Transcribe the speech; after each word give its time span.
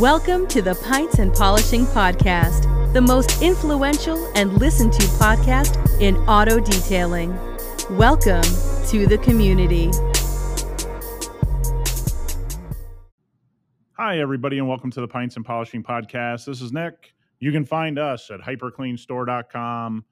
Welcome 0.00 0.46
to 0.46 0.62
the 0.62 0.76
Pints 0.76 1.18
and 1.18 1.30
Polishing 1.30 1.84
Podcast, 1.84 2.94
the 2.94 3.02
most 3.02 3.42
influential 3.42 4.32
and 4.34 4.50
listened 4.54 4.94
to 4.94 5.02
podcast 5.02 6.00
in 6.00 6.16
auto 6.26 6.58
detailing. 6.58 7.36
Welcome 7.98 8.40
to 8.86 9.06
the 9.06 9.18
community. 9.22 9.90
Hi, 13.98 14.20
everybody, 14.20 14.56
and 14.56 14.66
welcome 14.66 14.90
to 14.90 15.02
the 15.02 15.06
Pints 15.06 15.36
and 15.36 15.44
Polishing 15.44 15.82
Podcast. 15.82 16.46
This 16.46 16.62
is 16.62 16.72
Nick. 16.72 17.12
You 17.38 17.52
can 17.52 17.66
find 17.66 17.98
us 17.98 18.30
at 18.30 18.40
hypercleanstore.com 18.40 20.04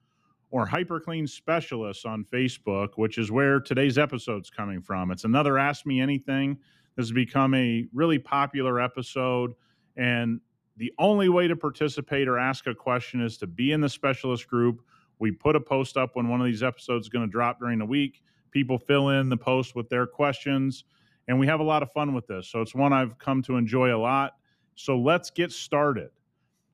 or 0.51 0.67
Hyperclean 0.67 1.27
Specialists 1.27 2.05
on 2.05 2.23
Facebook, 2.25 2.89
which 2.97 3.17
is 3.17 3.31
where 3.31 3.59
today's 3.59 3.97
episode's 3.97 4.51
coming 4.51 4.83
from. 4.83 5.09
It's 5.09 5.23
another 5.23 5.57
Ask 5.57 5.87
Me 5.87 5.99
Anything. 5.99 6.59
This 6.95 7.07
has 7.07 7.11
become 7.11 7.55
a 7.55 7.87
really 7.91 8.19
popular 8.19 8.79
episode, 8.79 9.55
and 9.99 10.39
the 10.77 10.93
only 10.97 11.27
way 11.27 11.49
to 11.49 11.57
participate 11.57 12.29
or 12.29 12.39
ask 12.39 12.65
a 12.67 12.73
question 12.73 13.21
is 13.21 13.37
to 13.39 13.47
be 13.47 13.73
in 13.73 13.81
the 13.81 13.89
specialist 13.89 14.47
group. 14.47 14.81
We 15.19 15.29
put 15.29 15.57
a 15.57 15.59
post 15.59 15.97
up 15.97 16.15
when 16.15 16.29
one 16.29 16.39
of 16.39 16.45
these 16.45 16.63
episodes 16.63 17.07
is 17.07 17.09
going 17.09 17.25
to 17.27 17.31
drop 17.31 17.59
during 17.59 17.79
the 17.79 17.85
week. 17.85 18.21
People 18.51 18.77
fill 18.77 19.09
in 19.09 19.27
the 19.27 19.35
post 19.35 19.75
with 19.75 19.89
their 19.89 20.07
questions, 20.07 20.85
and 21.27 21.37
we 21.37 21.45
have 21.47 21.59
a 21.59 21.63
lot 21.63 21.83
of 21.83 21.91
fun 21.91 22.13
with 22.13 22.25
this. 22.27 22.47
So 22.47 22.61
it's 22.61 22.73
one 22.73 22.93
I've 22.93 23.19
come 23.19 23.41
to 23.43 23.57
enjoy 23.57 23.93
a 23.93 23.99
lot. 23.99 24.37
So 24.75 24.97
let's 24.97 25.29
get 25.29 25.51
started. 25.51 26.11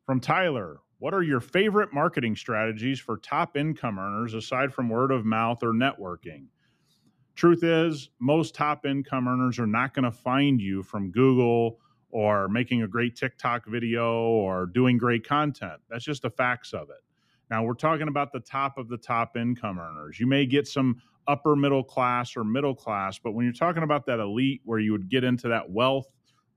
From 0.05 0.20
Tyler, 0.20 0.81
what 0.99 1.15
are 1.15 1.23
your 1.23 1.39
favorite 1.39 1.91
marketing 1.91 2.35
strategies 2.35 2.99
for 2.99 3.17
top 3.17 3.57
income 3.57 3.98
earners 3.98 4.35
aside 4.35 4.71
from 4.71 4.87
word 4.87 5.12
of 5.12 5.26
mouth 5.26 5.63
or 5.63 5.73
networking? 5.73 6.45
Truth 7.34 7.63
is, 7.63 8.12
most 8.20 8.53
top 8.53 8.85
income 8.85 9.27
earners 9.27 9.57
are 9.57 9.65
not 9.65 9.95
going 9.95 10.05
to 10.05 10.12
find 10.12 10.62
you 10.62 10.84
from 10.84 11.09
Google 11.09 11.79
or 12.16 12.48
making 12.48 12.82
a 12.82 12.88
great 12.88 13.14
TikTok 13.14 13.66
video 13.66 14.21
or 14.21 14.68
doing 14.68 14.98
great 14.98 15.27
content. 15.27 15.82
That's 15.90 16.05
just 16.05 16.22
the 16.22 16.30
facts 16.30 16.72
of 16.72 16.90
it. 16.90 17.04
Now, 17.52 17.62
we're 17.62 17.74
talking 17.74 18.07
about 18.07 18.32
the 18.32 18.40
top 18.40 18.77
of 18.77 18.88
the 18.88 18.96
top 18.96 19.35
income 19.35 19.77
earners. 19.77 20.18
You 20.18 20.26
may 20.26 20.46
get 20.46 20.66
some 20.66 21.02
upper 21.27 21.57
middle 21.57 21.84
class 21.84 22.38
or 22.38 22.46
middle 22.46 22.74
class, 22.74 23.20
but 23.20 23.34
when 23.34 23.44
you're 23.44 23.52
talking 23.52 23.84
about 23.84 24.05
that 24.05 24.22
elite 24.22 24.62
where 24.63 24.80
you 24.80 24.94
would 24.94 25.10
get 25.10 25.26
into 25.26 25.49
that 25.49 25.70
wealth, 25.70 26.07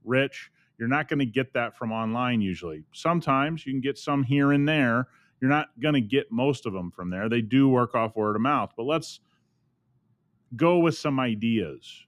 rich, 0.04 0.48
you're 0.78 0.86
not 0.86 1.08
going 1.08 1.18
to 1.18 1.26
get 1.26 1.52
that 1.54 1.76
from 1.76 1.90
online 1.90 2.40
usually. 2.40 2.84
Sometimes 2.92 3.66
you 3.66 3.72
can 3.72 3.80
get 3.80 3.98
some 3.98 4.22
here 4.22 4.52
and 4.52 4.68
there. 4.68 5.08
You're 5.40 5.50
not 5.50 5.70
going 5.80 5.94
to 5.94 6.00
get 6.00 6.30
most 6.30 6.66
of 6.66 6.72
them 6.72 6.92
from 6.92 7.10
there. 7.10 7.28
They 7.28 7.40
do 7.40 7.68
work 7.68 7.96
off 7.96 8.14
word 8.14 8.36
of 8.36 8.42
mouth, 8.42 8.74
but 8.76 8.84
let's 8.84 9.18
go 10.54 10.78
with 10.78 10.96
some 10.96 11.18
ideas. 11.18 12.06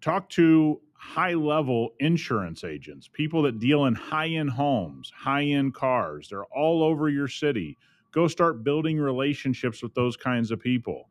Talk 0.00 0.28
to 0.30 0.80
high 1.00 1.32
level 1.32 1.94
insurance 1.98 2.62
agents, 2.62 3.08
people 3.10 3.40
that 3.40 3.58
deal 3.58 3.86
in 3.86 3.94
high 3.94 4.28
end 4.28 4.50
homes, 4.50 5.10
high 5.16 5.44
end 5.44 5.72
cars. 5.72 6.28
They're 6.28 6.44
all 6.44 6.82
over 6.82 7.08
your 7.08 7.26
city. 7.26 7.78
Go 8.12 8.28
start 8.28 8.62
building 8.62 8.98
relationships 8.98 9.82
with 9.82 9.94
those 9.94 10.14
kinds 10.18 10.50
of 10.50 10.60
people. 10.60 11.08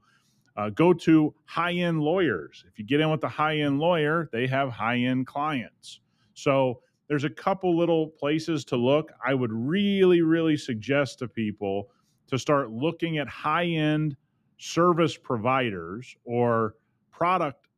Uh, 0.56 0.70
go 0.70 0.94
to 0.94 1.34
high 1.45 1.73
end 1.73 2.02
lawyers. 2.02 2.64
If 2.67 2.78
you 2.78 2.86
get 2.86 3.00
in 3.00 3.10
with 3.10 3.23
a 3.23 3.30
high 3.30 3.58
end 3.58 3.80
lawyer, 3.80 4.30
they 4.32 4.45
have 4.45 4.70
high 4.70 5.00
end 5.00 5.26
clients. 5.26 6.02
So 6.36 6.82
there's 7.08 7.23
a 7.23 7.30
couple 7.30 7.76
little 7.76 8.10
places 8.10 8.64
to 8.66 8.76
look. 8.76 9.12
I 9.26 9.34
would 9.34 9.52
really, 9.52 10.22
really 10.22 10.56
suggest 10.56 11.17
to 11.20 11.28
people 11.28 11.90
to 12.28 12.38
start 12.38 12.70
looking 12.70 13.17
at 13.17 13.28
high 13.28 13.66
end 13.66 14.16
service 14.60 15.17
providers 15.17 16.16
or 16.26 16.76
product 17.12 17.69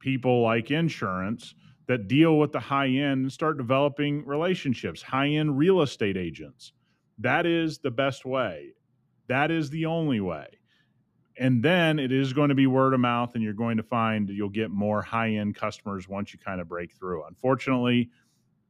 people 0.00 0.42
like 0.42 0.70
insurance 0.70 1.54
that 1.86 2.06
deal 2.06 2.38
with 2.38 2.52
the 2.52 2.60
high 2.60 2.88
end 2.88 3.22
and 3.22 3.32
start 3.32 3.56
developing 3.56 4.24
relationships, 4.26 5.02
high 5.02 5.28
end 5.28 5.56
real 5.56 5.82
estate 5.82 6.16
agents. 6.16 6.72
That 7.18 7.46
is 7.46 7.78
the 7.78 7.90
best 7.90 8.24
way. 8.24 8.74
That 9.28 9.50
is 9.50 9.70
the 9.70 9.86
only 9.86 10.20
way. 10.20 10.46
And 11.38 11.62
then 11.62 11.98
it 11.98 12.12
is 12.12 12.32
going 12.32 12.48
to 12.48 12.54
be 12.54 12.66
word 12.66 12.94
of 12.94 13.00
mouth, 13.00 13.34
and 13.34 13.42
you're 13.42 13.52
going 13.52 13.76
to 13.76 13.82
find 13.82 14.28
you'll 14.28 14.48
get 14.48 14.70
more 14.70 15.02
high 15.02 15.30
end 15.30 15.54
customers 15.54 16.08
once 16.08 16.32
you 16.32 16.38
kind 16.38 16.60
of 16.60 16.68
break 16.68 16.92
through. 16.92 17.24
Unfortunately, 17.26 18.10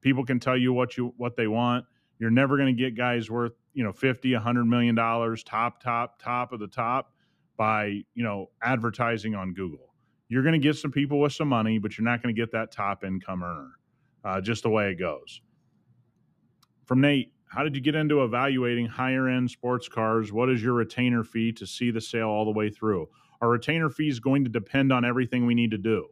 people 0.00 0.24
can 0.24 0.38
tell 0.38 0.56
you 0.56 0.72
what 0.72 0.96
you 0.96 1.14
what 1.16 1.36
they 1.36 1.46
want. 1.46 1.86
You're 2.18 2.30
never 2.30 2.56
going 2.56 2.74
to 2.74 2.80
get 2.80 2.96
guys 2.96 3.30
worth 3.30 3.52
you 3.72 3.84
know 3.84 3.92
50, 3.92 4.32
100 4.34 4.64
million 4.64 4.94
dollars, 4.94 5.42
top, 5.42 5.82
top, 5.82 6.20
top 6.22 6.52
of 6.52 6.60
the 6.60 6.68
top 6.68 7.12
by 7.56 8.02
you 8.14 8.22
know 8.22 8.50
advertising 8.62 9.34
on 9.34 9.54
Google. 9.54 9.87
You're 10.28 10.42
going 10.42 10.52
to 10.52 10.58
get 10.58 10.76
some 10.76 10.90
people 10.90 11.20
with 11.20 11.32
some 11.32 11.48
money, 11.48 11.78
but 11.78 11.96
you're 11.96 12.04
not 12.04 12.22
going 12.22 12.34
to 12.34 12.40
get 12.40 12.52
that 12.52 12.70
top 12.70 13.04
income 13.04 13.42
earner. 13.42 13.72
Uh, 14.24 14.40
just 14.40 14.62
the 14.62 14.70
way 14.70 14.90
it 14.90 14.96
goes. 14.96 15.40
From 16.84 17.00
Nate, 17.00 17.32
how 17.46 17.62
did 17.62 17.74
you 17.74 17.80
get 17.80 17.94
into 17.94 18.24
evaluating 18.24 18.86
higher 18.86 19.28
end 19.28 19.50
sports 19.50 19.88
cars? 19.88 20.32
What 20.32 20.50
is 20.50 20.62
your 20.62 20.74
retainer 20.74 21.24
fee 21.24 21.52
to 21.52 21.66
see 21.66 21.90
the 21.90 22.00
sale 22.00 22.28
all 22.28 22.44
the 22.44 22.50
way 22.50 22.68
through? 22.68 23.08
Our 23.40 23.48
retainer 23.48 23.88
fee 23.88 24.08
is 24.08 24.20
going 24.20 24.44
to 24.44 24.50
depend 24.50 24.92
on 24.92 25.04
everything 25.04 25.46
we 25.46 25.54
need 25.54 25.70
to 25.70 25.78
do. 25.78 26.08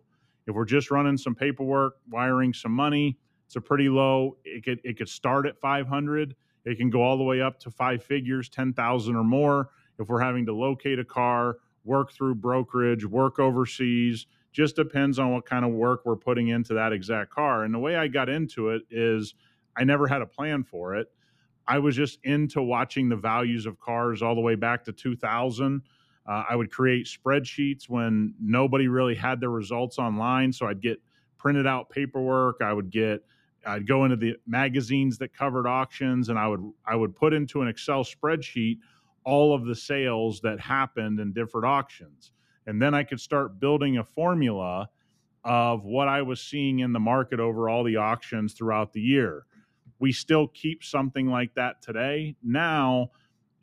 If 0.46 0.54
we're 0.54 0.64
just 0.64 0.90
running 0.90 1.18
some 1.18 1.34
paperwork, 1.34 1.94
wiring 2.08 2.54
some 2.54 2.72
money, 2.72 3.18
it's 3.46 3.56
a 3.56 3.60
pretty 3.60 3.88
low. 3.88 4.36
It 4.44 4.64
could 4.64 4.80
it 4.84 4.96
could 4.96 5.08
start 5.08 5.46
at 5.46 5.58
500. 5.58 6.34
It 6.64 6.78
can 6.78 6.90
go 6.90 7.02
all 7.02 7.16
the 7.16 7.24
way 7.24 7.40
up 7.40 7.60
to 7.60 7.70
five 7.70 8.02
figures, 8.02 8.48
10,000 8.48 9.14
or 9.14 9.24
more. 9.24 9.70
If 9.98 10.08
we're 10.08 10.20
having 10.20 10.46
to 10.46 10.54
locate 10.54 10.98
a 10.98 11.04
car, 11.04 11.58
work 11.86 12.12
through 12.12 12.34
brokerage, 12.34 13.04
work 13.06 13.38
overseas, 13.38 14.26
just 14.52 14.76
depends 14.76 15.18
on 15.18 15.32
what 15.32 15.46
kind 15.46 15.64
of 15.64 15.72
work 15.72 16.02
we're 16.04 16.16
putting 16.16 16.48
into 16.48 16.74
that 16.74 16.92
exact 16.92 17.30
car. 17.30 17.64
And 17.64 17.74
the 17.74 17.78
way 17.78 17.96
I 17.96 18.08
got 18.08 18.28
into 18.28 18.70
it 18.70 18.82
is 18.90 19.34
I 19.76 19.84
never 19.84 20.06
had 20.06 20.22
a 20.22 20.26
plan 20.26 20.64
for 20.64 20.96
it. 20.96 21.08
I 21.68 21.78
was 21.78 21.96
just 21.96 22.18
into 22.24 22.62
watching 22.62 23.08
the 23.08 23.16
values 23.16 23.66
of 23.66 23.78
cars 23.78 24.22
all 24.22 24.34
the 24.34 24.40
way 24.40 24.54
back 24.54 24.84
to 24.84 24.92
2000. 24.92 25.82
Uh, 26.26 26.44
I 26.48 26.56
would 26.56 26.70
create 26.70 27.06
spreadsheets 27.06 27.88
when 27.88 28.34
nobody 28.40 28.88
really 28.88 29.14
had 29.14 29.40
their 29.40 29.50
results 29.50 29.98
online. 29.98 30.52
So 30.52 30.66
I'd 30.66 30.80
get 30.80 31.00
printed 31.38 31.66
out 31.66 31.90
paperwork. 31.90 32.62
I 32.62 32.72
would 32.72 32.90
get, 32.90 33.22
I'd 33.64 33.86
go 33.86 34.04
into 34.04 34.16
the 34.16 34.36
magazines 34.46 35.18
that 35.18 35.34
covered 35.34 35.66
auctions, 35.66 36.28
and 36.28 36.38
I 36.38 36.48
would 36.48 36.72
I 36.84 36.96
would 36.96 37.14
put 37.14 37.32
into 37.32 37.62
an 37.62 37.68
Excel 37.68 38.04
spreadsheet 38.04 38.78
all 39.26 39.54
of 39.54 39.66
the 39.66 39.76
sales 39.76 40.40
that 40.42 40.60
happened 40.60 41.20
in 41.20 41.34
different 41.34 41.66
auctions, 41.66 42.32
and 42.66 42.80
then 42.80 42.94
I 42.94 43.04
could 43.04 43.20
start 43.20 43.60
building 43.60 43.98
a 43.98 44.04
formula 44.04 44.88
of 45.44 45.84
what 45.84 46.08
I 46.08 46.22
was 46.22 46.40
seeing 46.40 46.80
in 46.80 46.94
the 46.94 47.00
market 47.00 47.40
over 47.40 47.68
all 47.68 47.84
the 47.84 47.98
auctions 47.98 48.54
throughout 48.54 48.94
the 48.94 49.02
year 49.02 49.44
we 49.98 50.12
still 50.12 50.48
keep 50.48 50.84
something 50.84 51.28
like 51.28 51.54
that 51.54 51.82
today. 51.82 52.36
Now, 52.42 53.10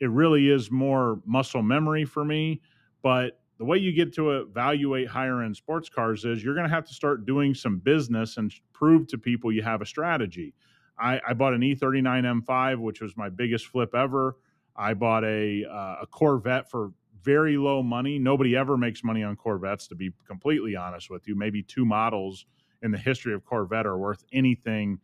it 0.00 0.10
really 0.10 0.50
is 0.50 0.70
more 0.70 1.20
muscle 1.26 1.62
memory 1.62 2.04
for 2.04 2.24
me. 2.24 2.60
But 3.02 3.40
the 3.58 3.64
way 3.64 3.78
you 3.78 3.92
get 3.92 4.14
to 4.14 4.32
evaluate 4.32 5.08
higher 5.08 5.42
end 5.42 5.56
sports 5.56 5.88
cars 5.88 6.24
is 6.24 6.42
you're 6.42 6.54
going 6.54 6.68
to 6.68 6.74
have 6.74 6.86
to 6.86 6.94
start 6.94 7.26
doing 7.26 7.54
some 7.54 7.78
business 7.78 8.36
and 8.36 8.52
prove 8.72 9.06
to 9.08 9.18
people 9.18 9.52
you 9.52 9.62
have 9.62 9.82
a 9.82 9.86
strategy. 9.86 10.54
I, 10.98 11.20
I 11.26 11.34
bought 11.34 11.54
an 11.54 11.60
E39 11.60 12.44
M5, 12.44 12.80
which 12.80 13.00
was 13.00 13.16
my 13.16 13.28
biggest 13.28 13.66
flip 13.66 13.94
ever. 13.94 14.36
I 14.76 14.94
bought 14.94 15.24
a, 15.24 15.64
uh, 15.64 15.96
a 16.02 16.06
Corvette 16.10 16.70
for 16.70 16.92
very 17.22 17.56
low 17.56 17.82
money. 17.82 18.18
Nobody 18.18 18.56
ever 18.56 18.76
makes 18.76 19.02
money 19.02 19.22
on 19.22 19.36
Corvettes, 19.36 19.88
to 19.88 19.94
be 19.94 20.10
completely 20.26 20.76
honest 20.76 21.10
with 21.10 21.26
you. 21.26 21.34
Maybe 21.34 21.62
two 21.62 21.84
models 21.84 22.46
in 22.82 22.90
the 22.90 22.98
history 22.98 23.32
of 23.32 23.44
Corvette 23.44 23.86
are 23.86 23.96
worth 23.96 24.24
anything 24.32 24.98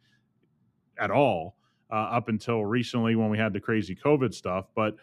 at 0.99 1.11
all 1.11 1.57
uh, 1.91 1.95
up 1.95 2.29
until 2.29 2.65
recently 2.65 3.17
when 3.17 3.31
we 3.31 3.39
had 3.39 3.53
the 3.53 3.61
crazy 3.61 3.97
COVID 3.97 4.35
stuff. 4.35 4.67
But 4.75 4.97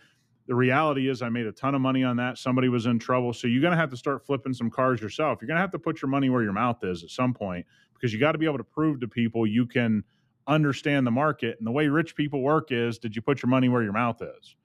the 0.47 0.56
reality 0.56 1.09
is, 1.09 1.22
I 1.22 1.29
made 1.29 1.45
a 1.47 1.51
ton 1.51 1.75
of 1.75 1.81
money 1.81 2.03
on 2.03 2.17
that. 2.17 2.38
Somebody 2.38 2.69
was 2.69 2.85
in 2.85 3.00
trouble. 3.00 3.33
So 3.33 3.47
you're 3.47 3.61
going 3.61 3.72
to 3.72 3.77
have 3.77 3.89
to 3.89 3.97
start 3.97 4.25
flipping 4.25 4.53
some 4.53 4.69
cars 4.69 5.01
yourself. 5.01 5.39
You're 5.41 5.47
going 5.47 5.57
to 5.57 5.61
have 5.61 5.72
to 5.72 5.79
put 5.79 6.01
your 6.01 6.09
money 6.09 6.29
where 6.29 6.44
your 6.44 6.53
mouth 6.53 6.83
is 6.83 7.03
at 7.03 7.09
some 7.09 7.33
point 7.33 7.65
because 7.94 8.13
you 8.13 8.19
got 8.19 8.33
to 8.33 8.38
be 8.38 8.45
able 8.45 8.59
to 8.59 8.63
prove 8.63 9.00
to 9.01 9.07
people 9.07 9.45
you 9.45 9.65
can 9.65 10.03
understand 10.47 11.05
the 11.05 11.11
market. 11.11 11.57
And 11.57 11.67
the 11.67 11.71
way 11.71 11.88
rich 11.88 12.15
people 12.15 12.41
work 12.41 12.71
is, 12.71 12.97
did 12.97 13.15
you 13.15 13.21
put 13.21 13.41
your 13.41 13.49
money 13.49 13.69
where 13.69 13.83
your 13.83 13.94
mouth 13.94 14.21
is? 14.21 14.55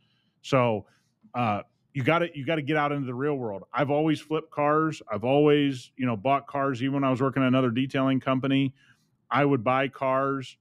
So, 0.43 0.87
uh, 1.35 1.63
you 1.95 2.03
got 2.03 2.21
to 2.21 2.29
you 2.35 2.47
got 2.47 2.57
to 2.57 2.63
get 2.63 2.79
out 2.79 2.91
into 2.93 3.07
the 3.07 3.15
real 3.15 3.35
world. 3.35 3.65
I've 3.73 3.91
always 3.91 4.19
flipped 4.19 4.51
cars. 4.51 5.03
I've 5.13 5.25
always 5.25 5.93
you 5.97 6.07
know 6.07 6.17
bought 6.17 6.47
cars. 6.47 6.83
Even 6.83 6.95
when 6.95 7.05
I 7.05 7.11
was 7.11 7.21
working 7.21 7.43
at 7.43 7.49
another 7.49 7.71
detailing 7.71 8.19
company, 8.19 8.73
I 9.31 9.45
would 9.45 9.63
buy 9.63 9.89
cars 9.89 10.57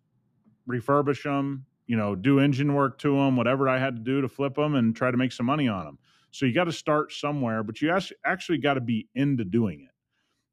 refurbish 0.67 1.23
them, 1.23 1.65
you 1.87 1.97
know, 1.97 2.15
do 2.15 2.39
engine 2.39 2.73
work 2.73 2.97
to 2.99 3.15
them, 3.15 3.35
whatever 3.35 3.67
I 3.67 3.77
had 3.77 3.95
to 3.95 4.01
do 4.01 4.21
to 4.21 4.29
flip 4.29 4.55
them 4.55 4.75
and 4.75 4.95
try 4.95 5.11
to 5.11 5.17
make 5.17 5.31
some 5.31 5.45
money 5.45 5.67
on 5.67 5.85
them. 5.85 5.97
So 6.31 6.45
you 6.45 6.53
got 6.53 6.65
to 6.65 6.71
start 6.71 7.11
somewhere, 7.11 7.63
but 7.63 7.81
you 7.81 7.97
actually 8.25 8.57
got 8.59 8.75
to 8.75 8.81
be 8.81 9.07
into 9.15 9.43
doing 9.43 9.81
it. 9.81 9.93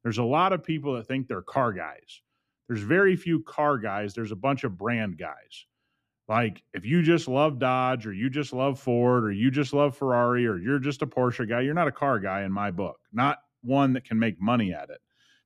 There's 0.03 0.17
a 0.17 0.23
lot 0.23 0.53
of 0.53 0.63
people 0.63 0.95
that 0.95 1.07
think 1.07 1.27
they're 1.27 1.41
car 1.41 1.71
guys. 1.71 2.21
There's 2.69 2.83
very 2.83 3.17
few 3.17 3.43
car 3.43 3.79
guys. 3.79 4.15
There's 4.15 4.33
a 4.33 4.37
bunch 4.37 4.63
of 4.65 4.77
brand 4.77 5.17
guys. 5.19 5.65
Like 6.29 6.63
if 6.73 6.85
you 6.85 7.03
just 7.03 7.27
love 7.27 7.59
Dodge 7.59 8.07
or 8.07 8.13
you 8.13 8.29
just 8.29 8.53
love 8.53 8.79
Ford 8.79 9.25
or 9.25 9.31
you 9.31 9.51
just 9.51 9.73
love 9.73 9.97
Ferrari 9.97 10.47
or 10.47 10.57
you're 10.57 10.79
just 10.79 11.01
a 11.03 11.07
Porsche 11.07 11.49
guy, 11.49 11.61
you're 11.61 11.75
not 11.75 11.89
a 11.89 11.93
car 11.93 12.19
guy 12.19 12.43
in 12.43 12.53
my 12.53 12.71
book. 12.71 12.99
Not 13.13 13.39
one 13.63 13.93
that 13.93 14.05
can 14.05 14.19
make 14.19 14.41
money 14.41 14.73
at 14.73 14.91
it 14.91 15.01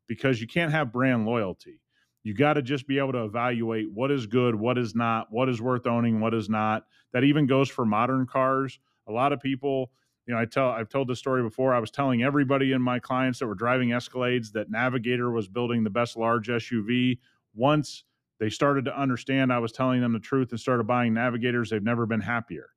because 0.08 0.42
you 0.42 0.48
can't 0.48 0.72
have 0.72 0.94
brand 0.94 1.26
loyalty 1.26 1.80
You 2.24 2.34
got 2.34 2.54
to 2.54 2.62
just 2.62 2.88
be 2.88 3.00
able 3.00 3.14
to 3.14 3.26
evaluate 3.26 3.92
what 3.92 4.12
is 4.12 4.28
good, 4.28 4.56
what 4.56 4.78
is 4.78 4.96
not, 4.96 5.28
what 5.32 5.50
is 5.50 5.62
worth 5.62 5.88
owning, 5.88 6.22
what 6.22 6.34
is 6.34 6.50
not. 6.50 6.86
That 7.14 7.24
even 7.26 7.48
goes 7.48 7.70
for 7.70 7.86
modern 7.86 8.28
cars. 8.28 8.80
A 9.08 9.12
lot 9.12 9.34
of 9.34 9.42
people, 9.42 9.92
you 10.26 10.34
know, 10.34 10.40
I 10.40 10.46
tell 10.46 10.70
I've 10.70 10.90
told 10.90 11.08
this 11.08 11.20
story 11.20 11.44
before. 11.44 11.74
I 11.74 11.80
was 11.80 11.92
telling 11.92 12.24
everybody 12.24 12.72
in 12.72 12.82
my 12.82 13.00
clients 13.00 13.40
that 13.40 13.48
were 13.48 13.56
driving 13.56 13.90
Escalades 13.90 14.52
that 14.54 14.70
Navigator 14.70 15.32
was 15.32 15.48
building 15.48 15.84
the 15.84 15.90
best 15.90 16.16
large 16.16 16.48
SUV. 16.48 17.20
Once 17.54 18.06
they 18.40 18.50
started 18.50 18.86
to 18.86 19.00
understand 19.00 19.52
I 19.52 19.60
was 19.60 19.72
telling 19.72 20.02
them 20.02 20.14
the 20.14 20.20
truth 20.20 20.52
and 20.52 20.60
started 20.60 20.86
buying 20.86 21.14
Navigators, 21.14 21.70
they've 21.70 21.84
never 21.84 22.06
been 22.06 22.22
happier. 22.22 22.70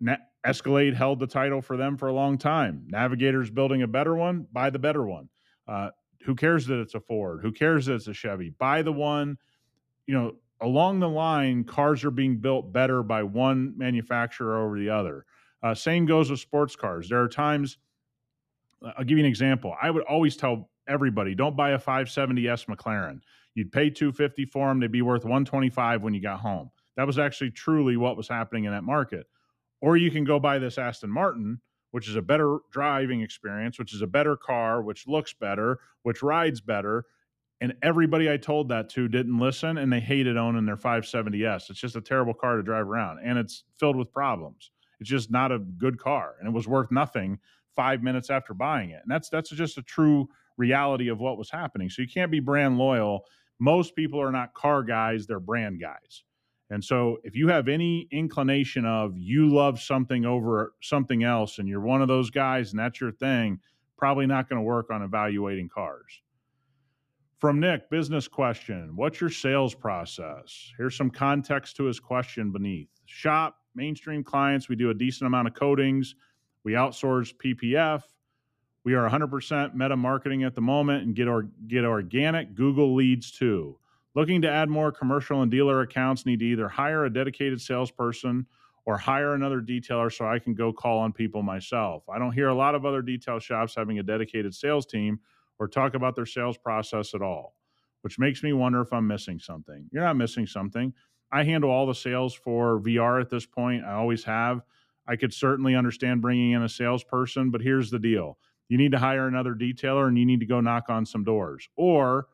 Na- 0.00 0.16
Escalade 0.44 0.94
held 0.94 1.20
the 1.20 1.26
title 1.26 1.60
for 1.60 1.76
them 1.76 1.96
for 1.96 2.08
a 2.08 2.12
long 2.12 2.38
time. 2.38 2.84
Navigator's 2.88 3.50
building 3.50 3.82
a 3.82 3.86
better 3.88 4.14
one, 4.14 4.46
buy 4.52 4.70
the 4.70 4.78
better 4.78 5.04
one. 5.06 5.28
Uh, 5.66 5.90
who 6.24 6.34
cares 6.34 6.66
that 6.66 6.80
it's 6.80 6.94
a 6.94 7.00
Ford? 7.00 7.40
Who 7.42 7.52
cares 7.52 7.86
that 7.86 7.94
it's 7.94 8.08
a 8.08 8.14
Chevy? 8.14 8.50
Buy 8.50 8.82
the 8.82 8.92
one, 8.92 9.38
you 10.06 10.14
know, 10.14 10.32
along 10.60 11.00
the 11.00 11.08
line, 11.08 11.64
cars 11.64 12.04
are 12.04 12.10
being 12.10 12.38
built 12.38 12.72
better 12.72 13.02
by 13.02 13.22
one 13.22 13.74
manufacturer 13.76 14.64
over 14.64 14.78
the 14.78 14.90
other. 14.90 15.24
Uh, 15.62 15.74
same 15.74 16.06
goes 16.06 16.30
with 16.30 16.40
sports 16.40 16.76
cars. 16.76 17.08
There 17.08 17.20
are 17.20 17.28
times, 17.28 17.78
uh, 18.84 18.92
I'll 18.96 19.04
give 19.04 19.18
you 19.18 19.24
an 19.24 19.28
example. 19.28 19.74
I 19.80 19.90
would 19.90 20.04
always 20.04 20.36
tell 20.36 20.70
everybody, 20.86 21.34
don't 21.34 21.56
buy 21.56 21.70
a 21.70 21.78
570S 21.78 22.66
McLaren. 22.66 23.20
You'd 23.54 23.72
pay 23.72 23.90
250 23.90 24.44
for 24.46 24.68
them, 24.68 24.80
they'd 24.80 24.92
be 24.92 25.02
worth 25.02 25.24
125 25.24 26.02
when 26.02 26.14
you 26.14 26.22
got 26.22 26.40
home. 26.40 26.70
That 26.96 27.06
was 27.06 27.18
actually 27.18 27.50
truly 27.50 27.96
what 27.96 28.16
was 28.16 28.28
happening 28.28 28.64
in 28.64 28.72
that 28.72 28.84
market. 28.84 29.26
Or 29.80 29.96
you 29.96 30.10
can 30.10 30.24
go 30.24 30.38
buy 30.40 30.58
this 30.58 30.78
Aston 30.78 31.10
Martin, 31.10 31.60
which 31.90 32.08
is 32.08 32.16
a 32.16 32.22
better 32.22 32.58
driving 32.70 33.20
experience, 33.20 33.78
which 33.78 33.94
is 33.94 34.02
a 34.02 34.06
better 34.06 34.36
car, 34.36 34.82
which 34.82 35.06
looks 35.06 35.32
better, 35.32 35.78
which 36.02 36.22
rides 36.22 36.60
better. 36.60 37.04
And 37.60 37.74
everybody 37.82 38.30
I 38.30 38.36
told 38.36 38.68
that 38.68 38.88
to 38.90 39.08
didn't 39.08 39.38
listen 39.38 39.78
and 39.78 39.92
they 39.92 40.00
hated 40.00 40.36
owning 40.36 40.66
their 40.66 40.76
570S. 40.76 41.70
It's 41.70 41.80
just 41.80 41.96
a 41.96 42.00
terrible 42.00 42.34
car 42.34 42.56
to 42.56 42.62
drive 42.62 42.86
around 42.86 43.20
and 43.24 43.38
it's 43.38 43.64
filled 43.78 43.96
with 43.96 44.12
problems. 44.12 44.70
It's 45.00 45.08
just 45.08 45.30
not 45.30 45.52
a 45.52 45.58
good 45.58 45.98
car 45.98 46.34
and 46.38 46.48
it 46.48 46.52
was 46.52 46.68
worth 46.68 46.90
nothing 46.90 47.38
five 47.76 48.02
minutes 48.02 48.30
after 48.30 48.54
buying 48.54 48.90
it. 48.90 49.00
And 49.02 49.10
that's 49.10 49.28
that's 49.28 49.50
just 49.50 49.78
a 49.78 49.82
true 49.82 50.28
reality 50.56 51.08
of 51.08 51.20
what 51.20 51.38
was 51.38 51.50
happening. 51.50 51.88
So 51.88 52.02
you 52.02 52.08
can't 52.08 52.30
be 52.30 52.40
brand 52.40 52.78
loyal. 52.78 53.24
Most 53.60 53.94
people 53.94 54.20
are 54.20 54.32
not 54.32 54.54
car 54.54 54.82
guys, 54.82 55.26
they're 55.26 55.40
brand 55.40 55.80
guys. 55.80 56.24
And 56.70 56.84
so 56.84 57.18
if 57.24 57.34
you 57.34 57.48
have 57.48 57.68
any 57.68 58.08
inclination 58.10 58.84
of 58.84 59.16
you 59.16 59.48
love 59.48 59.80
something 59.80 60.26
over 60.26 60.74
something 60.82 61.22
else 61.24 61.58
and 61.58 61.68
you're 61.68 61.80
one 61.80 62.02
of 62.02 62.08
those 62.08 62.30
guys 62.30 62.72
and 62.72 62.80
that's 62.80 63.00
your 63.00 63.12
thing, 63.12 63.60
probably 63.96 64.26
not 64.26 64.48
going 64.48 64.58
to 64.58 64.64
work 64.64 64.90
on 64.90 65.02
evaluating 65.02 65.68
cars. 65.68 66.22
From 67.38 67.60
Nick, 67.60 67.88
business 67.88 68.26
question 68.26 68.96
What's 68.96 69.20
your 69.20 69.30
sales 69.30 69.74
process? 69.74 70.72
Here's 70.76 70.96
some 70.96 71.10
context 71.10 71.76
to 71.76 71.84
his 71.84 72.00
question 72.00 72.50
beneath. 72.50 72.88
Shop, 73.06 73.57
mainstream 73.74 74.24
clients, 74.24 74.68
we 74.68 74.76
do 74.76 74.90
a 74.90 74.94
decent 74.94 75.26
amount 75.26 75.48
of 75.48 75.54
coatings. 75.54 76.14
We 76.64 76.72
outsource 76.72 77.34
PPF. 77.34 78.02
We 78.84 78.94
are 78.94 79.08
100% 79.08 79.74
meta 79.74 79.96
marketing 79.96 80.44
at 80.44 80.54
the 80.54 80.60
moment 80.60 81.04
and 81.04 81.14
get, 81.14 81.28
or, 81.28 81.42
get 81.66 81.84
organic 81.84 82.54
Google 82.54 82.94
leads 82.94 83.30
too. 83.30 83.78
Looking 84.14 84.42
to 84.42 84.50
add 84.50 84.68
more 84.68 84.90
commercial 84.90 85.42
and 85.42 85.50
dealer 85.50 85.82
accounts 85.82 86.26
need 86.26 86.40
to 86.40 86.44
either 86.46 86.68
hire 86.68 87.04
a 87.04 87.12
dedicated 87.12 87.60
salesperson 87.60 88.46
or 88.86 88.96
hire 88.96 89.34
another 89.34 89.60
detailer 89.60 90.10
so 90.10 90.26
I 90.26 90.38
can 90.38 90.54
go 90.54 90.72
call 90.72 90.98
on 91.00 91.12
people 91.12 91.42
myself. 91.42 92.08
I 92.08 92.18
don't 92.18 92.32
hear 92.32 92.48
a 92.48 92.54
lot 92.54 92.74
of 92.74 92.86
other 92.86 93.02
detail 93.02 93.38
shops 93.38 93.74
having 93.76 93.98
a 93.98 94.02
dedicated 94.02 94.54
sales 94.54 94.86
team 94.86 95.20
or 95.58 95.68
talk 95.68 95.94
about 95.94 96.16
their 96.16 96.26
sales 96.26 96.56
process 96.56 97.14
at 97.14 97.20
all, 97.20 97.54
which 98.00 98.18
makes 98.18 98.42
me 98.42 98.54
wonder 98.54 98.80
if 98.80 98.92
I'm 98.92 99.06
missing 99.06 99.38
something. 99.38 99.88
You're 99.92 100.04
not 100.04 100.16
missing 100.16 100.46
something. 100.46 100.94
I 101.30 101.44
handle 101.44 101.70
all 101.70 101.86
the 101.86 101.94
sales 101.94 102.34
for 102.34 102.80
VR 102.80 103.20
at 103.20 103.30
this 103.30 103.46
point. 103.46 103.84
I 103.84 103.92
always 103.92 104.24
have. 104.24 104.62
I 105.06 105.16
could 105.16 105.32
certainly 105.32 105.74
understand 105.74 106.20
bringing 106.20 106.52
in 106.52 106.62
a 106.62 106.68
salesperson, 106.68 107.50
but 107.50 107.62
here's 107.62 107.90
the 107.90 107.98
deal 107.98 108.38
you 108.68 108.76
need 108.76 108.92
to 108.92 108.98
hire 108.98 109.26
another 109.26 109.54
detailer 109.54 110.08
and 110.08 110.18
you 110.18 110.26
need 110.26 110.40
to 110.40 110.46
go 110.46 110.60
knock 110.60 110.90
on 110.90 111.06
some 111.06 111.24
doors. 111.24 111.68
Or 111.76 112.28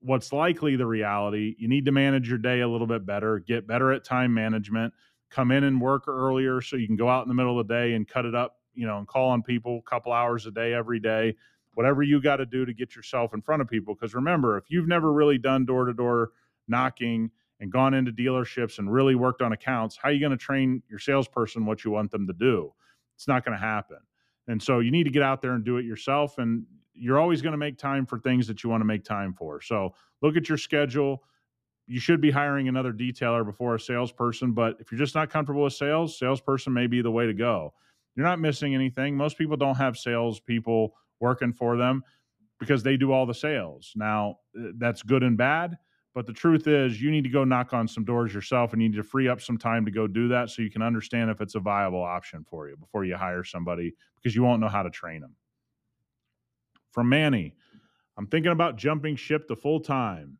what's 0.00 0.32
likely 0.32 0.76
the 0.76 0.86
reality, 0.86 1.54
you 1.58 1.68
need 1.68 1.84
to 1.84 1.92
manage 1.92 2.28
your 2.28 2.38
day 2.38 2.60
a 2.60 2.68
little 2.68 2.86
bit 2.86 3.04
better, 3.04 3.38
get 3.40 3.66
better 3.66 3.92
at 3.92 4.04
time 4.04 4.32
management, 4.32 4.94
come 5.30 5.50
in 5.50 5.64
and 5.64 5.80
work 5.80 6.08
earlier 6.08 6.60
so 6.60 6.76
you 6.76 6.86
can 6.86 6.96
go 6.96 7.08
out 7.08 7.22
in 7.22 7.28
the 7.28 7.34
middle 7.34 7.60
of 7.60 7.68
the 7.68 7.74
day 7.74 7.94
and 7.94 8.08
cut 8.08 8.24
it 8.24 8.34
up, 8.34 8.58
you 8.74 8.86
know, 8.86 8.98
and 8.98 9.06
call 9.06 9.28
on 9.28 9.42
people 9.42 9.82
a 9.86 9.90
couple 9.90 10.12
hours 10.12 10.46
a 10.46 10.50
day 10.50 10.72
every 10.72 11.00
day. 11.00 11.34
Whatever 11.74 12.02
you 12.02 12.22
got 12.22 12.36
to 12.36 12.46
do 12.46 12.64
to 12.64 12.72
get 12.72 12.96
yourself 12.96 13.34
in 13.34 13.42
front 13.42 13.60
of 13.60 13.68
people. 13.68 13.94
Because 13.94 14.14
remember, 14.14 14.56
if 14.56 14.64
you've 14.68 14.88
never 14.88 15.12
really 15.12 15.36
done 15.36 15.66
door 15.66 15.84
to 15.84 15.92
door 15.92 16.30
knocking 16.68 17.30
and 17.60 17.72
gone 17.72 17.94
into 17.94 18.12
dealerships 18.12 18.78
and 18.78 18.92
really 18.92 19.14
worked 19.14 19.42
on 19.42 19.52
accounts, 19.52 19.96
how 19.96 20.08
are 20.08 20.12
you 20.12 20.20
going 20.20 20.30
to 20.30 20.36
train 20.36 20.82
your 20.88 20.98
salesperson 20.98 21.64
what 21.64 21.84
you 21.84 21.90
want 21.90 22.10
them 22.10 22.26
to 22.26 22.32
do? 22.32 22.72
It's 23.14 23.28
not 23.28 23.44
going 23.44 23.56
to 23.56 23.64
happen. 23.64 23.98
And 24.48 24.62
so 24.62 24.80
you 24.80 24.90
need 24.90 25.04
to 25.04 25.10
get 25.10 25.22
out 25.22 25.40
there 25.42 25.52
and 25.52 25.64
do 25.64 25.78
it 25.78 25.84
yourself. 25.84 26.38
And 26.38 26.64
you're 26.94 27.18
always 27.18 27.42
going 27.42 27.52
to 27.52 27.58
make 27.58 27.78
time 27.78 28.06
for 28.06 28.18
things 28.18 28.46
that 28.46 28.62
you 28.62 28.70
want 28.70 28.80
to 28.80 28.86
make 28.86 29.04
time 29.04 29.32
for. 29.34 29.60
So 29.60 29.94
look 30.22 30.36
at 30.36 30.48
your 30.48 30.58
schedule. 30.58 31.22
You 31.86 32.00
should 32.00 32.20
be 32.20 32.30
hiring 32.30 32.68
another 32.68 32.92
detailer 32.92 33.44
before 33.44 33.74
a 33.74 33.80
salesperson, 33.80 34.52
but 34.52 34.76
if 34.80 34.90
you're 34.90 34.98
just 34.98 35.14
not 35.14 35.30
comfortable 35.30 35.62
with 35.62 35.72
sales, 35.72 36.18
salesperson 36.18 36.72
may 36.72 36.86
be 36.86 37.00
the 37.00 37.10
way 37.10 37.26
to 37.26 37.34
go. 37.34 37.72
You're 38.16 38.26
not 38.26 38.40
missing 38.40 38.74
anything. 38.74 39.16
Most 39.16 39.38
people 39.38 39.56
don't 39.56 39.76
have 39.76 39.96
sales 39.96 40.40
people 40.40 40.94
working 41.20 41.52
for 41.52 41.76
them 41.76 42.02
because 42.58 42.82
they 42.82 42.96
do 42.96 43.12
all 43.12 43.26
the 43.26 43.34
sales. 43.34 43.92
Now, 43.94 44.38
uh, 44.58 44.68
that's 44.78 45.02
good 45.02 45.22
and 45.22 45.36
bad, 45.36 45.76
but 46.16 46.24
the 46.24 46.32
truth 46.32 46.66
is 46.66 47.02
you 47.02 47.10
need 47.10 47.24
to 47.24 47.28
go 47.28 47.44
knock 47.44 47.74
on 47.74 47.86
some 47.86 48.02
doors 48.02 48.32
yourself 48.32 48.72
and 48.72 48.80
you 48.80 48.88
need 48.88 48.96
to 48.96 49.02
free 49.02 49.28
up 49.28 49.38
some 49.38 49.58
time 49.58 49.84
to 49.84 49.90
go 49.90 50.06
do 50.06 50.28
that 50.28 50.48
so 50.48 50.62
you 50.62 50.70
can 50.70 50.80
understand 50.80 51.30
if 51.30 51.42
it's 51.42 51.56
a 51.56 51.60
viable 51.60 52.02
option 52.02 52.42
for 52.42 52.70
you 52.70 52.76
before 52.78 53.04
you 53.04 53.14
hire 53.14 53.44
somebody 53.44 53.92
because 54.16 54.34
you 54.34 54.42
won't 54.42 54.62
know 54.62 54.68
how 54.68 54.82
to 54.82 54.88
train 54.88 55.20
them. 55.20 55.36
From 56.90 57.10
Manny, 57.10 57.54
I'm 58.16 58.26
thinking 58.26 58.50
about 58.50 58.76
jumping 58.76 59.14
ship 59.14 59.46
to 59.48 59.56
full 59.56 59.78
time 59.78 60.38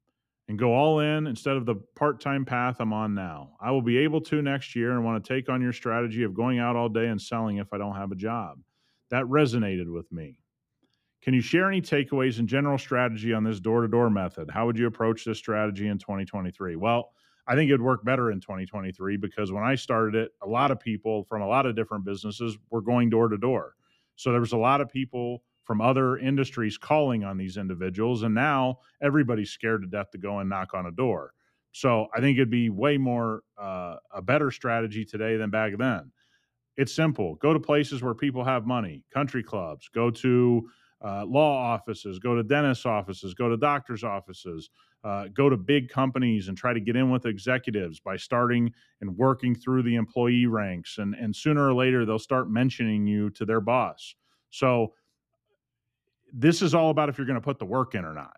and 0.49 0.59
go 0.59 0.73
all 0.73 1.01
in 1.01 1.27
instead 1.27 1.59
of 1.59 1.67
the 1.67 1.75
part 1.95 2.23
time 2.23 2.47
path 2.47 2.77
I'm 2.81 2.95
on 2.95 3.15
now. 3.15 3.51
I 3.61 3.71
will 3.71 3.83
be 3.83 3.99
able 3.99 4.23
to 4.23 4.41
next 4.41 4.75
year 4.75 4.93
and 4.93 5.05
want 5.05 5.23
to 5.23 5.29
take 5.29 5.51
on 5.51 5.61
your 5.61 5.75
strategy 5.75 6.23
of 6.23 6.33
going 6.33 6.59
out 6.59 6.77
all 6.77 6.89
day 6.89 7.09
and 7.09 7.21
selling 7.21 7.59
if 7.59 7.75
I 7.75 7.77
don't 7.77 7.97
have 7.97 8.13
a 8.13 8.17
job. 8.17 8.59
That 9.11 9.27
resonated 9.27 9.93
with 9.93 10.11
me. 10.11 10.39
Can 11.27 11.35
you 11.35 11.41
share 11.41 11.67
any 11.67 11.83
takeaways 11.83 12.39
and 12.39 12.49
general 12.49 12.79
strategy 12.79 13.33
on 13.33 13.43
this 13.43 13.59
door 13.59 13.83
to 13.83 13.89
door 13.89 14.09
method? 14.09 14.49
How 14.49 14.65
would 14.65 14.79
you 14.79 14.87
approach 14.87 15.25
this 15.25 15.39
strategy 15.39 15.89
in 15.89 15.99
2023? 15.99 16.77
Well, 16.77 17.11
I 17.49 17.57
think 17.57 17.69
it'd 17.69 17.83
work 17.83 18.05
better 18.05 18.31
in 18.31 18.41
2023 18.41 19.17
because 19.17 19.51
when 19.51 19.65
I 19.65 19.75
started 19.75 20.15
it, 20.15 20.31
a 20.41 20.47
lot 20.47 20.71
of 20.71 20.79
people 20.79 21.25
from 21.25 21.43
a 21.43 21.49
lot 21.49 21.67
of 21.67 21.75
different 21.75 22.05
businesses 22.05 22.57
were 22.71 22.81
going 22.81 23.11
door 23.11 23.29
to 23.29 23.37
door. 23.37 23.75
So 24.15 24.31
there 24.31 24.41
was 24.41 24.53
a 24.53 24.57
lot 24.57 24.81
of 24.81 24.89
people 24.89 25.43
from 25.65 25.81
other 25.81 26.17
industries 26.17 26.79
calling 26.79 27.25
on 27.25 27.37
these 27.37 27.57
individuals. 27.57 28.23
And 28.23 28.33
now 28.33 28.79
everybody's 29.03 29.51
scared 29.51 29.83
to 29.83 29.89
death 29.89 30.13
to 30.13 30.19
go 30.19 30.39
and 30.39 30.49
knock 30.49 30.75
on 30.75 30.87
a 30.87 30.93
door. 30.93 31.33
So 31.73 32.07
I 32.15 32.21
think 32.21 32.39
it'd 32.39 32.51
be 32.51 32.71
way 32.71 32.99
more 32.99 33.43
uh, 33.59 33.97
a 34.15 34.23
better 34.23 34.53
strategy 34.53 35.05
today 35.05 35.37
than 35.37 35.51
back 35.51 35.73
then. 35.77 36.13
It's 36.77 36.95
simple. 36.95 37.35
Go 37.35 37.53
to 37.53 37.59
places 37.59 38.01
where 38.01 38.15
people 38.15 38.45
have 38.45 38.65
money, 38.65 39.03
country 39.13 39.43
clubs, 39.43 39.89
go 39.93 40.09
to 40.13 40.69
uh, 41.05 41.25
law 41.27 41.57
offices, 41.75 42.19
go 42.19 42.35
to 42.35 42.43
dentist 42.43 42.87
offices, 42.87 43.35
go 43.35 43.49
to 43.49 43.57
doctor's 43.57 44.03
offices, 44.03 44.71
uh, 45.05 45.27
go 45.35 45.49
to 45.49 45.57
big 45.57 45.89
companies 45.89 46.49
and 46.49 46.57
try 46.57 46.73
to 46.73 46.81
get 46.81 46.97
in 46.97 47.11
with 47.11 47.27
executives 47.27 48.01
by 48.01 48.17
starting 48.17 48.73
and 49.01 49.17
working 49.17 49.55
through 49.55 49.83
the 49.83 49.95
employee 49.95 50.47
ranks. 50.47 50.99
And, 50.99 51.15
and 51.15 51.35
sooner 51.35 51.69
or 51.69 51.75
later, 51.75 52.05
they'll 52.05 52.19
start 52.19 52.51
mentioning 52.51 53.07
you 53.07 53.31
to 53.31 53.45
their 53.45 53.61
boss. 53.61 54.15
So 54.51 54.95
this 56.33 56.63
is 56.63 56.75
all 56.75 56.91
about 56.91 57.09
if 57.09 57.19
you're 57.19 57.27
going 57.27 57.41
to 57.41 57.45
put 57.45 57.59
the 57.59 57.67
work 57.67 57.95
in 57.95 58.05
or 58.05 58.15
not. 58.15 58.37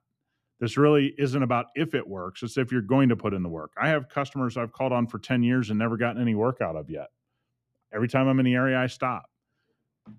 This 0.61 0.77
really 0.77 1.15
isn't 1.17 1.43
about 1.43 1.67
if 1.77 1.95
it 1.95 2.07
works, 2.07 2.43
it's 2.43 2.59
if 2.59 2.73
you're 2.73 2.83
going 2.83 3.09
to 3.11 3.17
put 3.17 3.33
in 3.33 3.45
the 3.45 3.49
work. 3.49 3.71
I 3.81 3.88
have 3.88 4.09
customers 4.09 4.57
I've 4.57 4.73
called 4.73 4.93
on 4.93 5.07
for 5.07 5.21
10 5.21 5.43
years 5.45 5.71
and 5.71 5.79
never 5.79 5.97
gotten 5.97 6.21
any 6.21 6.35
work 6.35 6.61
out 6.61 6.75
of 6.75 6.91
yet. 6.91 7.09
Every 7.95 8.09
time 8.09 8.27
I'm 8.27 8.41
in 8.41 8.45
the 8.45 8.55
area, 8.55 8.77
I 8.77 8.88
stop. 8.88 9.31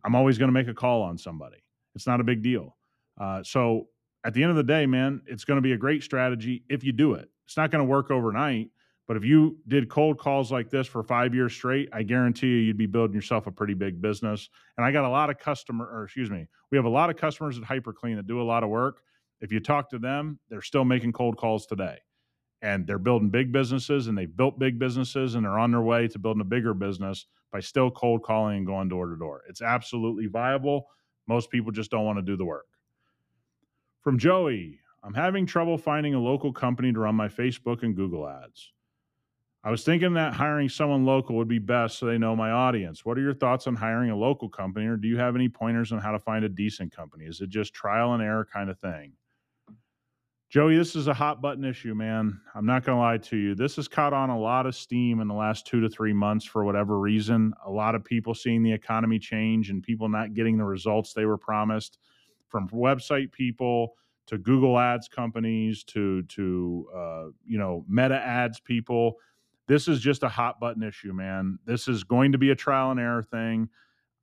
I'm 0.03 0.15
always 0.15 0.37
going 0.37 0.47
to 0.47 0.53
make 0.53 0.67
a 0.67 0.73
call 0.73 1.01
on 1.01 1.17
somebody. 1.17 1.57
It's 1.99 2.07
not 2.07 2.21
a 2.21 2.23
big 2.23 2.41
deal. 2.41 2.77
Uh, 3.19 3.43
so 3.43 3.89
at 4.23 4.33
the 4.33 4.41
end 4.41 4.51
of 4.51 4.55
the 4.55 4.63
day, 4.63 4.85
man, 4.85 5.21
it's 5.27 5.43
going 5.43 5.57
to 5.57 5.61
be 5.61 5.73
a 5.73 5.77
great 5.77 6.01
strategy 6.01 6.63
if 6.69 6.81
you 6.81 6.93
do 6.93 7.15
it. 7.15 7.29
It's 7.45 7.57
not 7.57 7.71
going 7.71 7.81
to 7.81 7.85
work 7.85 8.09
overnight, 8.09 8.69
but 9.05 9.17
if 9.17 9.25
you 9.25 9.57
did 9.67 9.89
cold 9.89 10.17
calls 10.17 10.49
like 10.49 10.69
this 10.69 10.87
for 10.87 11.03
five 11.03 11.35
years 11.35 11.53
straight, 11.53 11.89
I 11.91 12.03
guarantee 12.03 12.47
you, 12.47 12.57
you'd 12.59 12.77
be 12.77 12.85
building 12.85 13.13
yourself 13.13 13.47
a 13.47 13.51
pretty 13.51 13.73
big 13.73 14.01
business. 14.01 14.47
And 14.77 14.85
I 14.85 14.93
got 14.93 15.03
a 15.03 15.09
lot 15.09 15.29
of 15.29 15.39
customer, 15.39 15.89
or 15.91 16.05
excuse 16.05 16.31
me, 16.31 16.47
we 16.71 16.77
have 16.77 16.85
a 16.85 16.89
lot 16.89 17.09
of 17.09 17.17
customers 17.17 17.57
at 17.57 17.65
HyperClean 17.65 18.15
that 18.15 18.27
do 18.27 18.41
a 18.41 18.43
lot 18.43 18.63
of 18.63 18.69
work. 18.69 19.01
If 19.41 19.51
you 19.51 19.59
talk 19.59 19.89
to 19.89 19.99
them, 19.99 20.39
they're 20.49 20.61
still 20.61 20.85
making 20.85 21.11
cold 21.11 21.35
calls 21.35 21.65
today, 21.65 21.97
and 22.61 22.87
they're 22.87 22.97
building 22.97 23.29
big 23.29 23.51
businesses, 23.51 24.07
and 24.07 24.17
they've 24.17 24.37
built 24.37 24.57
big 24.57 24.79
businesses, 24.79 25.35
and 25.35 25.43
they're 25.43 25.59
on 25.59 25.71
their 25.71 25.81
way 25.81 26.07
to 26.07 26.17
building 26.17 26.39
a 26.39 26.45
bigger 26.45 26.73
business 26.73 27.25
by 27.51 27.59
still 27.59 27.91
cold 27.91 28.23
calling 28.23 28.55
and 28.59 28.65
going 28.65 28.87
door 28.87 29.07
to 29.07 29.17
door. 29.17 29.41
It's 29.49 29.61
absolutely 29.61 30.27
viable. 30.27 30.87
Most 31.29 31.51
people 31.51 31.71
just 31.71 31.91
don't 31.91 32.05
want 32.05 32.17
to 32.17 32.23
do 32.23 32.35
the 32.35 32.43
work. 32.43 32.65
From 34.01 34.17
Joey, 34.17 34.79
I'm 35.03 35.13
having 35.13 35.45
trouble 35.45 35.77
finding 35.77 36.15
a 36.15 36.19
local 36.19 36.51
company 36.51 36.91
to 36.91 36.99
run 36.99 37.13
my 37.13 37.27
Facebook 37.27 37.83
and 37.83 37.95
Google 37.95 38.27
ads. 38.27 38.73
I 39.63 39.69
was 39.69 39.83
thinking 39.83 40.13
that 40.15 40.33
hiring 40.33 40.69
someone 40.69 41.05
local 41.05 41.35
would 41.35 41.47
be 41.47 41.59
best 41.59 41.99
so 41.99 42.07
they 42.07 42.17
know 42.17 42.35
my 42.35 42.49
audience. 42.49 43.05
What 43.05 43.15
are 43.15 43.21
your 43.21 43.35
thoughts 43.35 43.67
on 43.67 43.75
hiring 43.75 44.09
a 44.09 44.15
local 44.15 44.49
company, 44.49 44.87
or 44.87 44.97
do 44.97 45.07
you 45.07 45.17
have 45.17 45.35
any 45.35 45.49
pointers 45.49 45.91
on 45.91 45.99
how 45.99 46.13
to 46.13 46.19
find 46.19 46.45
a 46.45 46.49
decent 46.49 46.91
company? 46.95 47.25
Is 47.25 47.41
it 47.41 47.49
just 47.51 47.75
trial 47.75 48.15
and 48.15 48.23
error 48.23 48.47
kind 48.51 48.71
of 48.71 48.79
thing? 48.79 49.13
Joey, 50.49 50.77
this 50.77 50.95
is 50.95 51.07
a 51.07 51.13
hot 51.13 51.41
button 51.41 51.63
issue, 51.63 51.93
man. 51.93 52.41
I'm 52.55 52.65
not 52.65 52.83
going 52.83 52.95
to 52.95 52.99
lie 52.99 53.17
to 53.17 53.37
you. 53.37 53.53
This 53.53 53.75
has 53.75 53.87
caught 53.87 54.13
on 54.13 54.31
a 54.31 54.39
lot 54.39 54.65
of 54.65 54.73
steam 54.73 55.19
in 55.19 55.27
the 55.27 55.33
last 55.35 55.67
two 55.67 55.79
to 55.81 55.89
three 55.89 56.11
months 56.11 56.43
for 56.43 56.65
whatever 56.65 56.99
reason. 56.99 57.53
A 57.67 57.69
lot 57.69 57.93
of 57.93 58.03
people 58.03 58.33
seeing 58.33 58.63
the 58.63 58.73
economy 58.73 59.19
change 59.19 59.69
and 59.69 59.83
people 59.83 60.09
not 60.09 60.33
getting 60.33 60.57
the 60.57 60.65
results 60.65 61.13
they 61.13 61.25
were 61.25 61.37
promised 61.37 61.99
from 62.47 62.67
website 62.69 63.31
people 63.31 63.93
to 64.25 64.39
Google 64.39 64.79
Ads 64.79 65.07
companies 65.07 65.83
to 65.83 66.23
to 66.23 66.87
uh, 66.95 67.25
you 67.45 67.59
know 67.59 67.85
Meta 67.87 68.15
Ads 68.15 68.59
people 68.59 69.17
this 69.67 69.87
is 69.87 69.99
just 69.99 70.23
a 70.23 70.29
hot 70.29 70.59
button 70.59 70.81
issue, 70.81 71.13
man. 71.13 71.59
This 71.63 71.87
is 71.87 72.03
going 72.03 72.31
to 72.31 72.39
be 72.39 72.49
a 72.49 72.55
trial 72.55 72.89
and 72.89 72.99
error 72.99 73.21
thing. 73.21 73.69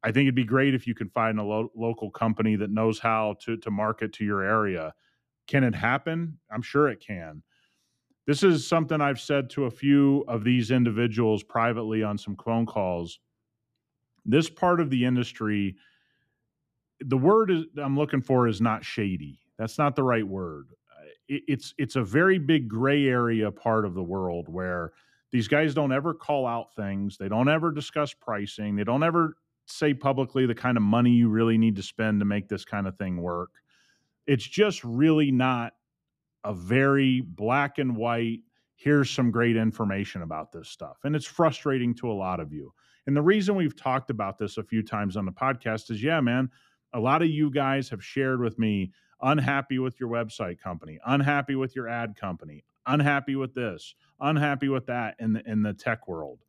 I 0.03 0.11
think 0.11 0.25
it'd 0.25 0.35
be 0.35 0.45
great 0.45 0.75
if 0.75 0.89
you 0.89 0.95
could 0.95 1.13
find 1.13 1.39
a 1.39 1.45
lo- 1.45 1.71
local 1.77 2.11
company 2.11 2.57
that 2.57 2.71
knows 2.71 2.99
how 2.99 3.37
to 3.43 3.57
to 3.59 3.71
market 3.71 4.13
to 4.15 4.25
your 4.25 4.43
area. 4.43 4.93
Can 5.47 5.65
it 5.65 5.75
happen? 5.75 6.39
I'm 6.51 6.63
sure 6.63 6.89
it 6.89 7.01
can. 7.01 7.43
This 8.27 8.43
is 8.43 8.67
something 8.67 9.01
I've 9.01 9.21
said 9.21 9.49
to 9.51 9.67
a 9.67 9.71
few 9.71 10.25
of 10.27 10.43
these 10.43 10.73
individuals 10.73 11.45
privately 11.45 12.03
on 12.03 12.19
some 12.19 12.37
phone 12.37 12.67
calls. 12.67 13.21
This 14.25 14.51
part 14.51 14.81
of 14.81 14.91
the 14.91 15.05
industry, 15.05 15.77
the 17.01 17.17
word 17.17 17.53
is, 17.53 17.65
I'm 17.81 17.97
looking 17.97 18.21
for 18.23 18.49
is 18.49 18.61
not 18.61 18.85
shady. 18.85 19.39
That's 19.59 19.79
not 19.79 19.95
the 19.95 20.03
right 20.03 20.27
word. 20.27 20.67
It, 21.29 21.43
it's 21.47 21.75
it's 21.79 21.95
a 21.95 22.03
very 22.03 22.39
big 22.39 22.69
gray 22.69 23.07
area 23.07 23.51
part 23.53 23.85
of 23.85 23.95
the 23.95 24.03
world 24.03 24.49
where 24.49 24.93
these 25.31 25.47
guys 25.47 25.75
don't 25.75 25.93
ever 25.93 26.13
call 26.13 26.47
out 26.47 26.75
things. 26.75 27.17
They 27.17 27.29
don't 27.29 27.49
ever 27.49 27.71
discuss 27.71 28.13
pricing. 28.13 28.75
They 28.75 28.85
don't 28.85 29.05
ever 29.05 29.37
say 29.67 29.95
publicly 29.95 30.47
the 30.47 30.55
kind 30.55 30.77
of 30.77 30.83
money 30.83 31.11
you 31.11 31.29
really 31.29 31.59
need 31.59 31.77
to 31.77 31.83
spend 31.83 32.21
to 32.21 32.25
make 32.25 32.49
this 32.49 32.65
kind 32.65 32.87
of 32.87 32.97
thing 32.97 33.17
work. 33.19 33.51
It's 34.27 34.47
just 34.47 34.83
really 34.85 35.31
not 35.31 35.73
a 36.45 36.55
very 36.55 37.21
black 37.21 37.79
and 37.79 37.97
white, 37.97 38.41
here's 38.77 39.11
some 39.11 39.31
great 39.31 39.57
information 39.57 40.23
about 40.23 40.53
this 40.53 40.69
stuff. 40.69 40.99
And 41.05 41.17
it's 41.17 41.27
frustrating 41.27 41.95
to 41.97 42.11
a 42.11 42.15
lot 42.15 42.41
of 42.41 42.53
you. 42.53 42.73
And 43.07 43.17
the 43.17 43.23
reason 43.23 43.55
we've 43.55 43.77
talked 43.77 44.11
about 44.11 44.39
this 44.39 44.57
a 44.57 44.63
few 44.63 44.83
times 44.83 45.17
on 45.17 45.25
the 45.25 45.33
podcast 45.33 45.91
is 45.91 46.03
yeah, 46.03 46.21
man, 46.21 46.51
a 46.93 47.01
lot 47.01 47.23
of 47.23 47.29
you 47.29 47.51
guys 47.51 47.89
have 47.91 48.05
shared 48.05 48.41
with 48.41 48.59
me 48.59 48.93
unhappy 49.23 49.79
with 49.79 49.99
your 49.99 50.09
website 50.09 50.61
company, 50.61 50.99
unhappy 51.07 51.55
with 51.55 51.75
your 51.75 51.89
ad 51.89 52.17
company, 52.17 52.65
unhappy 52.87 53.37
with 53.37 53.55
this, 53.55 53.95
unhappy 54.21 54.69
with 54.69 54.87
that 54.87 55.17
in 55.19 55.33
the 55.33 55.51
in 55.51 55.63
the 55.63 55.73
tech 55.73 56.07
world. 56.07 56.41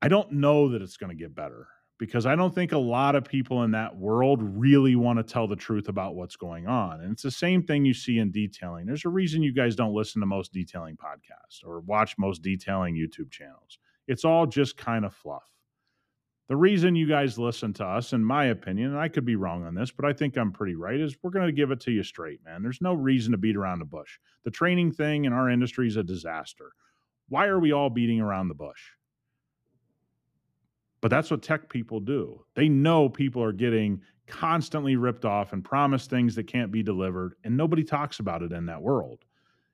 I 0.00 0.08
don't 0.08 0.32
know 0.32 0.68
that 0.70 0.82
it's 0.82 0.96
going 0.96 1.16
to 1.16 1.16
get 1.16 1.34
better 1.34 1.68
because 2.02 2.26
I 2.26 2.34
don't 2.34 2.52
think 2.52 2.72
a 2.72 2.78
lot 2.78 3.14
of 3.14 3.24
people 3.24 3.62
in 3.62 3.70
that 3.70 3.94
world 3.94 4.40
really 4.42 4.96
want 4.96 5.20
to 5.20 5.22
tell 5.22 5.46
the 5.46 5.54
truth 5.54 5.88
about 5.88 6.16
what's 6.16 6.34
going 6.34 6.66
on. 6.66 7.00
And 7.00 7.12
it's 7.12 7.22
the 7.22 7.30
same 7.30 7.62
thing 7.62 7.84
you 7.84 7.94
see 7.94 8.18
in 8.18 8.32
detailing. 8.32 8.86
There's 8.86 9.04
a 9.04 9.08
reason 9.08 9.40
you 9.40 9.54
guys 9.54 9.76
don't 9.76 9.94
listen 9.94 10.18
to 10.18 10.26
most 10.26 10.52
detailing 10.52 10.96
podcasts 10.96 11.64
or 11.64 11.78
watch 11.78 12.16
most 12.18 12.42
detailing 12.42 12.96
YouTube 12.96 13.30
channels. 13.30 13.78
It's 14.08 14.24
all 14.24 14.46
just 14.46 14.76
kind 14.76 15.04
of 15.04 15.14
fluff. 15.14 15.44
The 16.48 16.56
reason 16.56 16.96
you 16.96 17.06
guys 17.06 17.38
listen 17.38 17.72
to 17.74 17.84
us, 17.84 18.12
in 18.12 18.24
my 18.24 18.46
opinion, 18.46 18.90
and 18.90 18.98
I 18.98 19.06
could 19.06 19.24
be 19.24 19.36
wrong 19.36 19.64
on 19.64 19.76
this, 19.76 19.92
but 19.92 20.04
I 20.04 20.12
think 20.12 20.36
I'm 20.36 20.50
pretty 20.50 20.74
right, 20.74 20.98
is 20.98 21.16
we're 21.22 21.30
going 21.30 21.46
to 21.46 21.52
give 21.52 21.70
it 21.70 21.78
to 21.82 21.92
you 21.92 22.02
straight, 22.02 22.40
man. 22.44 22.64
There's 22.64 22.80
no 22.80 22.94
reason 22.94 23.30
to 23.30 23.38
beat 23.38 23.54
around 23.54 23.78
the 23.78 23.84
bush. 23.84 24.18
The 24.44 24.50
training 24.50 24.90
thing 24.90 25.24
in 25.24 25.32
our 25.32 25.48
industry 25.48 25.86
is 25.86 25.96
a 25.96 26.02
disaster. 26.02 26.72
Why 27.28 27.46
are 27.46 27.60
we 27.60 27.70
all 27.70 27.90
beating 27.90 28.20
around 28.20 28.48
the 28.48 28.54
bush? 28.54 28.80
But 31.02 31.10
that's 31.10 31.30
what 31.30 31.42
tech 31.42 31.68
people 31.68 32.00
do. 32.00 32.44
They 32.54 32.68
know 32.70 33.10
people 33.10 33.42
are 33.42 33.52
getting 33.52 34.00
constantly 34.26 34.96
ripped 34.96 35.26
off 35.26 35.52
and 35.52 35.62
promised 35.62 36.08
things 36.08 36.34
that 36.36 36.46
can't 36.46 36.72
be 36.72 36.82
delivered, 36.82 37.34
and 37.44 37.54
nobody 37.56 37.84
talks 37.84 38.20
about 38.20 38.42
it 38.42 38.52
in 38.52 38.64
that 38.66 38.80
world 38.80 39.26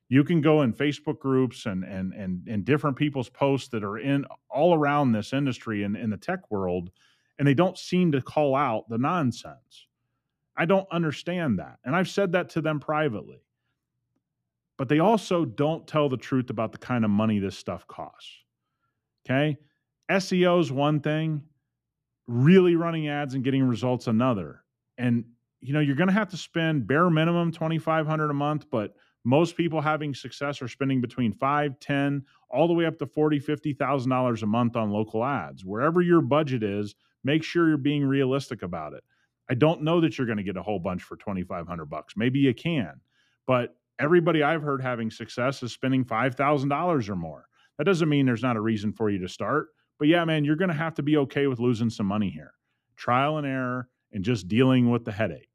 you 0.08 0.24
can 0.24 0.40
go 0.40 0.62
in 0.62 0.72
Facebook 0.72 1.18
groups 1.18 1.66
and 1.66 1.84
and 1.84 2.12
and 2.14 2.46
and 2.48 2.64
different 2.64 2.96
people's 2.96 3.28
posts 3.28 3.68
that 3.68 3.84
are 3.84 3.98
in 3.98 4.24
all 4.50 4.74
around 4.74 5.12
this 5.12 5.32
industry 5.32 5.82
and 5.84 5.96
in 5.96 6.10
the 6.10 6.16
tech 6.16 6.50
world, 6.50 6.90
and 7.38 7.46
they 7.46 7.54
don't 7.54 7.78
seem 7.78 8.12
to 8.12 8.22
call 8.22 8.54
out 8.54 8.88
the 8.88 8.98
nonsense. 8.98 9.86
I 10.56 10.64
don't 10.64 10.88
understand 10.90 11.58
that. 11.58 11.78
And 11.84 11.94
I've 11.94 12.08
said 12.08 12.32
that 12.32 12.48
to 12.50 12.60
them 12.60 12.80
privately. 12.80 13.42
But 14.76 14.88
they 14.88 14.98
also 14.98 15.44
don't 15.44 15.86
tell 15.86 16.08
the 16.08 16.16
truth 16.16 16.50
about 16.50 16.72
the 16.72 16.78
kind 16.78 17.04
of 17.04 17.10
money 17.10 17.38
this 17.38 17.56
stuff 17.56 17.86
costs. 17.86 18.44
Okay? 19.24 19.56
SEO 20.10 20.60
is 20.60 20.72
one 20.72 21.00
thing, 21.00 21.42
really 22.26 22.76
running 22.76 23.08
ads 23.08 23.34
and 23.34 23.44
getting 23.44 23.64
results 23.64 24.06
another. 24.06 24.64
And 24.96 25.24
you 25.60 25.72
know, 25.72 25.80
you're 25.80 25.96
going 25.96 26.08
to 26.08 26.14
have 26.14 26.28
to 26.30 26.36
spend 26.36 26.86
bare 26.86 27.10
minimum 27.10 27.50
2500 27.50 28.30
a 28.30 28.34
month, 28.34 28.66
but 28.70 28.94
most 29.24 29.56
people 29.56 29.80
having 29.80 30.14
success 30.14 30.62
are 30.62 30.68
spending 30.68 31.00
between 31.00 31.32
five, 31.32 31.78
ten, 31.80 32.24
all 32.50 32.66
the 32.66 32.74
way 32.74 32.86
up 32.86 32.98
to 32.98 33.06
forty, 33.06 33.38
fifty 33.38 33.72
thousand 33.72 34.10
dollars 34.10 34.42
a 34.42 34.46
month 34.46 34.76
on 34.76 34.90
local 34.90 35.24
ads. 35.24 35.64
Wherever 35.64 36.00
your 36.00 36.20
budget 36.20 36.62
is, 36.62 36.94
make 37.24 37.42
sure 37.42 37.68
you're 37.68 37.76
being 37.76 38.06
realistic 38.06 38.62
about 38.62 38.94
it. 38.94 39.04
I 39.50 39.54
don't 39.54 39.82
know 39.82 40.00
that 40.00 40.16
you're 40.16 40.26
going 40.26 40.38
to 40.38 40.44
get 40.44 40.56
a 40.56 40.62
whole 40.62 40.78
bunch 40.78 41.02
for 41.02 41.16
twenty 41.16 41.42
five 41.42 41.66
hundred 41.66 41.86
bucks. 41.86 42.14
Maybe 42.16 42.38
you 42.38 42.54
can, 42.54 43.00
but 43.46 43.76
everybody 43.98 44.42
I've 44.42 44.62
heard 44.62 44.80
having 44.80 45.10
success 45.10 45.62
is 45.62 45.72
spending 45.72 46.04
five 46.04 46.34
thousand 46.34 46.68
dollars 46.68 47.08
or 47.08 47.16
more. 47.16 47.48
That 47.76 47.84
doesn't 47.84 48.08
mean 48.08 48.24
there's 48.24 48.42
not 48.42 48.56
a 48.56 48.60
reason 48.60 48.92
for 48.92 49.10
you 49.10 49.18
to 49.18 49.28
start. 49.28 49.68
But 49.98 50.08
yeah, 50.08 50.24
man, 50.24 50.44
you're 50.44 50.56
going 50.56 50.70
to 50.70 50.74
have 50.74 50.94
to 50.94 51.02
be 51.02 51.16
okay 51.18 51.46
with 51.46 51.58
losing 51.58 51.90
some 51.90 52.06
money 52.06 52.30
here. 52.30 52.52
Trial 52.96 53.38
and 53.38 53.46
error 53.46 53.88
and 54.12 54.24
just 54.24 54.48
dealing 54.48 54.90
with 54.90 55.04
the 55.04 55.12
headache 55.12 55.50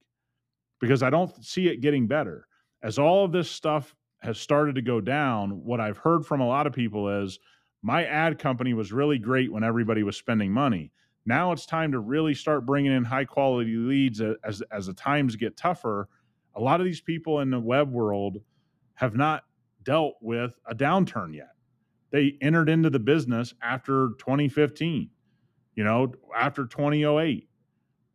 because 0.80 1.02
I 1.02 1.10
don't 1.10 1.44
see 1.44 1.68
it 1.68 1.82
getting 1.82 2.08
better 2.08 2.48
as 2.84 3.00
all 3.00 3.24
of 3.24 3.32
this 3.32 3.50
stuff 3.50 3.96
has 4.20 4.38
started 4.38 4.76
to 4.76 4.82
go 4.82 5.02
down, 5.02 5.64
what 5.64 5.80
I've 5.80 5.98
heard 5.98 6.26
from 6.26 6.42
a 6.42 6.48
lot 6.48 6.68
of 6.68 6.74
people 6.74 7.10
is 7.24 7.40
my 7.82 8.06
ad 8.06 8.38
company 8.38 8.74
was 8.74 8.92
really 8.92 9.18
great 9.18 9.52
when 9.52 9.64
everybody 9.64 10.04
was 10.04 10.18
spending 10.18 10.52
money. 10.52 10.92
Now 11.26 11.54
it's 11.54 11.66
time 11.66 11.92
to 11.94 12.00
really 12.00 12.34
start 12.34 12.66
bringing 12.66 12.92
in 12.92 13.06
high 13.06 13.26
quality 13.26 13.76
leads 13.76 14.22
as 14.22 14.62
as 14.72 14.88
the 14.88 14.94
times 14.94 15.38
get 15.38 15.56
tougher. 15.56 16.10
A 16.56 16.62
lot 16.62 16.82
of 16.82 16.86
these 16.86 17.02
people 17.02 17.40
in 17.40 17.50
the 17.50 17.60
web 17.60 17.92
world 17.92 18.38
have 18.96 19.16
not 19.16 19.44
dealt 19.84 20.16
with 20.22 20.54
a 20.68 20.76
downturn 20.76 21.34
yet. 21.34 21.53
They 22.14 22.38
entered 22.42 22.70
into 22.70 22.92
the 22.92 23.00
business 23.00 23.56
after 23.64 24.12
2015, 24.20 25.10
you 25.76 25.84
know, 25.84 26.14
after 26.38 26.66
2008. 26.66 27.50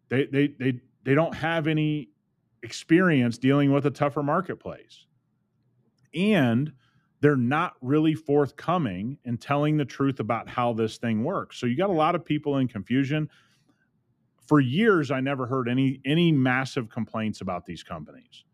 They 0.08 0.26
they 0.26 0.46
they 0.58 0.80
they 1.02 1.14
don't 1.14 1.34
have 1.34 1.66
any 1.66 2.10
experience 2.62 3.38
dealing 3.38 3.72
with 3.72 3.86
a 3.86 3.90
tougher 3.90 4.22
marketplace. 4.22 5.04
And 6.14 6.72
they're 7.20 7.36
not 7.36 7.74
really 7.82 8.14
forthcoming 8.14 9.18
in 9.24 9.36
telling 9.36 9.76
the 9.76 9.84
truth 9.84 10.20
about 10.20 10.48
how 10.48 10.72
this 10.72 10.98
thing 10.98 11.24
works. 11.24 11.58
So 11.58 11.66
you 11.66 11.76
got 11.76 11.90
a 11.90 11.92
lot 11.92 12.14
of 12.14 12.24
people 12.24 12.58
in 12.58 12.68
confusion. 12.68 13.28
For 14.46 14.60
years, 14.60 15.10
I 15.10 15.18
never 15.20 15.44
heard 15.44 15.68
any 15.68 16.00
any 16.04 16.30
massive 16.30 16.88
complaints 16.88 17.40
about 17.40 17.66
these 17.66 17.82
companies. 17.82 18.44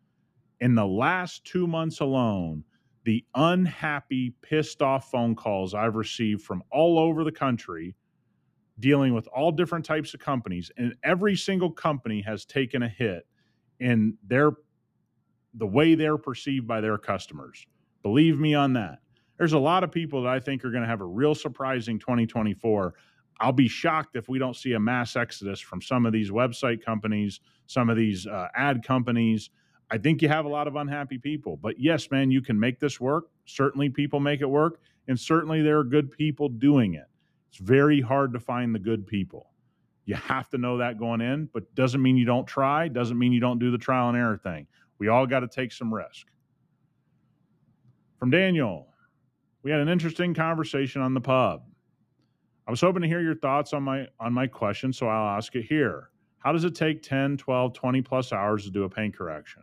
In 0.60 0.74
the 0.74 0.86
last 0.86 1.44
two 1.44 1.66
months 1.66 2.00
alone, 2.00 2.64
the 3.04 3.24
unhappy, 3.34 4.34
pissed 4.42 4.82
off 4.82 5.10
phone 5.10 5.34
calls 5.34 5.74
I've 5.74 5.94
received 5.94 6.42
from 6.42 6.62
all 6.70 6.98
over 6.98 7.22
the 7.22 7.32
country 7.32 7.94
dealing 8.80 9.14
with 9.14 9.28
all 9.28 9.52
different 9.52 9.84
types 9.84 10.14
of 10.14 10.20
companies, 10.20 10.70
and 10.76 10.94
every 11.04 11.36
single 11.36 11.70
company 11.70 12.20
has 12.22 12.44
taken 12.44 12.82
a 12.82 12.88
hit 12.88 13.26
in 13.80 14.16
their 14.26 14.52
the 15.56 15.66
way 15.66 15.94
they're 15.94 16.18
perceived 16.18 16.66
by 16.66 16.80
their 16.80 16.98
customers. 16.98 17.64
Believe 18.02 18.40
me 18.40 18.54
on 18.54 18.72
that. 18.72 18.98
There's 19.38 19.52
a 19.52 19.58
lot 19.58 19.84
of 19.84 19.92
people 19.92 20.22
that 20.22 20.32
I 20.32 20.40
think 20.40 20.64
are 20.64 20.70
going 20.70 20.82
to 20.82 20.88
have 20.88 21.00
a 21.00 21.06
real 21.06 21.34
surprising 21.34 21.98
2024. 21.98 22.94
I'll 23.40 23.52
be 23.52 23.68
shocked 23.68 24.16
if 24.16 24.28
we 24.28 24.38
don't 24.38 24.56
see 24.56 24.72
a 24.72 24.80
mass 24.80 25.14
exodus 25.14 25.60
from 25.60 25.80
some 25.80 26.06
of 26.06 26.12
these 26.12 26.30
website 26.30 26.84
companies, 26.84 27.40
some 27.66 27.88
of 27.88 27.96
these 27.96 28.26
uh, 28.26 28.48
ad 28.54 28.84
companies. 28.84 29.50
I 29.90 29.98
think 29.98 30.22
you 30.22 30.28
have 30.28 30.44
a 30.44 30.48
lot 30.48 30.66
of 30.66 30.76
unhappy 30.76 31.18
people. 31.18 31.56
But 31.56 31.78
yes, 31.78 32.10
man, 32.10 32.30
you 32.30 32.40
can 32.40 32.58
make 32.58 32.80
this 32.80 33.00
work. 33.00 33.26
Certainly, 33.44 33.90
people 33.90 34.20
make 34.20 34.40
it 34.40 34.48
work. 34.48 34.80
And 35.08 35.18
certainly, 35.18 35.62
there 35.62 35.78
are 35.78 35.84
good 35.84 36.10
people 36.10 36.48
doing 36.48 36.94
it. 36.94 37.06
It's 37.50 37.58
very 37.58 38.00
hard 38.00 38.32
to 38.32 38.40
find 38.40 38.74
the 38.74 38.78
good 38.78 39.06
people. 39.06 39.50
You 40.06 40.16
have 40.16 40.50
to 40.50 40.58
know 40.58 40.78
that 40.78 40.98
going 40.98 41.20
in, 41.20 41.48
but 41.52 41.72
doesn't 41.74 42.02
mean 42.02 42.16
you 42.16 42.26
don't 42.26 42.46
try, 42.46 42.88
doesn't 42.88 43.18
mean 43.18 43.32
you 43.32 43.40
don't 43.40 43.58
do 43.58 43.70
the 43.70 43.78
trial 43.78 44.08
and 44.08 44.18
error 44.18 44.36
thing. 44.36 44.66
We 44.98 45.08
all 45.08 45.26
got 45.26 45.40
to 45.40 45.48
take 45.48 45.72
some 45.72 45.92
risk. 45.92 46.26
From 48.18 48.30
Daniel, 48.30 48.88
we 49.62 49.70
had 49.70 49.80
an 49.80 49.88
interesting 49.88 50.34
conversation 50.34 51.00
on 51.00 51.14
the 51.14 51.20
pub. 51.20 51.62
I 52.66 52.70
was 52.70 52.80
hoping 52.80 53.02
to 53.02 53.08
hear 53.08 53.20
your 53.20 53.34
thoughts 53.34 53.72
on 53.72 53.82
my 53.82 54.06
on 54.18 54.32
my 54.32 54.46
question, 54.46 54.92
so 54.92 55.06
I'll 55.08 55.36
ask 55.36 55.54
it 55.54 55.62
here. 55.62 56.10
How 56.38 56.52
does 56.52 56.64
it 56.64 56.74
take 56.74 57.02
10, 57.02 57.36
12, 57.38 57.72
20 57.72 58.02
plus 58.02 58.32
hours 58.32 58.64
to 58.64 58.70
do 58.70 58.84
a 58.84 58.88
paint 58.88 59.16
correction? 59.16 59.62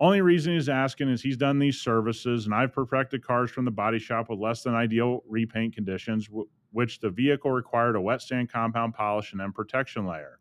Only 0.00 0.20
reason 0.20 0.54
he's 0.54 0.68
asking 0.68 1.08
is 1.08 1.22
he's 1.22 1.36
done 1.36 1.58
these 1.58 1.80
services, 1.80 2.46
and 2.46 2.54
I've 2.54 2.72
perfected 2.72 3.24
cars 3.24 3.50
from 3.50 3.64
the 3.64 3.70
body 3.70 3.98
shop 3.98 4.28
with 4.28 4.40
less 4.40 4.62
than 4.62 4.74
ideal 4.74 5.22
repaint 5.28 5.74
conditions, 5.74 6.26
w- 6.26 6.48
which 6.72 6.98
the 6.98 7.10
vehicle 7.10 7.52
required 7.52 7.94
a 7.94 8.00
wet 8.00 8.20
sand 8.20 8.50
compound 8.50 8.94
polish 8.94 9.30
and 9.32 9.40
then 9.40 9.52
protection 9.52 10.06
layer. 10.06 10.40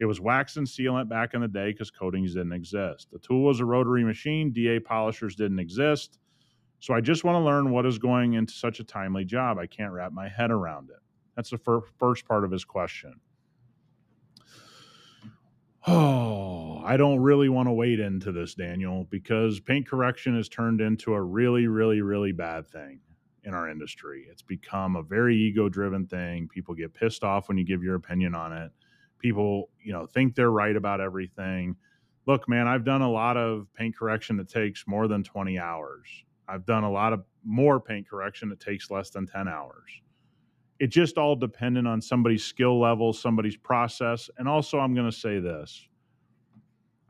It 0.00 0.04
was 0.04 0.20
wax 0.20 0.56
and 0.56 0.66
sealant 0.66 1.08
back 1.08 1.32
in 1.34 1.40
the 1.40 1.48
day 1.48 1.72
because 1.72 1.90
coatings 1.90 2.34
didn't 2.34 2.52
exist. 2.52 3.08
The 3.10 3.18
tool 3.18 3.42
was 3.44 3.60
a 3.60 3.64
rotary 3.64 4.04
machine, 4.04 4.52
DA 4.52 4.80
polishers 4.80 5.34
didn't 5.34 5.58
exist. 5.58 6.18
So 6.78 6.94
I 6.94 7.00
just 7.00 7.24
want 7.24 7.36
to 7.36 7.40
learn 7.44 7.70
what 7.70 7.86
is 7.86 7.98
going 7.98 8.34
into 8.34 8.52
such 8.52 8.80
a 8.80 8.84
timely 8.84 9.24
job. 9.24 9.58
I 9.58 9.66
can't 9.66 9.92
wrap 9.92 10.12
my 10.12 10.28
head 10.28 10.50
around 10.50 10.90
it. 10.90 11.00
That's 11.36 11.50
the 11.50 11.58
fir- 11.58 11.82
first 11.98 12.26
part 12.26 12.44
of 12.44 12.50
his 12.50 12.64
question. 12.64 13.14
Oh, 15.86 16.82
I 16.84 16.96
don't 16.98 17.20
really 17.20 17.48
want 17.48 17.68
to 17.68 17.72
wade 17.72 18.00
into 18.00 18.32
this, 18.32 18.54
Daniel, 18.54 19.06
because 19.08 19.60
paint 19.60 19.88
correction 19.88 20.36
has 20.36 20.48
turned 20.48 20.80
into 20.80 21.14
a 21.14 21.22
really, 21.22 21.68
really, 21.68 22.02
really 22.02 22.32
bad 22.32 22.68
thing 22.68 23.00
in 23.44 23.54
our 23.54 23.68
industry. 23.68 24.26
It's 24.30 24.42
become 24.42 24.96
a 24.96 25.02
very 25.02 25.36
ego 25.36 25.70
driven 25.70 26.06
thing. 26.06 26.48
People 26.48 26.74
get 26.74 26.92
pissed 26.92 27.24
off 27.24 27.48
when 27.48 27.56
you 27.56 27.64
give 27.64 27.82
your 27.82 27.94
opinion 27.94 28.34
on 28.34 28.52
it. 28.52 28.70
People, 29.18 29.70
you 29.82 29.92
know, 29.92 30.04
think 30.04 30.34
they're 30.34 30.50
right 30.50 30.76
about 30.76 31.00
everything. 31.00 31.76
Look, 32.26 32.46
man, 32.46 32.68
I've 32.68 32.84
done 32.84 33.00
a 33.00 33.10
lot 33.10 33.38
of 33.38 33.66
paint 33.74 33.96
correction 33.96 34.36
that 34.36 34.50
takes 34.50 34.84
more 34.86 35.08
than 35.08 35.24
20 35.24 35.58
hours. 35.58 36.06
I've 36.46 36.66
done 36.66 36.84
a 36.84 36.90
lot 36.90 37.14
of 37.14 37.24
more 37.42 37.80
paint 37.80 38.06
correction 38.08 38.50
that 38.50 38.60
takes 38.60 38.90
less 38.90 39.08
than 39.08 39.26
10 39.26 39.48
hours 39.48 39.88
it 40.80 40.88
just 40.88 41.18
all 41.18 41.36
dependent 41.36 41.86
on 41.86 42.00
somebody's 42.00 42.42
skill 42.42 42.80
level, 42.80 43.12
somebody's 43.12 43.56
process. 43.56 44.30
And 44.38 44.48
also, 44.48 44.78
I'm 44.78 44.94
going 44.94 45.10
to 45.10 45.16
say 45.16 45.38
this 45.38 45.86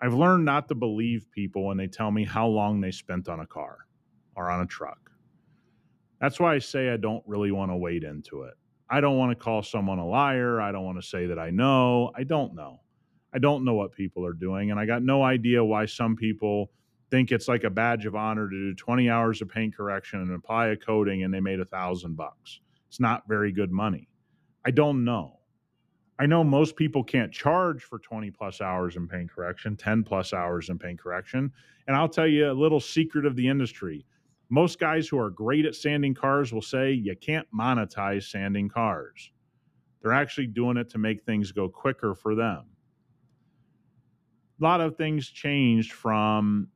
I've 0.03 0.13
learned 0.13 0.45
not 0.45 0.69
to 0.69 0.75
believe 0.75 1.31
people 1.31 1.67
when 1.67 1.77
they 1.77 1.87
tell 1.87 2.11
me 2.11 2.25
how 2.25 2.49
long 2.49 2.81
they 2.81 2.91
spent 2.91 3.29
on 3.29 3.41
a 3.41 3.47
car 3.47 3.79
or 4.35 4.51
on 4.51 4.61
a 4.61 4.67
truck. 4.67 4.99
That's 6.21 6.41
why 6.41 6.55
I 6.55 6.59
say 6.59 6.91
I 6.91 6.97
don't 6.97 7.23
really 7.27 7.53
want 7.53 7.71
to 7.71 7.77
wade 7.77 8.03
into 8.03 8.43
it. 8.43 8.55
I 8.91 9.01
don't 9.01 9.17
want 9.17 9.31
to 9.31 9.43
call 9.43 9.63
someone 9.63 10.01
a 10.01 10.07
liar. 10.07 10.61
I 10.61 10.73
don't 10.73 10.85
want 10.85 11.01
to 11.01 11.07
say 11.07 11.27
that 11.27 11.39
I 11.39 11.51
know. 11.51 12.11
I 12.17 12.25
don't 12.25 12.55
know. 12.55 12.81
I 13.33 13.39
don't 13.39 13.65
know 13.65 13.75
what 13.75 13.93
people 13.93 14.27
are 14.27 14.33
doing. 14.33 14.73
And 14.73 14.81
I 14.81 14.85
got 14.85 15.05
no 15.05 15.23
idea 15.23 15.65
why 15.65 15.87
some 15.87 16.17
people 16.17 16.73
think 17.09 17.31
it's 17.31 17.47
like 17.47 17.63
a 17.63 17.71
badge 17.71 18.05
of 18.05 18.17
honor 18.17 18.51
to 18.51 18.57
do 18.71 18.75
20 18.75 19.09
hours 19.09 19.41
of 19.41 19.49
paint 19.49 19.77
correction 19.77 20.21
and 20.21 20.35
apply 20.35 20.69
a 20.69 20.77
coating 20.77 21.23
and 21.23 21.33
they 21.33 21.41
made 21.41 21.61
a 21.61 21.65
thousand 21.65 22.17
bucks 22.17 22.61
it's 22.91 22.99
not 22.99 23.23
very 23.29 23.53
good 23.53 23.71
money. 23.71 24.09
I 24.67 24.73
don't 24.73 25.05
know. 25.05 25.39
I 26.19 26.27
know 26.27 26.43
most 26.43 26.75
people 26.75 27.05
can't 27.05 27.33
charge 27.33 27.85
for 27.85 28.01
20 28.01 28.33
plus 28.33 28.61
hours 28.61 28.97
in 28.97 29.07
paint 29.07 29.31
correction, 29.31 29.77
10 29.77 30.03
plus 30.03 30.33
hours 30.33 30.71
in 30.71 30.77
paint 30.77 30.99
correction. 30.99 31.53
And 31.87 31.97
I'll 31.97 32.09
tell 32.09 32.27
you 32.27 32.51
a 32.51 32.53
little 32.53 32.81
secret 32.81 33.27
of 33.27 33.37
the 33.37 33.47
industry. 33.47 34.05
Most 34.49 34.81
guys 34.81 35.07
who 35.07 35.21
are 35.21 35.31
great 35.31 35.67
at 35.67 35.77
sanding 35.77 36.15
cars 36.15 36.53
will 36.53 36.63
say 36.63 36.91
you 36.91 37.15
can't 37.15 37.47
monetize 37.57 38.29
sanding 38.29 38.69
cars. 38.69 39.31
They're 40.03 40.13
actually 40.13 40.49
doing 40.49 40.77
it 40.77 40.91
to 40.91 40.99
make 40.99 41.23
things 41.23 41.53
go 41.53 41.69
quicker 41.69 42.17
for 42.17 42.35
them. 42.35 42.65
A 44.61 44.65
lot 44.65 44.81
of 44.81 44.97
things 44.97 45.29
changed 45.29 45.93
from 45.93 46.67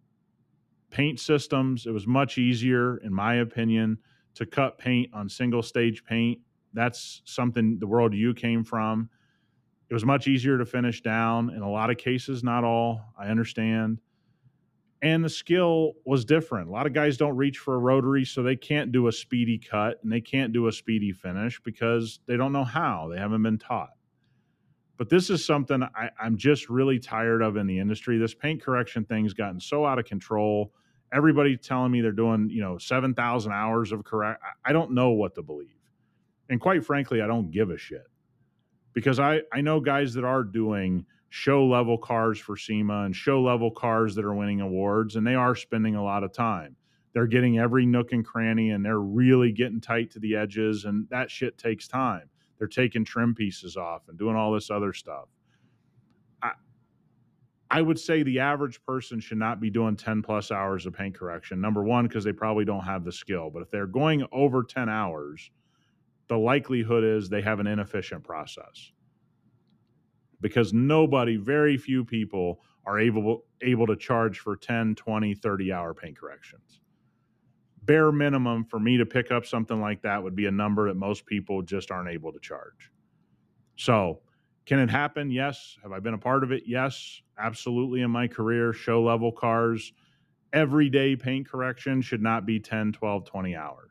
paint 0.91 1.19
systems. 1.19 1.87
It 1.87 1.91
was 1.91 2.07
much 2.07 2.39
easier, 2.39 2.99
in 2.99 3.13
my 3.13 3.35
opinion, 3.35 3.99
to 4.35 4.47
cut 4.47 4.79
paint 4.79 5.11
on 5.13 5.29
single 5.29 5.63
stage 5.63 6.05
paint. 6.05 6.39
That's 6.73 7.23
something 7.25 7.79
the 7.79 7.87
world 7.87 8.15
you 8.15 8.35
came 8.35 8.65
from. 8.65 9.09
It 9.89 9.95
was 9.95 10.05
much 10.05 10.27
easier 10.27 10.59
to 10.59 10.65
finish 10.65 11.03
down 11.03 11.51
in 11.51 11.63
a 11.63 11.71
lot 11.71 11.91
of 11.91 11.99
cases, 11.99 12.43
not 12.43 12.65
all. 12.65 13.01
I 13.19 13.27
understand. 13.27 14.01
And 15.03 15.23
the 15.23 15.29
skill 15.29 15.93
was 16.07 16.25
different. 16.25 16.69
A 16.69 16.73
lot 16.73 16.87
of 16.87 16.95
guys 16.95 17.19
don't 17.19 17.37
reach 17.37 17.59
for 17.59 17.75
a 17.75 17.79
rotary, 17.79 18.25
so 18.25 18.43
they 18.43 18.57
can't 18.57 18.91
do 18.91 19.07
a 19.09 19.13
speedy 19.13 19.59
cut 19.59 20.03
and 20.03 20.11
they 20.11 20.23
can't 20.23 20.53
do 20.53 20.67
a 20.67 20.73
speedy 20.73 21.13
finish 21.13 21.61
because 21.63 22.21
they 22.27 22.37
don't 22.37 22.53
know 22.53 22.65
how. 22.65 23.09
They 23.13 23.19
haven't 23.19 23.43
been 23.43 23.59
taught. 23.59 23.91
But 24.97 25.11
this 25.11 25.29
is 25.29 25.45
something 25.45 25.83
I, 25.83 26.11
I'm 26.21 26.37
just 26.37 26.71
really 26.71 26.99
tired 26.99 27.43
of 27.43 27.57
in 27.57 27.67
the 27.67 27.79
industry. 27.79 28.17
This 28.17 28.35
paint 28.35 28.63
correction 28.63 29.05
thing's 29.05 29.35
gotten 29.35 29.61
so 29.61 29.85
out 29.85 29.99
of 29.99 30.07
control 30.07 30.73
everybody 31.15 31.57
telling 31.57 31.93
me 31.93 32.01
they're 32.01 32.13
doing 32.13 32.51
you 32.51 32.61
know 32.61 32.77
7000 32.77 33.53
hours 33.53 33.93
of 33.93 34.05
correct 34.05 34.43
i 34.65 34.73
don't 34.73 34.93
know 34.93 35.11
what 35.11 35.35
to 35.37 35.43
believe. 35.43 35.69
And 36.51 36.61
quite 36.61 36.85
frankly 36.85 37.23
i 37.23 37.27
don't 37.27 37.51
give 37.51 37.71
a 37.71 37.79
shit. 37.79 38.07
Because 38.93 39.19
i 39.21 39.41
i 39.53 39.61
know 39.61 39.81
guys 39.81 40.15
that 40.15 40.25
are 40.25 40.43
doing 40.43 41.07
show 41.31 41.67
level 41.67 41.99
cars 41.99 42.39
for 42.39 42.57
sema 42.57 43.03
and 43.03 43.17
show 43.17 43.43
level 43.43 43.71
cars 43.71 44.15
that 44.15 44.25
are 44.25 44.35
winning 44.35 44.61
awards 44.61 45.17
and 45.17 45.27
they 45.27 45.35
are 45.35 45.57
spending 45.57 45.97
a 45.97 46.05
lot 46.05 46.23
of 46.23 46.33
time. 46.33 46.77
They're 47.13 47.27
getting 47.27 47.59
every 47.59 47.87
nook 47.87 48.13
and 48.13 48.25
cranny 48.25 48.71
and 48.71 48.85
they're 48.85 49.01
really 49.01 49.53
getting 49.53 49.81
tight 49.81 50.11
to 50.13 50.19
the 50.19 50.37
edges 50.37 50.85
and 50.85 51.09
that 51.11 51.31
shit 51.31 51.57
takes 51.59 51.87
time. 51.87 52.29
They're 52.59 52.69
taking 52.69 53.05
trim 53.05 53.35
pieces 53.35 53.77
off 53.77 54.03
and 54.09 54.19
doing 54.19 54.37
all 54.37 54.53
this 54.53 54.71
other 54.71 54.93
stuff 54.93 55.29
I 57.75 57.83
would 57.83 57.99
say 57.99 58.23
the 58.23 58.39
average 58.39 58.81
person 58.85 59.19
should 59.19 59.39
not 59.39 59.59
be 59.61 59.69
doing 59.69 59.97
10 59.97 60.23
plus 60.23 60.53
hours 60.53 60.87
of 60.87 60.93
paint 60.93 61.17
correction. 61.19 61.61
Number 61.61 61.83
one, 61.83 62.07
because 62.07 62.23
they 62.23 62.33
probably 62.33 62.65
don't 62.65 62.85
have 62.85 63.03
the 63.05 63.11
skill. 63.11 63.51
But 63.53 63.63
if 63.63 63.71
they're 63.73 63.89
going 63.89 64.25
over 64.31 64.63
10 64.63 64.89
hours, 64.89 65.51
the 66.29 66.39
likelihood 66.39 67.03
is 67.03 67.29
they 67.29 67.43
have 67.43 67.59
an 67.59 67.67
inefficient 67.67 68.23
process. 68.23 68.93
Because 70.41 70.73
nobody, 70.73 71.37
very 71.37 71.77
few 71.77 72.05
people 72.05 72.61
are 72.87 73.01
able, 73.01 73.45
able 73.61 73.89
to 73.89 73.97
charge 73.97 74.39
for 74.39 74.55
10, 74.55 74.95
20, 74.95 75.35
30 75.35 75.73
hour 75.73 75.93
paint 75.95 76.17
corrections. 76.17 76.81
Bare 77.83 78.13
minimum 78.13 78.67
for 78.67 78.79
me 78.79 78.99
to 78.99 79.05
pick 79.05 79.33
up 79.33 79.45
something 79.45 79.81
like 79.81 80.01
that 80.03 80.23
would 80.23 80.37
be 80.37 80.47
a 80.47 80.53
number 80.53 80.87
that 80.87 80.95
most 80.95 81.27
people 81.27 81.61
just 81.61 81.91
aren't 81.91 82.09
able 82.09 82.33
to 82.33 82.39
charge. 82.39 82.93
So, 83.75 84.21
can 84.67 84.79
it 84.79 84.91
happen? 84.91 85.31
Yes. 85.31 85.77
Have 85.83 85.93
I 85.93 86.01
been 86.01 86.15
a 86.15 86.19
part 86.19 86.43
of 86.43 86.53
it? 86.53 86.65
Yes, 86.67 87.21
absolutely. 87.39 88.01
In 88.01 88.11
my 88.11 88.27
career, 88.27 88.73
show 88.73 89.03
level 89.03 89.31
cars, 89.31 89.93
everyday 90.53 91.17
paint 91.17 91.49
correction 91.49 92.01
should 92.01 92.23
not 92.23 92.47
be 92.47 92.59
10, 92.59 92.93
12, 92.93 93.25
20 93.25 93.57
hours. 93.57 93.91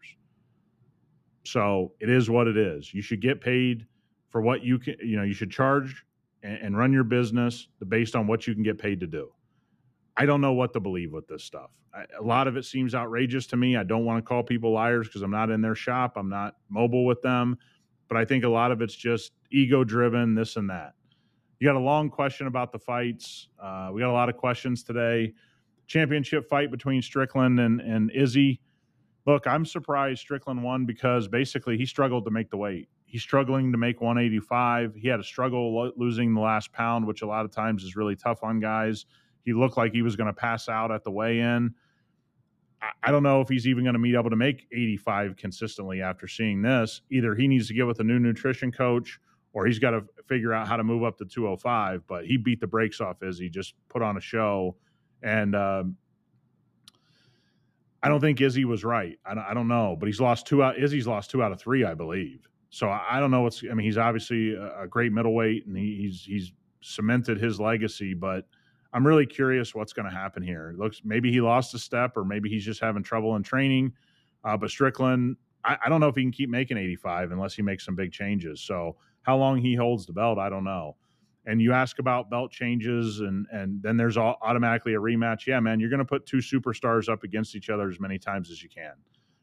So 1.45 1.91
it 1.99 2.09
is 2.09 2.29
what 2.29 2.47
it 2.47 2.57
is. 2.57 2.93
You 2.93 3.01
should 3.01 3.21
get 3.21 3.41
paid 3.41 3.85
for 4.29 4.41
what 4.41 4.63
you 4.63 4.79
can, 4.79 4.95
you 5.03 5.17
know, 5.17 5.23
you 5.23 5.33
should 5.33 5.51
charge 5.51 6.05
and, 6.41 6.57
and 6.57 6.77
run 6.77 6.91
your 6.91 7.03
business 7.03 7.67
based 7.87 8.15
on 8.15 8.25
what 8.25 8.47
you 8.47 8.53
can 8.53 8.63
get 8.63 8.79
paid 8.79 8.99
to 9.01 9.07
do. 9.07 9.31
I 10.15 10.25
don't 10.25 10.41
know 10.41 10.53
what 10.53 10.73
to 10.73 10.79
believe 10.79 11.11
with 11.11 11.27
this 11.27 11.43
stuff. 11.43 11.69
I, 11.93 12.05
a 12.19 12.23
lot 12.23 12.47
of 12.47 12.55
it 12.57 12.65
seems 12.65 12.95
outrageous 12.95 13.45
to 13.47 13.57
me. 13.57 13.77
I 13.77 13.83
don't 13.83 14.05
want 14.05 14.23
to 14.23 14.27
call 14.27 14.41
people 14.41 14.71
liars 14.71 15.07
because 15.07 15.21
I'm 15.21 15.31
not 15.31 15.51
in 15.51 15.61
their 15.61 15.75
shop. 15.75 16.13
I'm 16.15 16.29
not 16.29 16.55
mobile 16.69 17.05
with 17.05 17.21
them 17.21 17.57
but 18.13 18.19
I 18.19 18.25
think 18.25 18.43
a 18.43 18.49
lot 18.49 18.71
of 18.71 18.81
it's 18.81 18.95
just 18.95 19.31
ego 19.53 19.83
driven, 19.83 20.35
this 20.35 20.57
and 20.57 20.69
that. 20.69 20.93
You 21.59 21.67
got 21.69 21.75
a 21.75 21.79
long 21.79 22.09
question 22.09 22.47
about 22.47 22.71
the 22.71 22.79
fights. 22.79 23.47
Uh, 23.61 23.89
we 23.93 24.01
got 24.01 24.09
a 24.09 24.11
lot 24.11 24.27
of 24.27 24.35
questions 24.35 24.83
today. 24.83 25.33
Championship 25.87 26.49
fight 26.49 26.71
between 26.71 27.01
Strickland 27.01 27.59
and, 27.59 27.79
and 27.79 28.11
Izzy. 28.11 28.59
Look, 29.25 29.47
I'm 29.47 29.65
surprised 29.65 30.19
Strickland 30.19 30.61
won 30.61 30.85
because 30.85 31.27
basically 31.27 31.77
he 31.77 31.85
struggled 31.85 32.25
to 32.25 32.31
make 32.31 32.49
the 32.49 32.57
weight. 32.57 32.89
He's 33.05 33.21
struggling 33.21 33.71
to 33.71 33.77
make 33.77 34.01
185. 34.01 34.95
He 34.95 35.07
had 35.07 35.19
a 35.19 35.23
struggle 35.23 35.73
lo- 35.73 35.91
losing 35.95 36.33
the 36.33 36.41
last 36.41 36.73
pound, 36.73 37.05
which 37.07 37.21
a 37.21 37.27
lot 37.27 37.45
of 37.45 37.51
times 37.51 37.83
is 37.83 37.95
really 37.95 38.15
tough 38.15 38.43
on 38.43 38.59
guys. 38.59 39.05
He 39.45 39.53
looked 39.53 39.77
like 39.77 39.93
he 39.93 40.01
was 40.01 40.15
going 40.15 40.27
to 40.27 40.33
pass 40.33 40.67
out 40.67 40.91
at 40.91 41.03
the 41.03 41.11
weigh 41.11 41.39
in. 41.39 41.73
I 43.01 43.11
don't 43.11 43.23
know 43.23 43.39
if 43.39 43.47
he's 43.47 43.67
even 43.67 43.83
going 43.83 43.93
to 43.93 43.99
be 43.99 44.15
able 44.15 44.29
to 44.29 44.35
make 44.35 44.67
85 44.73 45.37
consistently 45.37 46.01
after 46.01 46.27
seeing 46.27 46.61
this. 46.61 47.01
Either 47.09 47.35
he 47.35 47.47
needs 47.47 47.67
to 47.67 47.73
get 47.73 47.87
with 47.87 47.99
a 47.99 48.03
new 48.03 48.19
nutrition 48.19 48.71
coach 48.71 49.19
or 49.53 49.65
he's 49.65 49.79
got 49.79 49.91
to 49.91 50.03
figure 50.27 50.53
out 50.53 50.67
how 50.67 50.75
to 50.77 50.83
move 50.83 51.03
up 51.03 51.17
to 51.19 51.25
205. 51.25 52.05
But 52.07 52.25
he 52.25 52.37
beat 52.37 52.59
the 52.59 52.67
brakes 52.67 52.99
off 52.99 53.21
Izzy, 53.23 53.49
just 53.49 53.75
put 53.89 54.01
on 54.01 54.17
a 54.17 54.21
show. 54.21 54.75
And 55.21 55.55
um, 55.55 55.95
I 58.01 58.09
don't 58.09 58.19
think 58.19 58.41
Izzy 58.41 58.65
was 58.65 58.83
right. 58.83 59.17
I 59.25 59.33
don't, 59.33 59.43
I 59.43 59.53
don't, 59.53 59.67
know, 59.67 59.95
but 59.97 60.07
he's 60.07 60.19
lost 60.19 60.45
two 60.47 60.61
out. 60.61 60.77
Izzy's 60.77 61.07
lost 61.07 61.31
two 61.31 61.41
out 61.41 61.51
of 61.51 61.59
three, 61.61 61.85
I 61.85 61.93
believe. 61.93 62.49
So 62.69 62.89
I, 62.89 63.19
don't 63.19 63.29
know 63.29 63.41
what's. 63.41 63.63
I 63.69 63.73
mean, 63.75 63.85
he's 63.85 63.99
obviously 63.99 64.55
a, 64.55 64.81
a 64.81 64.87
great 64.87 65.13
middleweight, 65.13 65.67
and 65.67 65.77
he, 65.77 65.95
he's 66.01 66.23
he's 66.23 66.51
cemented 66.81 67.39
his 67.39 67.59
legacy, 67.59 68.13
but 68.13 68.45
I'm 68.93 69.05
really 69.05 69.25
curious 69.25 69.73
what's 69.73 69.93
going 69.93 70.09
to 70.09 70.15
happen 70.15 70.43
here. 70.43 70.71
It 70.71 70.77
looks 70.77 71.01
maybe 71.03 71.31
he 71.31 71.39
lost 71.39 71.73
a 71.73 71.79
step, 71.79 72.17
or 72.17 72.25
maybe 72.25 72.49
he's 72.49 72.65
just 72.65 72.81
having 72.81 73.03
trouble 73.03 73.35
in 73.35 73.43
training. 73.43 73.93
Uh, 74.43 74.57
but 74.57 74.69
Strickland, 74.69 75.37
I, 75.63 75.77
I, 75.85 75.89
don't 75.89 76.01
know 76.01 76.09
if 76.09 76.15
he 76.15 76.21
can 76.21 76.31
keep 76.31 76.49
making 76.49 76.77
85 76.77 77.31
unless 77.31 77.53
he 77.53 77.61
makes 77.61 77.85
some 77.85 77.95
big 77.95 78.11
changes. 78.11 78.59
So 78.59 78.97
how 79.23 79.37
long 79.37 79.57
he 79.57 79.75
holds 79.75 80.05
the 80.05 80.13
belt, 80.13 80.37
I 80.37 80.49
don't 80.49 80.63
know. 80.63 80.95
And 81.45 81.61
you 81.61 81.73
ask 81.73 81.99
about 81.99 82.29
belt 82.29 82.51
changes, 82.51 83.19
and 83.19 83.45
and 83.51 83.81
then 83.83 83.97
there's 83.97 84.17
automatically 84.17 84.93
a 84.93 84.99
rematch. 84.99 85.45
Yeah, 85.45 85.59
man, 85.59 85.79
you're 85.79 85.89
going 85.89 85.99
to 85.99 86.05
put 86.05 86.25
two 86.25 86.37
superstars 86.37 87.09
up 87.09 87.23
against 87.23 87.55
each 87.55 87.69
other 87.69 87.89
as 87.89 87.99
many 87.99 88.17
times 88.17 88.49
as 88.49 88.63
you 88.63 88.69
can. 88.69 88.93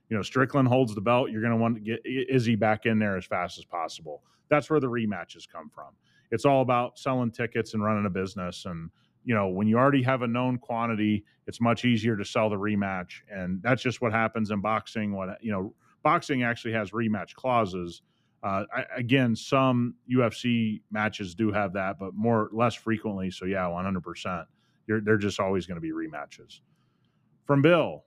You 0.09 0.17
know, 0.17 0.23
Strickland 0.23 0.69
holds 0.69 0.95
the 0.95 1.01
belt. 1.01 1.31
You're 1.31 1.43
going 1.43 1.53
to 1.53 1.59
want 1.59 1.75
to 1.75 1.81
get 1.81 2.01
Izzy 2.05 2.57
back 2.57 2.87
in 2.87 2.99
there 2.99 3.17
as 3.17 3.27
fast 3.27 3.59
as 3.59 3.65
possible. 3.65 4.23
That's 4.49 4.71
where 4.71 4.81
the 4.81 4.89
rematches 4.89 5.47
come 5.47 5.69
from. 5.69 5.91
It's 6.31 6.45
all 6.45 6.63
about 6.63 6.99
selling 6.99 7.31
tickets 7.31 7.75
and 7.75 7.85
running 7.85 8.07
a 8.07 8.11
business 8.11 8.65
and 8.65 8.91
you 9.25 9.35
know, 9.35 9.49
when 9.49 9.67
you 9.67 9.79
already 9.79 10.03
have 10.03 10.23
a 10.23 10.27
known 10.27 10.59
quantity, 10.59 11.25
it's 11.47 11.61
much 11.61 11.85
easier 11.85 12.17
to 12.17 12.25
sell 12.25 12.49
the 12.49 12.57
rematch. 12.57 13.21
And 13.31 13.63
that's 13.63 13.83
just 13.83 14.01
what 14.01 14.13
happens 14.13 14.51
in 14.51 14.61
boxing. 14.61 15.15
What, 15.15 15.43
you 15.43 15.53
know, 15.53 15.75
boxing 16.03 16.43
actually 16.43 16.73
has 16.73 16.91
rematch 16.93 17.35
clauses. 17.35 18.03
Uh, 18.43 18.65
I, 18.75 18.85
again, 18.97 19.37
some 19.37 19.95
UFC 20.11 20.81
matches 20.91 21.35
do 21.35 21.53
have 21.53 21.75
that, 21.75 21.99
but 21.99 22.15
more 22.15 22.49
less 22.53 22.75
frequently. 22.75 23.31
So 23.31 23.45
yeah, 23.45 23.65
100%. 23.65 24.45
They're 24.89 25.19
just 25.19 25.39
always 25.39 25.67
going 25.67 25.77
to 25.77 25.81
be 25.81 25.93
rematches. 25.93 26.61
From 27.47 27.63
Bill, 27.63 28.05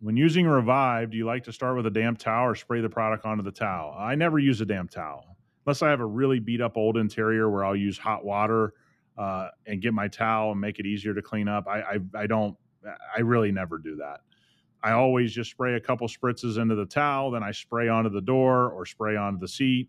when 0.00 0.16
using 0.16 0.46
Revive, 0.46 1.10
do 1.10 1.16
you 1.16 1.24
like 1.24 1.44
to 1.44 1.52
start 1.52 1.76
with 1.76 1.86
a 1.86 1.90
damp 1.90 2.18
towel 2.18 2.48
or 2.48 2.54
spray 2.54 2.80
the 2.80 2.88
product 2.90 3.24
onto 3.24 3.42
the 3.42 3.52
towel? 3.52 3.94
I 3.98 4.14
never 4.14 4.38
use 4.38 4.60
a 4.60 4.66
damp 4.66 4.90
towel 4.90 5.36
unless 5.64 5.82
I 5.82 5.90
have 5.90 6.00
a 6.00 6.06
really 6.06 6.40
beat 6.40 6.60
up 6.60 6.76
old 6.76 6.96
interior 6.96 7.48
where 7.48 7.64
I'll 7.64 7.76
use 7.76 7.96
hot 7.96 8.24
water 8.24 8.74
uh, 9.16 9.48
and 9.66 9.80
get 9.80 9.94
my 9.94 10.08
towel 10.08 10.52
and 10.52 10.60
make 10.60 10.78
it 10.78 10.86
easier 10.86 11.14
to 11.14 11.22
clean 11.22 11.48
up. 11.48 11.66
I, 11.66 11.80
I, 11.80 11.98
I 12.14 12.26
don't. 12.26 12.56
I 13.16 13.20
really 13.20 13.50
never 13.50 13.78
do 13.78 13.96
that. 13.96 14.20
I 14.84 14.92
always 14.92 15.32
just 15.32 15.50
spray 15.50 15.74
a 15.76 15.80
couple 15.80 16.06
spritzes 16.08 16.58
into 16.60 16.74
the 16.74 16.84
towel, 16.84 17.30
then 17.30 17.42
I 17.42 17.52
spray 17.52 17.88
onto 17.88 18.10
the 18.10 18.20
door 18.20 18.70
or 18.70 18.84
spray 18.84 19.16
onto 19.16 19.40
the 19.40 19.48
seat. 19.48 19.88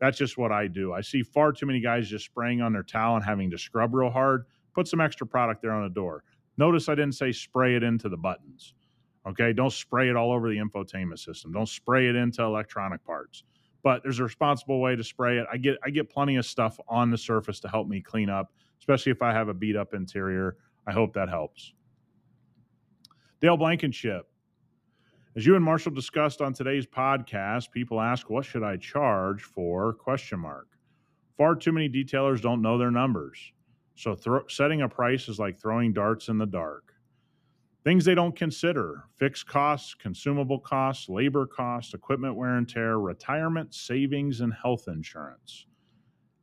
That's 0.00 0.18
just 0.18 0.36
what 0.36 0.52
I 0.52 0.66
do. 0.66 0.92
I 0.92 1.00
see 1.00 1.22
far 1.22 1.50
too 1.50 1.64
many 1.64 1.80
guys 1.80 2.10
just 2.10 2.26
spraying 2.26 2.60
on 2.60 2.74
their 2.74 2.82
towel 2.82 3.16
and 3.16 3.24
having 3.24 3.50
to 3.52 3.58
scrub 3.58 3.94
real 3.94 4.10
hard. 4.10 4.44
Put 4.74 4.86
some 4.86 5.00
extra 5.00 5.26
product 5.26 5.62
there 5.62 5.72
on 5.72 5.84
the 5.84 5.94
door. 5.94 6.24
Notice 6.58 6.90
I 6.90 6.94
didn't 6.94 7.14
say 7.14 7.32
spray 7.32 7.74
it 7.74 7.82
into 7.82 8.10
the 8.10 8.18
buttons. 8.18 8.74
Okay, 9.26 9.54
don't 9.54 9.72
spray 9.72 10.10
it 10.10 10.16
all 10.16 10.30
over 10.30 10.50
the 10.50 10.58
infotainment 10.58 11.20
system. 11.20 11.50
Don't 11.50 11.68
spray 11.68 12.08
it 12.08 12.14
into 12.14 12.42
electronic 12.42 13.02
parts. 13.02 13.44
But 13.82 14.02
there's 14.02 14.18
a 14.18 14.24
responsible 14.24 14.78
way 14.80 14.94
to 14.94 15.04
spray 15.04 15.38
it. 15.38 15.46
I 15.50 15.56
get 15.56 15.78
I 15.82 15.88
get 15.88 16.10
plenty 16.10 16.36
of 16.36 16.44
stuff 16.44 16.78
on 16.86 17.10
the 17.10 17.18
surface 17.18 17.60
to 17.60 17.68
help 17.68 17.88
me 17.88 18.02
clean 18.02 18.28
up, 18.28 18.52
especially 18.78 19.12
if 19.12 19.22
I 19.22 19.32
have 19.32 19.48
a 19.48 19.54
beat 19.54 19.76
up 19.76 19.94
interior. 19.94 20.56
I 20.86 20.92
hope 20.92 21.14
that 21.14 21.30
helps. 21.30 21.72
Dale 23.40 23.56
Blankenship. 23.56 24.26
As 25.36 25.44
you 25.44 25.56
and 25.56 25.64
Marshall 25.64 25.90
discussed 25.90 26.40
on 26.40 26.52
today's 26.52 26.86
podcast, 26.86 27.72
people 27.72 28.00
ask, 28.00 28.30
"What 28.30 28.44
should 28.44 28.62
I 28.62 28.76
charge 28.76 29.42
for?" 29.42 29.92
Question 29.92 30.38
mark. 30.38 30.78
Far 31.36 31.56
too 31.56 31.72
many 31.72 31.88
detailers 31.88 32.40
don't 32.40 32.62
know 32.62 32.78
their 32.78 32.92
numbers, 32.92 33.52
so 33.96 34.14
thro- 34.14 34.46
setting 34.46 34.82
a 34.82 34.88
price 34.88 35.28
is 35.28 35.40
like 35.40 35.58
throwing 35.58 35.92
darts 35.92 36.28
in 36.28 36.38
the 36.38 36.46
dark. 36.46 36.94
Things 37.82 38.04
they 38.04 38.14
don't 38.14 38.36
consider: 38.36 39.08
fixed 39.16 39.48
costs, 39.48 39.94
consumable 39.94 40.60
costs, 40.60 41.08
labor 41.08 41.46
costs, 41.46 41.94
equipment 41.94 42.36
wear 42.36 42.56
and 42.56 42.68
tear, 42.68 43.00
retirement, 43.00 43.74
savings, 43.74 44.40
and 44.40 44.54
health 44.54 44.86
insurance. 44.86 45.66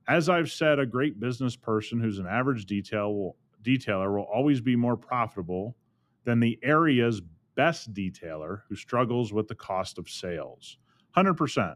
As 0.10 0.28
I've 0.28 0.52
said, 0.52 0.80
a 0.80 0.86
great 0.86 1.18
business 1.18 1.56
person 1.56 2.02
who's 2.02 2.20
an 2.20 2.28
average 2.28 2.66
detail 2.66 3.16
will, 3.16 3.38
detailer 3.64 4.14
will 4.14 4.24
always 4.24 4.60
be 4.60 4.76
more 4.76 4.98
profitable 4.98 5.78
than 6.26 6.42
the 6.42 6.60
area's 6.62 7.22
best 7.56 7.94
detailer 7.94 8.62
who 8.68 8.76
struggles 8.76 9.34
with 9.34 9.48
the 9.48 9.56
cost 9.56 9.98
of 9.98 10.10
sales. 10.10 10.78
100%. 11.16 11.76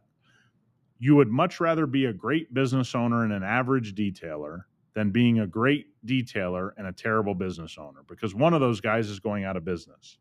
You 1.00 1.16
would 1.16 1.30
much 1.30 1.60
rather 1.60 1.86
be 1.86 2.06
a 2.06 2.14
great 2.14 2.54
business 2.54 2.96
owner 2.96 3.24
and 3.24 3.34
an 3.34 3.44
average 3.44 3.94
detailer 3.96 4.62
than 4.94 5.12
being 5.12 5.40
a 5.40 5.48
great 5.48 5.88
detailer 6.06 6.72
and 6.78 6.88
a 6.88 6.94
terrible 6.94 7.36
business 7.36 7.78
owner 7.78 8.00
because 8.08 8.34
one 8.34 8.54
of 8.54 8.62
those 8.62 8.80
guys 8.80 9.10
is 9.10 9.20
going 9.20 9.44
out 9.44 9.58
of 9.58 9.66
business. 9.66 10.18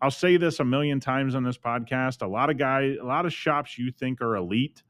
I'll 0.00 0.10
say 0.10 0.36
this 0.36 0.60
a 0.60 0.64
million 0.64 1.00
times 1.00 1.34
on 1.34 1.42
this 1.42 1.58
podcast. 1.58 2.22
A 2.22 2.26
lot 2.26 2.50
of 2.50 2.58
guys, 2.58 2.96
a 3.00 3.04
lot 3.04 3.26
of 3.26 3.32
shops 3.32 3.78
you 3.78 3.90
think 3.90 4.20
are 4.20 4.36
elite 4.36 4.82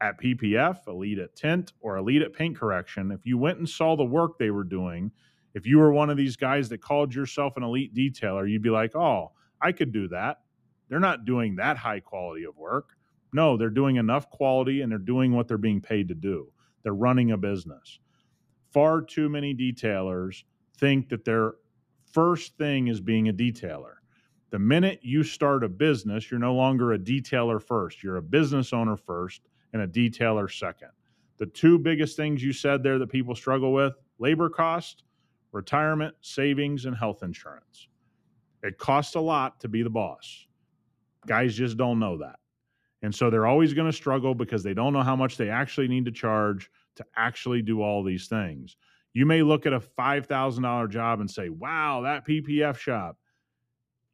at 0.00 0.20
PPF, 0.20 0.86
elite 0.88 1.18
at 1.18 1.34
tint, 1.36 1.72
or 1.80 1.96
elite 1.96 2.22
at 2.22 2.32
paint 2.32 2.56
correction, 2.56 3.10
if 3.10 3.24
you 3.24 3.38
went 3.38 3.58
and 3.58 3.68
saw 3.68 3.96
the 3.96 4.04
work 4.04 4.38
they 4.38 4.50
were 4.50 4.64
doing, 4.64 5.10
if 5.54 5.66
you 5.66 5.78
were 5.78 5.92
one 5.92 6.10
of 6.10 6.16
these 6.16 6.36
guys 6.36 6.68
that 6.68 6.82
called 6.82 7.14
yourself 7.14 7.56
an 7.56 7.62
elite 7.62 7.94
detailer, 7.94 8.48
you'd 8.48 8.62
be 8.62 8.70
like, 8.70 8.94
oh, 8.94 9.32
I 9.60 9.72
could 9.72 9.92
do 9.92 10.08
that. 10.08 10.40
They're 10.88 11.00
not 11.00 11.24
doing 11.24 11.56
that 11.56 11.76
high 11.76 12.00
quality 12.00 12.44
of 12.44 12.56
work. 12.56 12.96
No, 13.32 13.56
they're 13.56 13.70
doing 13.70 13.96
enough 13.96 14.30
quality 14.30 14.80
and 14.80 14.90
they're 14.90 14.98
doing 14.98 15.32
what 15.32 15.48
they're 15.48 15.58
being 15.58 15.80
paid 15.80 16.08
to 16.08 16.14
do. 16.14 16.52
They're 16.82 16.94
running 16.94 17.32
a 17.32 17.36
business. 17.36 17.98
Far 18.72 19.02
too 19.02 19.28
many 19.28 19.54
detailers 19.54 20.44
think 20.78 21.08
that 21.08 21.24
their 21.24 21.54
first 22.12 22.56
thing 22.56 22.88
is 22.88 23.00
being 23.00 23.28
a 23.28 23.32
detailer. 23.32 23.94
The 24.50 24.58
minute 24.58 25.00
you 25.02 25.24
start 25.24 25.64
a 25.64 25.68
business, 25.68 26.30
you're 26.30 26.40
no 26.40 26.54
longer 26.54 26.92
a 26.92 26.98
detailer 26.98 27.60
first. 27.60 28.02
You're 28.02 28.16
a 28.16 28.22
business 28.22 28.72
owner 28.72 28.96
first 28.96 29.42
and 29.72 29.82
a 29.82 29.88
detailer 29.88 30.50
second. 30.50 30.90
The 31.38 31.46
two 31.46 31.78
biggest 31.78 32.16
things 32.16 32.42
you 32.42 32.52
said 32.52 32.82
there 32.82 32.98
that 32.98 33.08
people 33.08 33.34
struggle 33.34 33.72
with 33.72 33.94
labor 34.18 34.48
cost, 34.48 35.02
retirement, 35.52 36.14
savings, 36.20 36.86
and 36.86 36.96
health 36.96 37.22
insurance. 37.22 37.88
It 38.62 38.78
costs 38.78 39.14
a 39.14 39.20
lot 39.20 39.60
to 39.60 39.68
be 39.68 39.82
the 39.82 39.90
boss. 39.90 40.46
Guys 41.26 41.54
just 41.54 41.76
don't 41.76 41.98
know 41.98 42.18
that. 42.18 42.36
And 43.02 43.14
so 43.14 43.30
they're 43.30 43.46
always 43.46 43.74
going 43.74 43.90
to 43.90 43.96
struggle 43.96 44.34
because 44.34 44.62
they 44.62 44.74
don't 44.74 44.92
know 44.92 45.02
how 45.02 45.16
much 45.16 45.36
they 45.36 45.50
actually 45.50 45.88
need 45.88 46.04
to 46.06 46.10
charge 46.10 46.70
to 46.96 47.04
actually 47.16 47.62
do 47.62 47.82
all 47.82 48.02
these 48.02 48.26
things. 48.26 48.76
You 49.12 49.26
may 49.26 49.42
look 49.42 49.66
at 49.66 49.72
a 49.72 49.80
$5,000 49.80 50.90
job 50.90 51.20
and 51.20 51.30
say, 51.30 51.48
wow, 51.48 52.02
that 52.02 52.26
PPF 52.26 52.76
shop. 52.76 53.16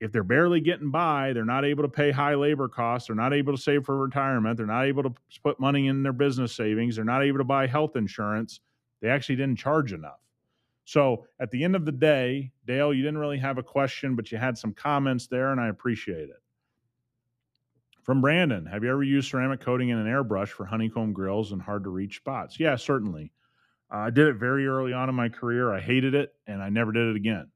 If 0.00 0.10
they're 0.10 0.24
barely 0.24 0.60
getting 0.60 0.90
by, 0.90 1.32
they're 1.32 1.44
not 1.44 1.64
able 1.64 1.84
to 1.84 1.88
pay 1.88 2.10
high 2.10 2.34
labor 2.34 2.68
costs, 2.68 3.06
they're 3.06 3.16
not 3.16 3.32
able 3.32 3.54
to 3.54 3.62
save 3.62 3.84
for 3.84 3.96
retirement, 3.96 4.56
they're 4.56 4.66
not 4.66 4.84
able 4.84 5.04
to 5.04 5.14
put 5.44 5.60
money 5.60 5.86
in 5.86 6.02
their 6.02 6.12
business 6.12 6.54
savings, 6.54 6.96
they're 6.96 7.04
not 7.04 7.22
able 7.22 7.38
to 7.38 7.44
buy 7.44 7.68
health 7.68 7.94
insurance, 7.94 8.60
they 9.00 9.08
actually 9.08 9.36
didn't 9.36 9.58
charge 9.58 9.92
enough. 9.92 10.21
So 10.84 11.26
at 11.38 11.50
the 11.50 11.64
end 11.64 11.76
of 11.76 11.84
the 11.84 11.92
day, 11.92 12.52
Dale, 12.66 12.92
you 12.92 13.02
didn't 13.02 13.18
really 13.18 13.38
have 13.38 13.58
a 13.58 13.62
question, 13.62 14.16
but 14.16 14.32
you 14.32 14.38
had 14.38 14.58
some 14.58 14.72
comments 14.72 15.26
there, 15.28 15.52
and 15.52 15.60
I 15.60 15.68
appreciate 15.68 16.28
it. 16.28 16.42
From 18.02 18.20
Brandon, 18.20 18.66
have 18.66 18.82
you 18.82 18.90
ever 18.90 19.04
used 19.04 19.30
ceramic 19.30 19.60
coating 19.60 19.90
in 19.90 19.98
an 19.98 20.06
airbrush 20.06 20.48
for 20.48 20.66
honeycomb 20.66 21.12
grills 21.12 21.52
and 21.52 21.62
hard 21.62 21.84
to 21.84 21.90
reach 21.90 22.16
spots? 22.16 22.58
Yeah, 22.58 22.74
certainly. 22.74 23.32
Uh, 23.92 23.98
I 23.98 24.10
did 24.10 24.26
it 24.26 24.34
very 24.34 24.66
early 24.66 24.92
on 24.92 25.08
in 25.08 25.14
my 25.14 25.28
career. 25.28 25.72
I 25.72 25.80
hated 25.80 26.14
it, 26.14 26.34
and 26.46 26.60
I 26.60 26.68
never 26.68 26.90
did 26.90 27.08
it 27.08 27.16
again. 27.16 27.48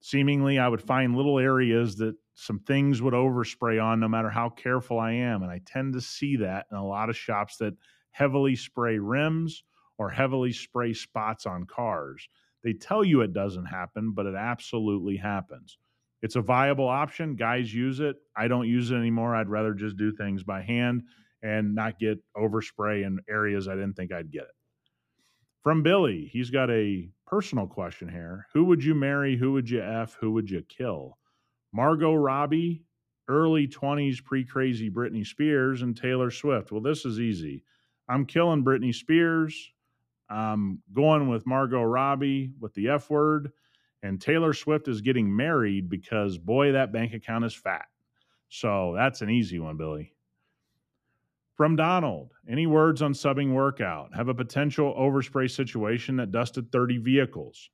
Seemingly, 0.00 0.58
I 0.58 0.68
would 0.68 0.82
find 0.82 1.16
little 1.16 1.38
areas 1.38 1.96
that 1.96 2.14
some 2.34 2.58
things 2.60 3.00
would 3.00 3.14
overspray 3.14 3.82
on 3.82 4.00
no 4.00 4.08
matter 4.08 4.30
how 4.30 4.48
careful 4.48 4.98
I 4.98 5.12
am. 5.12 5.42
And 5.42 5.50
I 5.50 5.60
tend 5.64 5.94
to 5.94 6.00
see 6.00 6.36
that 6.36 6.66
in 6.70 6.76
a 6.76 6.86
lot 6.86 7.08
of 7.10 7.16
shops 7.16 7.56
that 7.58 7.74
heavily 8.10 8.56
spray 8.56 8.98
rims 8.98 9.62
or 9.98 10.10
heavily 10.10 10.52
spray 10.52 10.94
spots 10.94 11.46
on 11.46 11.66
cars. 11.66 12.28
They 12.62 12.72
tell 12.72 13.04
you 13.04 13.22
it 13.22 13.32
doesn't 13.32 13.66
happen, 13.66 14.12
but 14.12 14.26
it 14.26 14.34
absolutely 14.34 15.16
happens. 15.16 15.78
It's 16.22 16.36
a 16.36 16.42
viable 16.42 16.88
option. 16.88 17.34
Guys 17.36 17.72
use 17.72 18.00
it. 18.00 18.16
I 18.36 18.48
don't 18.48 18.68
use 18.68 18.90
it 18.90 18.96
anymore. 18.96 19.34
I'd 19.34 19.48
rather 19.48 19.72
just 19.72 19.96
do 19.96 20.12
things 20.12 20.42
by 20.42 20.62
hand 20.62 21.02
and 21.42 21.74
not 21.74 21.98
get 21.98 22.18
overspray 22.36 23.06
in 23.06 23.18
areas 23.28 23.68
I 23.68 23.74
didn't 23.74 23.94
think 23.94 24.12
I'd 24.12 24.30
get 24.30 24.42
it. 24.42 24.54
From 25.62 25.82
Billy, 25.82 26.28
he's 26.32 26.50
got 26.50 26.70
a 26.70 27.08
personal 27.26 27.66
question 27.66 28.08
here. 28.08 28.46
Who 28.52 28.64
would 28.64 28.82
you 28.82 28.94
marry? 28.94 29.36
Who 29.36 29.52
would 29.52 29.68
you 29.68 29.82
F? 29.82 30.16
Who 30.20 30.32
would 30.32 30.50
you 30.50 30.62
kill? 30.68 31.18
Margot 31.72 32.14
Robbie, 32.14 32.82
early 33.28 33.68
20s 33.68 34.24
pre 34.24 34.44
crazy 34.44 34.90
Britney 34.90 35.26
Spears, 35.26 35.82
and 35.82 35.96
Taylor 35.96 36.30
Swift. 36.30 36.72
Well, 36.72 36.80
this 36.80 37.04
is 37.04 37.20
easy. 37.20 37.62
I'm 38.08 38.26
killing 38.26 38.64
Britney 38.64 38.94
Spears. 38.94 39.70
I'm 40.30 40.82
going 40.92 41.28
with 41.28 41.46
Margot 41.46 41.82
Robbie 41.82 42.52
with 42.60 42.72
the 42.74 42.88
F 42.88 43.10
word. 43.10 43.52
And 44.02 44.20
Taylor 44.20 44.54
Swift 44.54 44.88
is 44.88 45.02
getting 45.02 45.34
married 45.34 45.90
because, 45.90 46.38
boy, 46.38 46.72
that 46.72 46.92
bank 46.92 47.12
account 47.12 47.44
is 47.44 47.54
fat. 47.54 47.84
So 48.48 48.94
that's 48.96 49.20
an 49.20 49.28
easy 49.28 49.58
one, 49.58 49.76
Billy. 49.76 50.14
From 51.54 51.76
Donald, 51.76 52.32
any 52.48 52.66
words 52.66 53.02
on 53.02 53.12
subbing 53.12 53.52
workout? 53.52 54.14
Have 54.14 54.28
a 54.28 54.34
potential 54.34 54.94
overspray 54.98 55.50
situation 55.50 56.16
that 56.16 56.32
dusted 56.32 56.72
30 56.72 56.98
vehicles. 56.98 57.68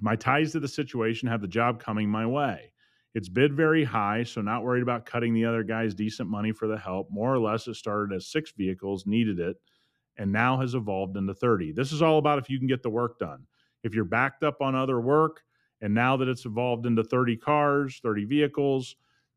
My 0.00 0.14
ties 0.14 0.52
to 0.52 0.60
the 0.60 0.68
situation 0.68 1.28
have 1.28 1.40
the 1.40 1.48
job 1.48 1.80
coming 1.80 2.08
my 2.08 2.26
way. 2.26 2.70
It's 3.14 3.28
bid 3.28 3.54
very 3.54 3.82
high, 3.82 4.22
so 4.22 4.42
not 4.42 4.62
worried 4.62 4.82
about 4.82 5.06
cutting 5.06 5.34
the 5.34 5.46
other 5.46 5.64
guys 5.64 5.94
decent 5.94 6.28
money 6.28 6.52
for 6.52 6.68
the 6.68 6.76
help. 6.76 7.10
More 7.10 7.34
or 7.34 7.40
less, 7.40 7.66
it 7.66 7.74
started 7.74 8.14
as 8.14 8.28
six 8.28 8.52
vehicles, 8.52 9.06
needed 9.06 9.40
it, 9.40 9.56
and 10.18 10.32
now 10.32 10.60
has 10.60 10.74
evolved 10.74 11.16
into 11.16 11.34
30. 11.34 11.72
This 11.72 11.92
is 11.92 12.02
all 12.02 12.18
about 12.18 12.38
if 12.38 12.48
you 12.48 12.58
can 12.58 12.66
get 12.66 12.82
the 12.82 12.90
work 12.90 13.18
done. 13.18 13.46
If 13.82 13.94
you're 13.94 14.04
backed 14.04 14.42
up 14.42 14.60
on 14.60 14.74
other 14.74 15.00
work, 15.00 15.42
and 15.80 15.94
now 15.94 16.16
that 16.16 16.28
it's 16.28 16.46
evolved 16.46 16.86
into 16.86 17.04
30 17.04 17.36
cars, 17.36 18.00
30 18.02 18.24
vehicles, 18.24 18.96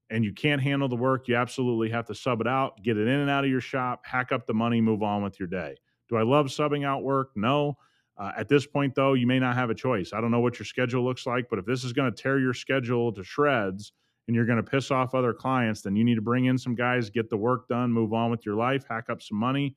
and 0.09 0.23
you 0.23 0.33
can't 0.33 0.61
handle 0.61 0.87
the 0.87 0.95
work, 0.95 1.27
you 1.27 1.35
absolutely 1.35 1.89
have 1.89 2.05
to 2.07 2.15
sub 2.15 2.41
it 2.41 2.47
out, 2.47 2.81
get 2.81 2.97
it 2.97 3.07
in 3.07 3.19
and 3.19 3.29
out 3.29 3.43
of 3.43 3.49
your 3.49 3.61
shop, 3.61 4.01
hack 4.05 4.31
up 4.31 4.47
the 4.47 4.53
money, 4.53 4.81
move 4.81 5.03
on 5.03 5.21
with 5.21 5.39
your 5.39 5.47
day. 5.47 5.75
Do 6.07 6.15
I 6.15 6.23
love 6.23 6.47
subbing 6.47 6.85
out 6.85 7.03
work? 7.03 7.31
No. 7.35 7.77
Uh, 8.17 8.31
at 8.35 8.49
this 8.49 8.65
point, 8.65 8.95
though, 8.95 9.13
you 9.13 9.27
may 9.27 9.39
not 9.39 9.55
have 9.55 9.69
a 9.69 9.75
choice. 9.75 10.11
I 10.11 10.19
don't 10.19 10.31
know 10.31 10.39
what 10.39 10.59
your 10.59 10.65
schedule 10.65 11.05
looks 11.05 11.25
like, 11.25 11.45
but 11.49 11.59
if 11.59 11.65
this 11.65 11.83
is 11.83 11.93
going 11.93 12.13
to 12.13 12.21
tear 12.21 12.39
your 12.39 12.53
schedule 12.53 13.13
to 13.13 13.23
shreds 13.23 13.93
and 14.27 14.35
you're 14.35 14.45
going 14.45 14.61
to 14.61 14.63
piss 14.63 14.91
off 14.91 15.15
other 15.15 15.33
clients, 15.33 15.81
then 15.81 15.95
you 15.95 16.03
need 16.03 16.15
to 16.15 16.21
bring 16.21 16.45
in 16.45 16.57
some 16.57 16.75
guys, 16.75 17.09
get 17.09 17.29
the 17.29 17.37
work 17.37 17.67
done, 17.67 17.93
move 17.93 18.11
on 18.11 18.29
with 18.29 18.45
your 18.45 18.55
life, 18.55 18.83
hack 18.89 19.05
up 19.09 19.21
some 19.21 19.37
money, 19.37 19.75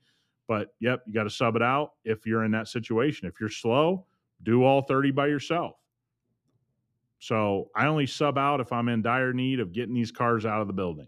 but 0.52 0.74
yep, 0.80 1.02
you 1.06 1.14
got 1.14 1.22
to 1.22 1.30
sub 1.30 1.56
it 1.56 1.62
out 1.62 1.92
if 2.04 2.26
you're 2.26 2.44
in 2.44 2.50
that 2.50 2.68
situation. 2.68 3.26
If 3.26 3.40
you're 3.40 3.48
slow, 3.48 4.04
do 4.42 4.64
all 4.64 4.82
30 4.82 5.10
by 5.10 5.28
yourself. 5.28 5.76
So 7.20 7.70
I 7.74 7.86
only 7.86 8.06
sub 8.06 8.36
out 8.36 8.60
if 8.60 8.70
I'm 8.70 8.90
in 8.90 9.00
dire 9.00 9.32
need 9.32 9.60
of 9.60 9.72
getting 9.72 9.94
these 9.94 10.12
cars 10.12 10.44
out 10.44 10.60
of 10.60 10.66
the 10.66 10.74
building. 10.74 11.06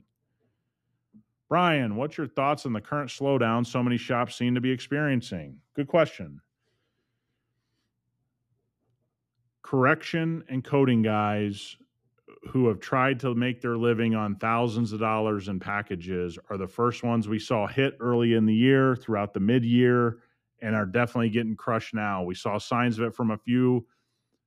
Brian, 1.50 1.96
what's 1.96 2.16
your 2.16 2.26
thoughts 2.26 2.64
on 2.64 2.72
the 2.72 2.80
current 2.80 3.10
slowdown 3.10 3.66
so 3.66 3.82
many 3.82 3.98
shops 3.98 4.34
seem 4.34 4.54
to 4.54 4.62
be 4.62 4.70
experiencing? 4.70 5.58
Good 5.76 5.88
question. 5.88 6.40
Correction 9.60 10.42
and 10.48 10.64
coating 10.64 11.02
guys 11.02 11.76
who 12.48 12.68
have 12.68 12.80
tried 12.80 13.20
to 13.20 13.34
make 13.34 13.60
their 13.60 13.76
living 13.76 14.14
on 14.14 14.36
thousands 14.36 14.92
of 14.92 15.00
dollars 15.00 15.48
in 15.48 15.58
packages 15.58 16.38
are 16.50 16.56
the 16.56 16.66
first 16.66 17.02
ones 17.02 17.28
we 17.28 17.38
saw 17.38 17.66
hit 17.66 17.96
early 18.00 18.34
in 18.34 18.46
the 18.46 18.54
year, 18.54 18.96
throughout 18.96 19.34
the 19.34 19.40
mid 19.40 19.64
year, 19.64 20.18
and 20.60 20.74
are 20.74 20.86
definitely 20.86 21.30
getting 21.30 21.56
crushed 21.56 21.94
now. 21.94 22.22
We 22.22 22.34
saw 22.34 22.58
signs 22.58 22.98
of 22.98 23.06
it 23.06 23.14
from 23.14 23.30
a 23.30 23.38
few 23.38 23.86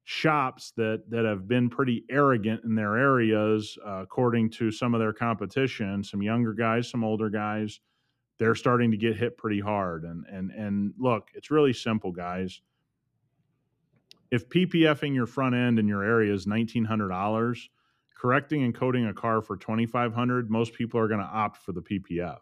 shops 0.03 0.71
that 0.77 1.03
that 1.09 1.25
have 1.25 1.47
been 1.47 1.69
pretty 1.69 2.05
arrogant 2.09 2.63
in 2.63 2.75
their 2.75 2.97
areas, 2.97 3.77
uh, 3.85 4.01
according 4.03 4.49
to 4.51 4.71
some 4.71 4.93
of 4.93 4.99
their 4.99 5.13
competition. 5.13 6.03
Some 6.03 6.21
younger 6.21 6.53
guys, 6.53 6.89
some 6.89 7.03
older 7.03 7.29
guys, 7.29 7.81
they're 8.39 8.55
starting 8.55 8.91
to 8.91 8.97
get 8.97 9.17
hit 9.17 9.37
pretty 9.37 9.59
hard. 9.59 10.05
And 10.05 10.25
and 10.31 10.51
and 10.51 10.93
look, 10.97 11.29
it's 11.33 11.51
really 11.51 11.73
simple, 11.73 12.11
guys. 12.11 12.61
If 14.31 14.49
PPFing 14.49 15.13
your 15.13 15.25
front 15.25 15.55
end 15.55 15.79
in 15.79 15.87
your 15.87 16.03
area 16.03 16.33
is 16.33 16.47
nineteen 16.47 16.85
hundred 16.85 17.09
dollars, 17.09 17.69
correcting 18.19 18.63
and 18.63 18.73
coating 18.73 19.05
a 19.07 19.13
car 19.13 19.41
for 19.41 19.57
twenty 19.57 19.85
five 19.85 20.13
hundred, 20.13 20.49
most 20.49 20.73
people 20.73 20.99
are 20.99 21.07
going 21.07 21.19
to 21.19 21.25
opt 21.25 21.57
for 21.57 21.71
the 21.71 21.81
PPF. 21.81 22.39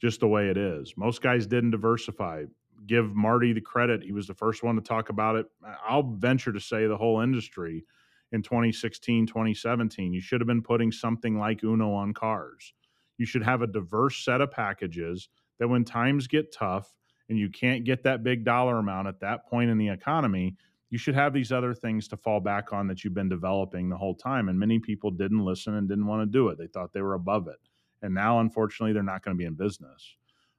Just 0.00 0.20
the 0.20 0.28
way 0.28 0.48
it 0.48 0.56
is. 0.56 0.94
Most 0.96 1.22
guys 1.22 1.46
didn't 1.46 1.70
diversify 1.70 2.44
give 2.86 3.14
Marty 3.14 3.52
the 3.52 3.60
credit. 3.60 4.02
He 4.02 4.12
was 4.12 4.26
the 4.26 4.34
first 4.34 4.62
one 4.62 4.74
to 4.76 4.82
talk 4.82 5.08
about 5.08 5.36
it. 5.36 5.46
I'll 5.86 6.02
venture 6.02 6.52
to 6.52 6.60
say 6.60 6.86
the 6.86 6.96
whole 6.96 7.20
industry 7.20 7.84
in 8.32 8.42
2016, 8.42 9.26
2017. 9.26 10.12
You 10.12 10.20
should 10.20 10.40
have 10.40 10.48
been 10.48 10.62
putting 10.62 10.90
something 10.90 11.38
like 11.38 11.62
Uno 11.62 11.92
on 11.92 12.14
cars. 12.14 12.72
You 13.18 13.26
should 13.26 13.42
have 13.42 13.62
a 13.62 13.66
diverse 13.66 14.24
set 14.24 14.40
of 14.40 14.50
packages 14.50 15.28
that 15.58 15.68
when 15.68 15.84
times 15.84 16.26
get 16.26 16.52
tough 16.52 16.92
and 17.28 17.38
you 17.38 17.50
can't 17.50 17.84
get 17.84 18.02
that 18.02 18.24
big 18.24 18.44
dollar 18.44 18.78
amount 18.78 19.08
at 19.08 19.20
that 19.20 19.46
point 19.46 19.70
in 19.70 19.78
the 19.78 19.88
economy, 19.88 20.56
you 20.92 20.98
should 20.98 21.14
have 21.14 21.32
these 21.32 21.50
other 21.50 21.72
things 21.72 22.06
to 22.06 22.18
fall 22.18 22.38
back 22.38 22.70
on 22.74 22.86
that 22.86 23.02
you've 23.02 23.14
been 23.14 23.30
developing 23.30 23.88
the 23.88 23.96
whole 23.96 24.14
time. 24.14 24.50
And 24.50 24.58
many 24.58 24.78
people 24.78 25.10
didn't 25.10 25.42
listen 25.42 25.76
and 25.76 25.88
didn't 25.88 26.06
want 26.06 26.20
to 26.20 26.26
do 26.26 26.48
it. 26.48 26.58
They 26.58 26.66
thought 26.66 26.92
they 26.92 27.00
were 27.00 27.14
above 27.14 27.48
it. 27.48 27.56
And 28.02 28.12
now, 28.12 28.40
unfortunately, 28.40 28.92
they're 28.92 29.02
not 29.02 29.24
going 29.24 29.34
to 29.34 29.38
be 29.38 29.46
in 29.46 29.54
business. 29.54 30.16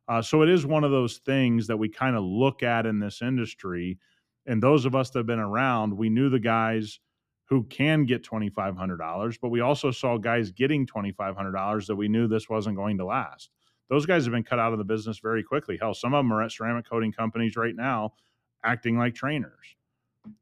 Uh, 0.07 0.23
so 0.23 0.41
it 0.41 0.49
is 0.49 0.65
one 0.65 0.83
of 0.83 0.89
those 0.89 1.17
things 1.17 1.67
that 1.67 1.77
we 1.77 1.87
kind 1.87 2.15
of 2.15 2.23
look 2.23 2.63
at 2.63 2.87
in 2.87 2.97
this 2.97 3.21
industry. 3.21 3.99
And 4.47 4.61
those 4.61 4.85
of 4.85 4.95
us 4.95 5.11
that 5.11 5.19
have 5.19 5.27
been 5.27 5.37
around, 5.37 5.95
we 5.95 6.09
knew 6.09 6.31
the 6.31 6.39
guys 6.39 6.99
who 7.45 7.63
can 7.65 8.03
get 8.03 8.23
$2,500, 8.23 9.37
but 9.39 9.49
we 9.49 9.61
also 9.61 9.91
saw 9.91 10.17
guys 10.17 10.49
getting 10.49 10.87
$2,500 10.87 11.85
that 11.85 11.95
we 11.95 12.07
knew 12.07 12.27
this 12.27 12.49
wasn't 12.49 12.75
going 12.75 12.97
to 12.97 13.05
last. 13.05 13.51
Those 13.87 14.07
guys 14.07 14.25
have 14.25 14.33
been 14.33 14.43
cut 14.43 14.57
out 14.57 14.73
of 14.73 14.79
the 14.79 14.83
business 14.83 15.19
very 15.19 15.43
quickly. 15.43 15.77
Hell, 15.79 15.93
some 15.93 16.15
of 16.15 16.25
them 16.25 16.33
are 16.33 16.41
at 16.41 16.51
ceramic 16.51 16.89
coating 16.89 17.11
companies 17.11 17.55
right 17.55 17.75
now 17.75 18.13
acting 18.63 18.97
like 18.97 19.13
trainers. 19.13 19.75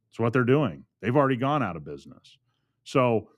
It's 0.10 0.20
what 0.20 0.34
they're 0.34 0.44
doing. 0.44 0.84
They've 1.02 1.16
already 1.16 1.38
gone 1.38 1.64
out 1.64 1.76
of 1.76 1.84
business. 1.84 2.38
So 2.84 3.30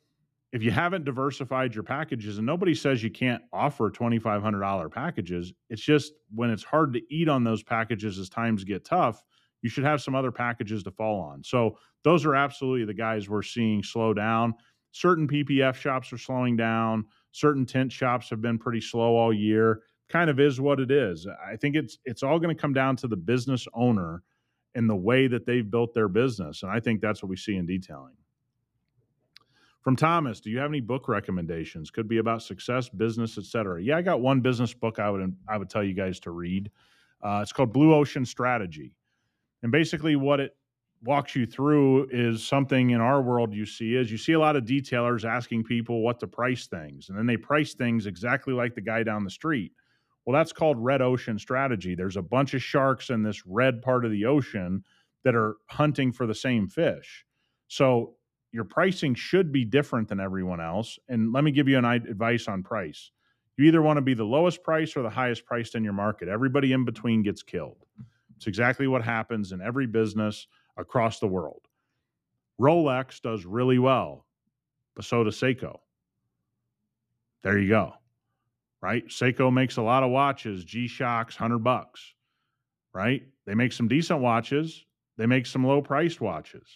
if 0.51 0.61
you 0.61 0.71
haven't 0.71 1.05
diversified 1.05 1.73
your 1.73 1.83
packages, 1.83 2.37
and 2.37 2.45
nobody 2.45 2.75
says 2.75 3.03
you 3.03 3.09
can't 3.09 3.41
offer 3.51 3.89
$2,500 3.89 4.91
packages, 4.91 5.53
it's 5.69 5.81
just 5.81 6.13
when 6.33 6.49
it's 6.49 6.63
hard 6.63 6.93
to 6.93 7.01
eat 7.09 7.27
on 7.27 7.43
those 7.43 7.63
packages 7.63 8.19
as 8.19 8.29
times 8.29 8.63
get 8.63 8.85
tough, 8.85 9.23
you 9.63 9.69
should 9.69 9.83
have 9.83 10.01
some 10.01 10.13
other 10.13 10.31
packages 10.31 10.83
to 10.83 10.91
fall 10.91 11.21
on. 11.21 11.43
So 11.43 11.77
those 12.03 12.25
are 12.25 12.35
absolutely 12.35 12.85
the 12.85 12.93
guys 12.93 13.29
we're 13.29 13.41
seeing 13.41 13.81
slow 13.81 14.13
down. 14.13 14.53
Certain 14.91 15.27
PPF 15.27 15.73
shops 15.75 16.13
are 16.13 16.17
slowing 16.19 16.55
down. 16.55 17.05
Certain 17.31 17.65
tint 17.65 17.91
shops 17.91 18.29
have 18.29 18.41
been 18.41 18.59
pretty 18.59 18.81
slow 18.81 19.15
all 19.15 19.33
year. 19.33 19.81
Kind 20.09 20.29
of 20.29 20.39
is 20.39 20.61
what 20.61 20.79
it 20.79 20.91
is. 20.91 21.25
I 21.25 21.55
think 21.55 21.75
it's 21.75 21.97
it's 22.05 22.21
all 22.21 22.37
going 22.37 22.55
to 22.55 22.61
come 22.61 22.73
down 22.73 22.95
to 22.97 23.07
the 23.07 23.15
business 23.17 23.65
owner 23.73 24.21
and 24.75 24.89
the 24.89 24.95
way 24.95 25.27
that 25.27 25.45
they've 25.45 25.69
built 25.69 25.93
their 25.93 26.07
business, 26.07 26.63
and 26.63 26.71
I 26.71 26.79
think 26.79 27.01
that's 27.01 27.21
what 27.21 27.29
we 27.29 27.37
see 27.37 27.55
in 27.55 27.65
detailing. 27.65 28.15
From 29.81 29.95
Thomas, 29.97 30.39
do 30.39 30.49
you 30.49 30.59
have 30.59 30.71
any 30.71 30.79
book 30.79 31.09
recommendations? 31.09 31.91
Could 31.91 32.07
be 32.07 32.19
about 32.19 32.41
success, 32.41 32.87
business, 32.87 33.37
etc. 33.37 33.83
Yeah, 33.83 33.97
I 33.97 34.01
got 34.01 34.21
one 34.21 34.39
business 34.39 34.73
book 34.73 34.97
I 34.97 35.09
would 35.09 35.35
I 35.47 35.57
would 35.57 35.69
tell 35.69 35.83
you 35.83 35.93
guys 35.93 36.19
to 36.21 36.31
read. 36.31 36.71
Uh, 37.21 37.39
it's 37.41 37.51
called 37.51 37.73
Blue 37.73 37.93
Ocean 37.93 38.25
Strategy, 38.25 38.95
and 39.61 39.71
basically 39.71 40.15
what 40.15 40.39
it 40.39 40.55
walks 41.03 41.35
you 41.35 41.45
through 41.45 42.07
is 42.11 42.47
something 42.47 42.91
in 42.91 43.01
our 43.01 43.21
world 43.21 43.53
you 43.53 43.65
see 43.65 43.95
is 43.95 44.09
you 44.09 44.17
see 44.17 44.33
a 44.33 44.39
lot 44.39 44.55
of 44.55 44.63
detailers 44.63 45.25
asking 45.29 45.65
people 45.65 46.01
what 46.01 46.17
to 46.21 46.27
price 46.27 46.67
things, 46.67 47.09
and 47.09 47.17
then 47.17 47.25
they 47.25 47.37
price 47.37 47.73
things 47.73 48.05
exactly 48.05 48.53
like 48.53 48.73
the 48.73 48.81
guy 48.81 49.03
down 49.03 49.25
the 49.25 49.29
street. 49.29 49.73
Well, 50.25 50.33
that's 50.33 50.53
called 50.53 50.77
red 50.77 51.01
ocean 51.01 51.37
strategy. 51.37 51.95
There's 51.95 52.17
a 52.17 52.21
bunch 52.21 52.53
of 52.53 52.63
sharks 52.63 53.09
in 53.09 53.23
this 53.23 53.45
red 53.45 53.81
part 53.81 54.05
of 54.05 54.11
the 54.11 54.25
ocean 54.25 54.83
that 55.23 55.35
are 55.35 55.57
hunting 55.69 56.11
for 56.11 56.25
the 56.25 56.35
same 56.35 56.67
fish. 56.67 57.25
So 57.67 58.15
your 58.51 58.63
pricing 58.63 59.15
should 59.15 59.51
be 59.51 59.65
different 59.65 60.07
than 60.07 60.19
everyone 60.19 60.61
else. 60.61 60.97
And 61.09 61.33
let 61.33 61.43
me 61.43 61.51
give 61.51 61.67
you 61.67 61.77
an 61.77 61.85
advice 61.85 62.47
on 62.47 62.63
price. 62.63 63.11
You 63.57 63.65
either 63.65 63.81
want 63.81 63.97
to 63.97 64.01
be 64.01 64.13
the 64.13 64.23
lowest 64.23 64.63
price 64.63 64.95
or 64.95 65.01
the 65.01 65.09
highest 65.09 65.45
priced 65.45 65.75
in 65.75 65.83
your 65.83 65.93
market. 65.93 66.27
Everybody 66.27 66.71
in 66.71 66.85
between 66.85 67.21
gets 67.23 67.43
killed. 67.43 67.85
It's 68.37 68.47
exactly 68.47 68.87
what 68.87 69.03
happens 69.03 69.51
in 69.51 69.61
every 69.61 69.87
business 69.87 70.47
across 70.77 71.19
the 71.19 71.27
world. 71.27 71.67
Rolex 72.59 73.21
does 73.21 73.45
really 73.45 73.79
well, 73.79 74.25
but 74.95 75.05
so 75.05 75.23
does 75.23 75.39
Seiko. 75.39 75.79
There 77.43 77.57
you 77.57 77.69
go. 77.69 77.93
Right? 78.83 79.07
Seiko 79.07 79.51
makes 79.51 79.77
a 79.77 79.81
lot 79.81 80.03
of 80.03 80.11
watches, 80.11 80.65
G 80.65 80.87
Shocks, 80.87 81.39
100 81.39 81.59
bucks. 81.59 82.13
Right? 82.93 83.23
They 83.45 83.55
make 83.55 83.71
some 83.71 83.87
decent 83.87 84.19
watches, 84.19 84.83
they 85.17 85.25
make 85.25 85.45
some 85.45 85.65
low 85.65 85.81
priced 85.81 86.19
watches. 86.19 86.67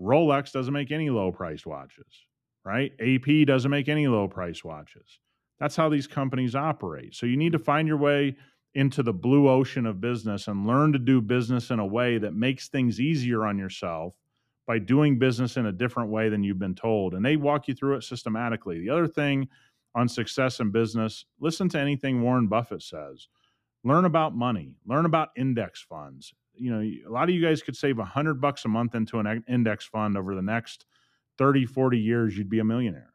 Rolex 0.00 0.52
doesn't 0.52 0.72
make 0.72 0.92
any 0.92 1.10
low 1.10 1.32
priced 1.32 1.66
watches, 1.66 2.26
right? 2.64 2.92
AP 3.00 3.46
doesn't 3.46 3.70
make 3.70 3.88
any 3.88 4.06
low 4.06 4.28
priced 4.28 4.64
watches. 4.64 5.18
That's 5.58 5.76
how 5.76 5.88
these 5.88 6.06
companies 6.06 6.54
operate. 6.54 7.14
So 7.14 7.26
you 7.26 7.36
need 7.36 7.52
to 7.52 7.58
find 7.58 7.86
your 7.86 7.98
way 7.98 8.36
into 8.74 9.02
the 9.02 9.12
blue 9.12 9.48
ocean 9.48 9.84
of 9.84 10.00
business 10.00 10.48
and 10.48 10.66
learn 10.66 10.92
to 10.92 10.98
do 10.98 11.20
business 11.20 11.70
in 11.70 11.80
a 11.80 11.86
way 11.86 12.18
that 12.18 12.34
makes 12.34 12.68
things 12.68 13.00
easier 13.00 13.44
on 13.44 13.58
yourself 13.58 14.14
by 14.66 14.78
doing 14.78 15.18
business 15.18 15.56
in 15.56 15.66
a 15.66 15.72
different 15.72 16.10
way 16.10 16.28
than 16.28 16.42
you've 16.44 16.58
been 16.58 16.74
told. 16.74 17.14
And 17.14 17.24
they 17.24 17.36
walk 17.36 17.68
you 17.68 17.74
through 17.74 17.96
it 17.96 18.04
systematically. 18.04 18.78
The 18.78 18.90
other 18.90 19.08
thing 19.08 19.48
on 19.94 20.08
success 20.08 20.60
in 20.60 20.70
business, 20.70 21.24
listen 21.40 21.68
to 21.70 21.78
anything 21.78 22.22
Warren 22.22 22.46
Buffett 22.46 22.82
says. 22.82 23.28
Learn 23.82 24.04
about 24.04 24.36
money, 24.36 24.74
learn 24.86 25.06
about 25.06 25.30
index 25.36 25.80
funds 25.82 26.34
you 26.60 26.70
know, 26.70 26.80
a 26.80 27.10
lot 27.10 27.28
of 27.28 27.34
you 27.34 27.42
guys 27.42 27.62
could 27.62 27.76
save 27.76 27.98
a 27.98 28.04
hundred 28.04 28.40
bucks 28.40 28.64
a 28.66 28.68
month 28.68 28.94
into 28.94 29.18
an 29.18 29.42
index 29.48 29.86
fund 29.86 30.16
over 30.16 30.34
the 30.34 30.42
next 30.42 30.84
30, 31.38 31.64
40 31.64 31.98
years, 31.98 32.36
you'd 32.36 32.50
be 32.50 32.58
a 32.58 32.64
millionaire. 32.64 33.14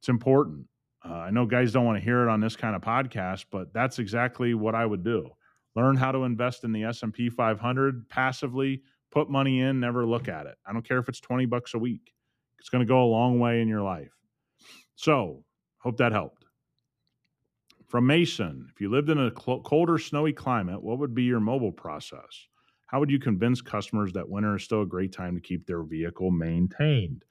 It's 0.00 0.08
important. 0.08 0.66
Uh, 1.08 1.12
I 1.12 1.30
know 1.30 1.46
guys 1.46 1.72
don't 1.72 1.84
want 1.84 1.98
to 1.98 2.04
hear 2.04 2.22
it 2.22 2.28
on 2.28 2.40
this 2.40 2.56
kind 2.56 2.74
of 2.74 2.82
podcast, 2.82 3.44
but 3.52 3.72
that's 3.72 4.00
exactly 4.00 4.54
what 4.54 4.74
I 4.74 4.84
would 4.84 5.04
do. 5.04 5.30
Learn 5.76 5.96
how 5.96 6.10
to 6.10 6.24
invest 6.24 6.64
in 6.64 6.72
the 6.72 6.84
S&P 6.84 7.28
500 7.28 8.08
passively, 8.08 8.82
put 9.12 9.30
money 9.30 9.60
in, 9.60 9.78
never 9.78 10.04
look 10.04 10.28
at 10.28 10.46
it. 10.46 10.56
I 10.66 10.72
don't 10.72 10.86
care 10.86 10.98
if 10.98 11.08
it's 11.08 11.20
20 11.20 11.46
bucks 11.46 11.74
a 11.74 11.78
week. 11.78 12.12
It's 12.58 12.68
going 12.68 12.80
to 12.80 12.88
go 12.88 13.04
a 13.04 13.06
long 13.06 13.38
way 13.38 13.60
in 13.60 13.68
your 13.68 13.82
life. 13.82 14.12
So, 14.96 15.44
hope 15.84 15.98
that 15.98 16.12
helped. 16.12 16.46
From 17.86 18.06
Mason, 18.06 18.68
if 18.74 18.80
you 18.80 18.90
lived 18.90 19.10
in 19.10 19.18
a 19.18 19.30
colder, 19.30 19.98
snowy 19.98 20.32
climate, 20.32 20.82
what 20.82 20.98
would 20.98 21.14
be 21.14 21.24
your 21.24 21.40
mobile 21.40 21.70
process? 21.70 22.48
How 22.86 22.98
would 23.00 23.10
you 23.10 23.18
convince 23.18 23.60
customers 23.60 24.12
that 24.14 24.28
winter 24.28 24.56
is 24.56 24.64
still 24.64 24.82
a 24.82 24.86
great 24.86 25.12
time 25.12 25.34
to 25.34 25.40
keep 25.40 25.66
their 25.66 25.82
vehicle 25.82 26.30
maintained? 26.30 27.24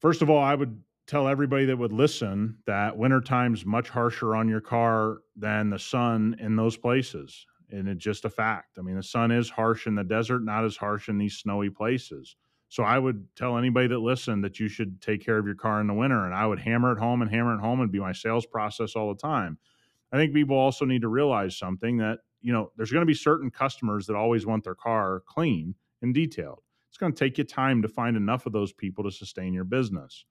First 0.00 0.22
of 0.22 0.28
all, 0.28 0.42
I 0.42 0.56
would 0.56 0.82
tell 1.06 1.28
everybody 1.28 1.66
that 1.66 1.78
would 1.78 1.92
listen 1.92 2.58
that 2.66 2.96
winter 2.96 3.20
time's 3.20 3.64
much 3.64 3.88
harsher 3.88 4.34
on 4.34 4.48
your 4.48 4.60
car 4.60 5.18
than 5.36 5.70
the 5.70 5.78
sun 5.78 6.36
in 6.40 6.56
those 6.56 6.76
places. 6.76 7.46
And 7.70 7.88
it's 7.88 8.02
just 8.02 8.24
a 8.24 8.30
fact. 8.30 8.78
I 8.78 8.82
mean, 8.82 8.96
the 8.96 9.02
sun 9.02 9.30
is 9.30 9.48
harsh 9.48 9.86
in 9.86 9.94
the 9.94 10.04
desert, 10.04 10.42
not 10.42 10.64
as 10.64 10.76
harsh 10.76 11.08
in 11.08 11.16
these 11.16 11.38
snowy 11.38 11.70
places. 11.70 12.36
So 12.68 12.82
I 12.82 12.98
would 12.98 13.28
tell 13.36 13.56
anybody 13.56 13.86
that 13.88 13.98
listened 13.98 14.42
that 14.44 14.58
you 14.58 14.68
should 14.68 15.00
take 15.00 15.24
care 15.24 15.38
of 15.38 15.46
your 15.46 15.54
car 15.54 15.80
in 15.80 15.86
the 15.86 15.94
winter, 15.94 16.24
and 16.24 16.34
I 16.34 16.46
would 16.46 16.58
hammer 16.58 16.92
it 16.92 16.98
home 16.98 17.22
and 17.22 17.30
hammer 17.30 17.54
it 17.54 17.60
home 17.60 17.80
and 17.80 17.92
be 17.92 18.00
my 18.00 18.12
sales 18.12 18.44
process 18.44 18.96
all 18.96 19.08
the 19.08 19.20
time. 19.20 19.58
I 20.12 20.16
think 20.16 20.34
people 20.34 20.56
also 20.56 20.84
need 20.84 21.02
to 21.02 21.08
realize 21.08 21.56
something 21.56 21.98
that 21.98 22.20
you 22.40 22.52
know 22.52 22.72
there's 22.76 22.90
going 22.90 23.02
to 23.02 23.06
be 23.06 23.14
certain 23.14 23.50
customers 23.50 24.06
that 24.06 24.16
always 24.16 24.46
want 24.46 24.64
their 24.64 24.74
car 24.74 25.22
clean 25.26 25.74
and 26.02 26.14
detailed. 26.14 26.62
It's 26.88 26.98
going 26.98 27.12
to 27.12 27.18
take 27.18 27.38
you 27.38 27.44
time 27.44 27.82
to 27.82 27.88
find 27.88 28.16
enough 28.16 28.46
of 28.46 28.52
those 28.52 28.72
people 28.72 29.04
to 29.04 29.10
sustain 29.10 29.52
your 29.52 29.64
business. 29.64 30.24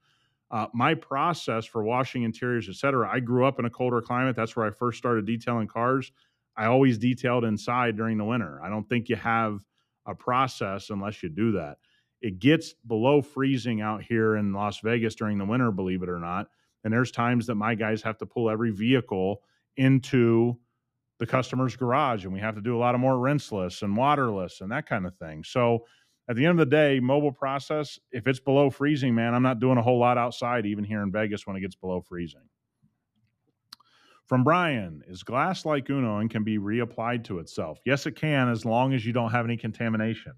Uh, 0.52 0.68
my 0.74 0.94
process 0.94 1.66
for 1.66 1.84
washing 1.84 2.24
interiors, 2.24 2.70
et 2.70 2.76
cetera, 2.76 3.10
I 3.12 3.20
grew 3.20 3.46
up 3.46 3.60
in 3.60 3.66
a 3.66 3.70
colder 3.70 4.02
climate. 4.02 4.36
That's 4.36 4.56
where 4.56 4.66
I 4.66 4.72
first 4.72 4.98
started 4.98 5.26
detailing 5.26 5.68
cars. 5.68 6.12
I 6.56 6.66
always 6.66 6.98
detailed 6.98 7.44
inside 7.44 7.98
during 7.98 8.18
the 8.18 8.26
winter. 8.26 8.62
I 8.64 8.70
don't 8.70 8.88
think 8.88 9.10
you 9.10 9.16
have 9.16 9.60
a 10.06 10.16
process 10.16 10.90
unless 10.90 11.22
you 11.24 11.30
do 11.30 11.54
that. 11.54 11.78
It 12.26 12.40
gets 12.40 12.74
below 12.88 13.22
freezing 13.22 13.82
out 13.82 14.02
here 14.02 14.36
in 14.36 14.52
Las 14.52 14.80
Vegas 14.80 15.14
during 15.14 15.38
the 15.38 15.46
winter, 15.46 15.72
believe 15.72 16.02
it 16.02 16.10
or 16.10 16.20
not. 16.20 16.48
And 16.84 16.92
there's 16.92 17.12
times 17.12 17.46
that 17.46 17.54
my 17.54 17.76
guys 17.76 18.02
have 18.02 18.18
to 18.18 18.26
pull 18.26 18.50
every 18.50 18.72
vehicle 18.72 19.44
into 19.78 20.58
the 21.20 21.28
customer's 21.28 21.76
garage 21.76 22.24
and 22.24 22.34
we 22.34 22.40
have 22.40 22.56
to 22.56 22.62
do 22.62 22.76
a 22.76 22.80
lot 22.80 22.96
of 22.96 23.00
more 23.00 23.14
rinseless 23.14 23.84
and 23.84 23.96
waterless 23.96 24.62
and 24.62 24.72
that 24.72 24.90
kind 24.90 25.06
of 25.06 25.16
thing. 25.18 25.44
So 25.44 25.86
at 26.28 26.36
the 26.36 26.48
end 26.48 26.60
of 26.60 26.68
the 26.68 26.76
day, 26.76 27.00
mobile 27.00 27.32
process, 27.32 28.00
if 28.12 28.26
it's 28.26 28.40
below 28.40 28.72
freezing, 28.72 29.14
man, 29.14 29.36
I'm 29.36 29.44
not 29.44 29.60
doing 29.60 29.78
a 29.78 29.84
whole 29.84 30.00
lot 30.00 30.18
outside, 30.18 30.66
even 30.66 30.84
here 30.84 31.04
in 31.04 31.12
Vegas 31.12 31.46
when 31.46 31.56
it 31.56 31.62
gets 31.62 31.76
below 31.76 32.02
freezing. 32.02 32.50
From 34.26 34.44
Brian, 34.44 35.04
is 35.08 35.22
glass 35.22 35.64
like 35.64 35.92
Uno 35.92 36.18
and 36.18 36.32
can 36.32 36.44
be 36.44 36.58
reapplied 36.58 37.24
to 37.26 37.38
itself? 37.38 37.82
Yes, 37.86 38.08
it 38.08 38.16
can, 38.16 38.50
as 38.50 38.66
long 38.66 38.96
as 38.96 39.06
you 39.06 39.14
don't 39.14 39.30
have 39.30 39.46
any 39.46 39.58
contamination. 39.58 40.34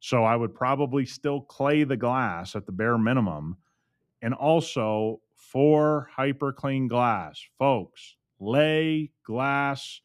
So 0.00 0.24
I 0.24 0.36
would 0.36 0.54
probably 0.54 1.04
still 1.04 1.40
clay 1.40 1.84
the 1.84 1.96
glass 1.96 2.54
at 2.54 2.66
the 2.66 2.72
bare 2.72 2.98
minimum. 2.98 3.56
And 4.22 4.34
also 4.34 5.20
for 5.34 6.08
hyper 6.14 6.52
clean 6.52 6.88
glass, 6.88 7.40
folks, 7.58 8.16
lay 8.40 9.10
glass 9.24 10.00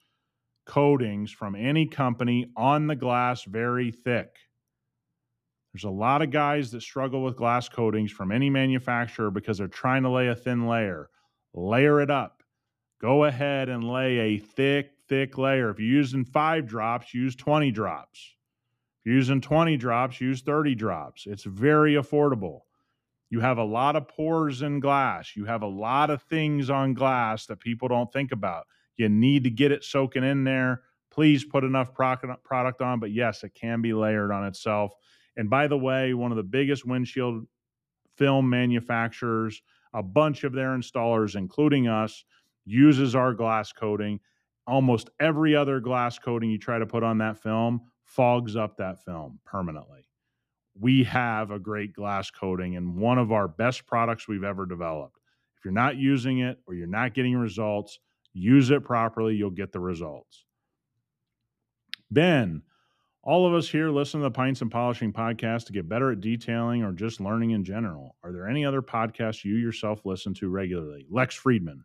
coatings 0.65 1.31
from 1.31 1.55
any 1.55 1.85
company 1.85 2.51
on 2.55 2.87
the 2.87 2.95
glass 2.95 3.43
very 3.43 3.91
thick. 3.91 4.35
There's 5.73 5.83
a 5.83 5.89
lot 5.89 6.21
of 6.21 6.29
guys 6.29 6.71
that 6.71 6.81
struggle 6.81 7.23
with 7.23 7.35
glass 7.35 7.67
coatings 7.67 8.11
from 8.11 8.31
any 8.31 8.49
manufacturer 8.49 9.31
because 9.31 9.57
they're 9.57 9.67
trying 9.67 10.03
to 10.03 10.09
lay 10.09 10.27
a 10.27 10.35
thin 10.35 10.67
layer. 10.67 11.09
Layer 11.53 11.99
it 11.99 12.11
up. 12.11 12.43
Go 13.01 13.25
ahead 13.25 13.69
and 13.69 13.83
lay 13.83 14.17
a 14.19 14.37
thick, 14.37 14.91
thick 15.09 15.37
layer. 15.37 15.71
If 15.71 15.79
you're 15.79 15.89
using 15.89 16.25
five 16.25 16.67
drops, 16.67 17.13
use 17.13 17.35
20 17.35 17.71
drops. 17.71 18.35
You're 19.03 19.15
using 19.15 19.41
20 19.41 19.77
drops, 19.77 20.21
use 20.21 20.41
30 20.41 20.75
drops. 20.75 21.25
It's 21.27 21.43
very 21.43 21.95
affordable. 21.95 22.61
You 23.29 23.39
have 23.39 23.57
a 23.57 23.63
lot 23.63 23.95
of 23.95 24.07
pores 24.07 24.61
in 24.61 24.79
glass. 24.79 25.35
You 25.35 25.45
have 25.45 25.61
a 25.61 25.67
lot 25.67 26.09
of 26.09 26.21
things 26.23 26.69
on 26.69 26.93
glass 26.93 27.47
that 27.47 27.59
people 27.59 27.87
don't 27.87 28.11
think 28.13 28.31
about. 28.31 28.65
You 28.95 29.09
need 29.09 29.43
to 29.43 29.49
get 29.49 29.71
it 29.71 29.83
soaking 29.83 30.23
in 30.23 30.43
there. 30.43 30.83
Please 31.11 31.43
put 31.43 31.63
enough 31.63 31.93
product 31.93 32.81
on, 32.81 32.99
but 32.99 33.11
yes, 33.11 33.43
it 33.43 33.53
can 33.53 33.81
be 33.81 33.93
layered 33.93 34.31
on 34.31 34.45
itself. 34.45 34.93
And 35.35 35.49
by 35.49 35.67
the 35.67 35.77
way, 35.77 36.13
one 36.13 36.31
of 36.31 36.37
the 36.37 36.43
biggest 36.43 36.85
windshield 36.85 37.45
film 38.17 38.49
manufacturers, 38.49 39.61
a 39.93 40.03
bunch 40.03 40.43
of 40.43 40.53
their 40.53 40.77
installers, 40.77 41.35
including 41.35 41.87
us, 41.87 42.23
uses 42.65 43.15
our 43.15 43.33
glass 43.33 43.71
coating. 43.73 44.19
Almost 44.67 45.09
every 45.19 45.55
other 45.55 45.79
glass 45.79 46.19
coating 46.19 46.49
you 46.49 46.57
try 46.57 46.79
to 46.79 46.85
put 46.85 47.03
on 47.03 47.17
that 47.17 47.41
film 47.41 47.81
fogs 48.15 48.55
up 48.55 48.77
that 48.77 49.03
film 49.03 49.39
permanently. 49.45 50.07
We 50.79 51.03
have 51.03 51.51
a 51.51 51.59
great 51.59 51.93
glass 51.93 52.31
coating 52.31 52.75
and 52.75 52.95
one 52.95 53.17
of 53.17 53.31
our 53.31 53.47
best 53.47 53.85
products 53.85 54.27
we've 54.27 54.43
ever 54.43 54.65
developed. 54.65 55.17
If 55.57 55.65
you're 55.65 55.73
not 55.73 55.97
using 55.97 56.39
it 56.39 56.59
or 56.67 56.73
you're 56.73 56.87
not 56.87 57.13
getting 57.13 57.35
results, 57.35 57.99
use 58.33 58.71
it 58.71 58.83
properly, 58.83 59.35
you'll 59.35 59.51
get 59.51 59.71
the 59.71 59.79
results. 59.79 60.45
Ben, 62.11 62.61
all 63.23 63.47
of 63.47 63.53
us 63.53 63.69
here 63.69 63.89
listen 63.89 64.19
to 64.19 64.25
the 64.25 64.31
Pints 64.31 64.61
and 64.61 64.69
Polishing 64.69 65.13
podcast 65.13 65.65
to 65.67 65.73
get 65.73 65.87
better 65.87 66.11
at 66.11 66.19
detailing 66.19 66.83
or 66.83 66.91
just 66.91 67.21
learning 67.21 67.51
in 67.51 67.63
general. 67.63 68.15
Are 68.23 68.31
there 68.31 68.47
any 68.47 68.65
other 68.65 68.81
podcasts 68.81 69.43
you 69.45 69.55
yourself 69.55 70.05
listen 70.05 70.33
to 70.35 70.49
regularly? 70.49 71.05
Lex 71.09 71.39
Fridman, 71.39 71.83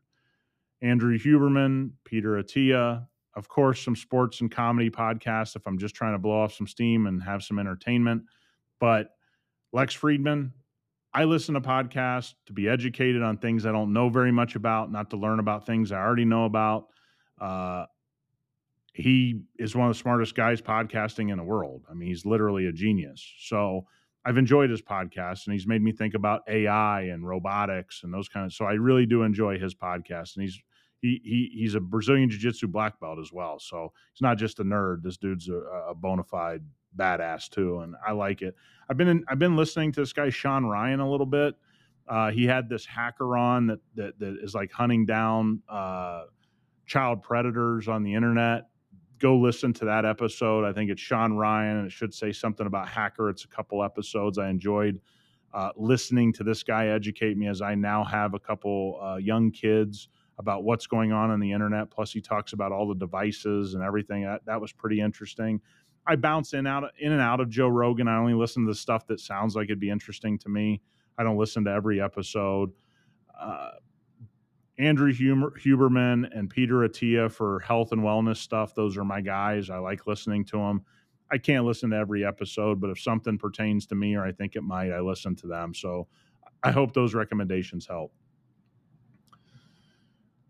Andrew 0.83 1.17
Huberman, 1.19 1.93
Peter 2.05 2.43
Attia, 2.43 3.07
of 3.39 3.49
course, 3.49 3.81
some 3.81 3.95
sports 3.95 4.41
and 4.41 4.51
comedy 4.51 4.91
podcasts 4.91 5.55
if 5.55 5.65
I'm 5.65 5.79
just 5.79 5.95
trying 5.95 6.13
to 6.13 6.19
blow 6.19 6.43
off 6.43 6.53
some 6.53 6.67
steam 6.67 7.07
and 7.07 7.23
have 7.23 7.45
some 7.45 7.61
entertainment. 7.61 8.25
But 8.81 9.13
Lex 9.73 9.97
Fridman, 9.97 10.51
I 11.15 11.23
listen 11.23 11.55
to 11.55 11.61
podcasts 11.61 12.35
to 12.47 12.53
be 12.53 12.69
educated 12.69 13.23
on 13.23 13.39
things 13.39 13.65
I 13.65 13.71
don't 13.71 13.93
know 13.93 14.09
very 14.09 14.33
much 14.33 14.57
about, 14.57 14.91
not 14.91 15.11
to 15.11 15.17
learn 15.17 15.39
about 15.39 15.67
things 15.67 15.93
I 15.93 15.99
already 15.99 16.25
know 16.25 16.47
about. 16.47 16.89
Uh, 17.41 17.87
he 18.93 19.43
is 19.57 19.77
one 19.77 19.89
of 19.89 19.95
the 19.95 20.01
smartest 20.01 20.35
guys 20.35 20.61
podcasting 20.61 21.31
in 21.31 21.39
the 21.39 21.45
world. 21.45 21.85
I 21.89 21.95
mean, 21.95 22.09
he's 22.09 22.27
literally 22.27 22.67
a 22.67 22.73
genius. 22.73 23.25
So 23.39 23.87
I've 24.25 24.37
enjoyed 24.37 24.69
his 24.69 24.83
podcast 24.83 25.47
and 25.47 25.53
he's 25.53 25.67
made 25.67 25.81
me 25.81 25.93
think 25.93 26.15
about 26.15 26.43
AI 26.49 27.03
and 27.03 27.25
robotics 27.25 28.03
and 28.03 28.13
those 28.13 28.29
kind 28.29 28.47
of 28.47 28.53
so 28.53 28.65
I 28.65 28.73
really 28.73 29.07
do 29.07 29.23
enjoy 29.23 29.61
his 29.61 29.77
podcast 29.77 30.35
and 30.35 30.43
he's 30.43 30.61
he, 31.01 31.21
he 31.25 31.51
he's 31.61 31.75
a 31.75 31.81
Brazilian 31.81 32.29
jiu-jitsu 32.31 32.69
black 32.69 32.99
belt 33.01 33.19
as 33.19 33.33
well. 33.33 33.59
So 33.59 33.93
he's 34.13 34.23
not 34.23 34.39
just 34.39 34.61
a 34.61 34.65
nerd. 34.65 35.03
This 35.03 35.17
dude's 35.17 35.49
a, 35.49 35.55
a 35.91 35.95
bona 35.95 36.25
fide 36.25 36.63
badass 36.97 37.49
too, 37.49 37.81
and 37.81 37.95
I 38.07 38.13
like 38.13 38.43
it. 38.43 38.55
I've 38.89 38.97
been 38.97 39.09
in, 39.09 39.25
I've 39.29 39.39
been 39.39 39.57
listening 39.57 39.93
to 39.93 40.01
this 40.01 40.13
guy 40.13 40.31
Sean 40.31 40.65
Ryan 40.65 41.01
a 41.01 41.11
little 41.11 41.27
bit. 41.27 41.55
Uh, 42.09 42.31
he 42.31 42.47
had 42.47 42.69
this 42.69 42.87
hacker 42.87 43.37
on 43.37 43.67
that 43.69 43.81
that 43.95 44.19
that 44.19 44.39
is 44.43 44.55
like 44.55 44.73
hunting 44.73 45.07
down 45.07 45.63
uh, 45.69 46.25
child 46.87 47.23
predators 47.23 47.89
on 47.89 48.03
the 48.03 48.15
internet 48.15 48.65
go 49.19 49.37
listen 49.37 49.73
to 49.73 49.85
that 49.85 50.05
episode. 50.05 50.65
I 50.65 50.73
think 50.73 50.91
it's 50.91 51.01
Sean 51.01 51.33
Ryan, 51.33 51.79
and 51.79 51.87
it 51.87 51.93
should 51.93 52.15
say 52.15 52.33
something 52.33 52.67
about 52.67 52.89
hacker. 52.89 53.29
It's 53.29 53.45
a 53.45 53.49
couple 53.49 53.83
episodes 53.83 54.39
I 54.39 54.49
enjoyed 54.49 55.01
uh, 55.53 55.71
listening 55.77 56.33
to 56.35 56.45
this 56.45 56.63
guy 56.63 56.89
educate 56.89 57.37
me 57.37 57.49
as 57.49 57.63
I 57.63 57.75
now 57.75 58.05
have 58.05 58.35
a 58.35 58.39
couple 58.39 59.01
uh, 59.03 59.17
young 59.17 59.51
kids 59.51 60.09
about 60.39 60.65
what's 60.65 60.87
going 60.87 61.13
on 61.13 61.31
on 61.31 61.41
the 61.41 61.53
internet. 61.53 61.91
Plus, 61.91 62.13
he 62.13 62.21
talks 62.21 62.53
about 62.53 62.73
all 62.73 62.87
the 62.89 62.95
devices 62.95 63.75
and 63.75 63.83
everything. 63.83 64.25
That, 64.25 64.45
that 64.47 64.61
was 64.61 64.73
pretty 64.73 65.01
interesting. 65.01 65.61
I 66.07 66.17
bounce 66.17 66.55
in 66.55 66.67
out 66.67 66.91
in 66.99 67.13
and 67.13 67.21
out 67.21 67.41
of 67.41 67.51
Joe 67.51 67.69
Rogan. 67.69 68.09
I 68.09 68.17
only 68.17 68.35
listen 68.35 68.65
to 68.65 68.71
the 68.71 68.79
stuff 68.79 69.07
that 69.09 69.21
sounds 69.21 69.55
like 69.55 69.65
it'd 69.65 69.81
be 69.81 69.91
interesting 69.91 70.39
to 70.39 70.49
me. 70.49 70.81
I 71.19 71.23
don't 71.23 71.37
listen 71.37 71.65
to 71.65 71.71
every 71.71 72.01
episode. 72.01 72.71
Uh, 73.39 73.73
Andrew 74.79 75.13
Huber, 75.13 75.53
Huberman 75.63 76.29
and 76.37 76.49
Peter 76.49 76.77
Attia 76.77 77.31
for 77.31 77.59
health 77.61 77.91
and 77.91 78.03
wellness 78.03 78.37
stuff. 78.37 78.75
Those 78.75 78.97
are 78.97 79.05
my 79.05 79.21
guys. 79.21 79.71
I 79.71 79.79
like 79.79 80.07
listening 80.07 80.45
to 80.47 80.59
them. 80.59 80.83
I 81.31 81.37
can't 81.37 81.67
listen 81.67 81.91
to 81.91 81.97
every 81.97 82.25
episode, 82.25 82.81
but 82.81 82.89
if 82.89 83.01
something 83.01 83.37
pertains 83.37 83.87
to 83.89 83.95
me 83.95 84.15
or 84.15 84.25
I 84.25 84.33
think 84.33 84.57
it 84.57 84.63
might, 84.63 84.93
I 84.93 85.01
listen 85.01 85.35
to 85.37 85.47
them. 85.47 85.75
So 85.75 86.07
I 86.63 86.71
hope 86.71 86.95
those 86.95 87.13
recommendations 87.13 87.87
help. 87.87 88.13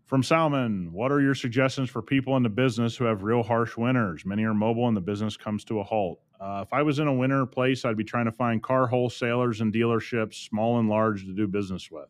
From 0.09 0.23
Salmon, 0.23 0.91
what 0.91 1.11
are 1.11 1.21
your 1.21 1.35
suggestions 1.35 1.89
for 1.89 2.01
people 2.01 2.35
in 2.35 2.41
the 2.41 2.49
business 2.49 2.97
who 2.97 3.05
have 3.05 3.21
real 3.21 3.43
harsh 3.43 3.77
winters? 3.77 4.25
Many 4.25 4.43
are 4.43 4.55
mobile 4.55 4.87
and 4.87 4.97
the 4.97 5.01
business 5.01 5.37
comes 5.37 5.63
to 5.65 5.79
a 5.79 5.83
halt. 5.83 6.19
Uh, 6.41 6.63
if 6.65 6.73
I 6.73 6.81
was 6.81 6.97
in 6.97 7.07
a 7.07 7.13
winter 7.13 7.45
place, 7.45 7.85
I'd 7.85 7.95
be 7.95 8.03
trying 8.03 8.25
to 8.25 8.31
find 8.31 8.61
car 8.61 8.87
wholesalers 8.87 9.61
and 9.61 9.71
dealerships, 9.71 10.49
small 10.49 10.79
and 10.79 10.89
large, 10.89 11.25
to 11.25 11.31
do 11.31 11.47
business 11.47 11.91
with 11.91 12.09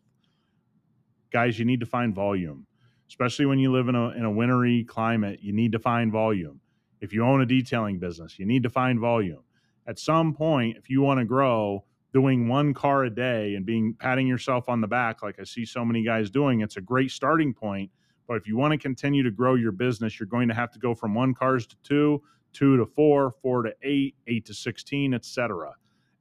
guys, 1.30 1.58
you 1.58 1.64
need 1.64 1.80
to 1.80 1.86
find 1.86 2.14
volume, 2.14 2.66
especially 3.08 3.46
when 3.46 3.58
you 3.58 3.72
live 3.72 3.88
in 3.88 3.94
a, 3.94 4.08
in 4.10 4.24
a 4.24 4.30
wintry 4.30 4.84
climate. 4.84 5.40
You 5.42 5.52
need 5.52 5.72
to 5.72 5.78
find 5.78 6.12
volume. 6.12 6.60
If 7.00 7.12
you 7.12 7.24
own 7.24 7.40
a 7.40 7.46
detailing 7.46 7.98
business, 7.98 8.38
you 8.38 8.46
need 8.46 8.62
to 8.64 8.70
find 8.70 8.98
volume. 8.98 9.42
At 9.86 9.98
some 9.98 10.34
point, 10.34 10.76
if 10.76 10.90
you 10.90 11.00
want 11.00 11.18
to 11.18 11.24
grow, 11.24 11.84
doing 12.12 12.48
one 12.48 12.74
car 12.74 13.04
a 13.04 13.10
day 13.10 13.54
and 13.54 13.64
being 13.64 13.94
patting 13.94 14.26
yourself 14.26 14.68
on 14.68 14.80
the 14.80 14.86
back, 14.86 15.22
like 15.22 15.38
I 15.40 15.44
see 15.44 15.64
so 15.64 15.84
many 15.84 16.04
guys 16.04 16.30
doing, 16.30 16.60
it's 16.60 16.76
a 16.76 16.80
great 16.80 17.10
starting 17.10 17.54
point. 17.54 17.90
But 18.26 18.36
if 18.36 18.46
you 18.46 18.56
want 18.56 18.72
to 18.72 18.78
continue 18.78 19.22
to 19.22 19.30
grow 19.30 19.54
your 19.54 19.72
business, 19.72 20.18
you're 20.18 20.26
going 20.26 20.48
to 20.48 20.54
have 20.54 20.70
to 20.72 20.78
go 20.78 20.94
from 20.94 21.14
one 21.14 21.34
cars 21.34 21.66
to 21.66 21.76
two, 21.82 22.22
two 22.52 22.76
to 22.76 22.86
four, 22.86 23.30
four 23.30 23.62
to 23.62 23.74
eight, 23.82 24.14
eight 24.26 24.44
to 24.46 24.54
16, 24.54 25.14
etc. 25.14 25.72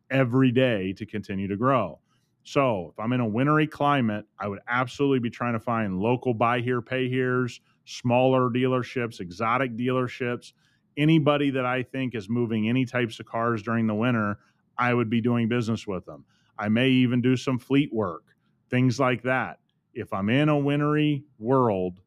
every 0.10 0.52
day 0.52 0.94
to 0.94 1.06
continue 1.06 1.48
to 1.48 1.56
grow. 1.56 2.00
So 2.44 2.90
if 2.92 3.00
I'm 3.00 3.14
in 3.14 3.20
a 3.20 3.28
wintry 3.28 3.68
climate, 3.68 4.26
I 4.40 4.48
would 4.48 4.60
absolutely 4.68 5.20
be 5.20 5.30
trying 5.30 5.54
to 5.54 5.60
find 5.60 6.00
local 6.00 6.34
buy 6.34 6.62
here, 6.62 6.82
pay 6.82 7.08
here's, 7.10 7.62
smaller 7.86 8.50
dealerships, 8.50 9.20
exotic 9.20 9.76
dealerships, 9.76 10.54
anybody 10.98 11.52
that 11.52 11.66
I 11.66 11.84
think 11.84 12.16
is 12.16 12.30
moving 12.30 12.68
any 12.68 12.86
types 12.86 13.20
of 13.20 13.26
cars 13.26 13.62
during 13.62 13.88
the 13.88 13.94
winter, 13.94 14.40
I 14.80 14.94
would 14.94 15.10
be 15.10 15.22
doing 15.22 15.50
business 15.50 15.86
with 15.86 16.06
them. 16.06 16.26
I 16.58 16.70
may 16.70 16.90
even 16.90 17.22
do 17.22 17.36
some 17.36 17.60
fleet 17.60 17.94
work, 17.94 18.24
things 18.70 19.00
like 19.00 19.22
that. 19.24 19.60
If 19.94 20.14
I'm 20.14 20.30
in 20.30 20.50
a 20.50 20.58
wintry 20.58 21.26
world, 21.38 22.00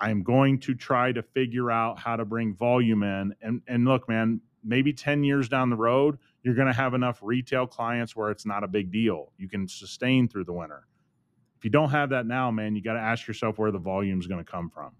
I'm 0.00 0.22
going 0.22 0.58
to 0.60 0.74
try 0.74 1.12
to 1.12 1.22
figure 1.22 1.70
out 1.70 1.98
how 1.98 2.16
to 2.16 2.24
bring 2.24 2.54
volume 2.54 3.02
in. 3.02 3.34
And 3.42 3.60
and 3.68 3.84
look, 3.84 4.08
man, 4.08 4.40
maybe 4.64 4.92
10 4.92 5.22
years 5.22 5.48
down 5.48 5.68
the 5.68 5.76
road, 5.76 6.18
you're 6.42 6.54
going 6.54 6.66
to 6.66 6.72
have 6.72 6.94
enough 6.94 7.20
retail 7.22 7.66
clients 7.66 8.16
where 8.16 8.30
it's 8.30 8.46
not 8.46 8.64
a 8.64 8.68
big 8.68 8.90
deal. 8.90 9.32
You 9.36 9.48
can 9.48 9.68
sustain 9.68 10.26
through 10.26 10.44
the 10.44 10.52
winter. 10.54 10.86
If 11.58 11.64
you 11.64 11.70
don't 11.70 11.90
have 11.90 12.08
that 12.10 12.26
now, 12.26 12.50
man, 12.50 12.74
you 12.74 12.82
got 12.82 12.94
to 12.94 13.00
ask 13.00 13.28
yourself 13.28 13.58
where 13.58 13.70
the 13.70 13.78
volume 13.78 14.18
is 14.18 14.26
going 14.26 14.42
to 14.42 14.50
come 14.50 14.70
from. 14.70 14.92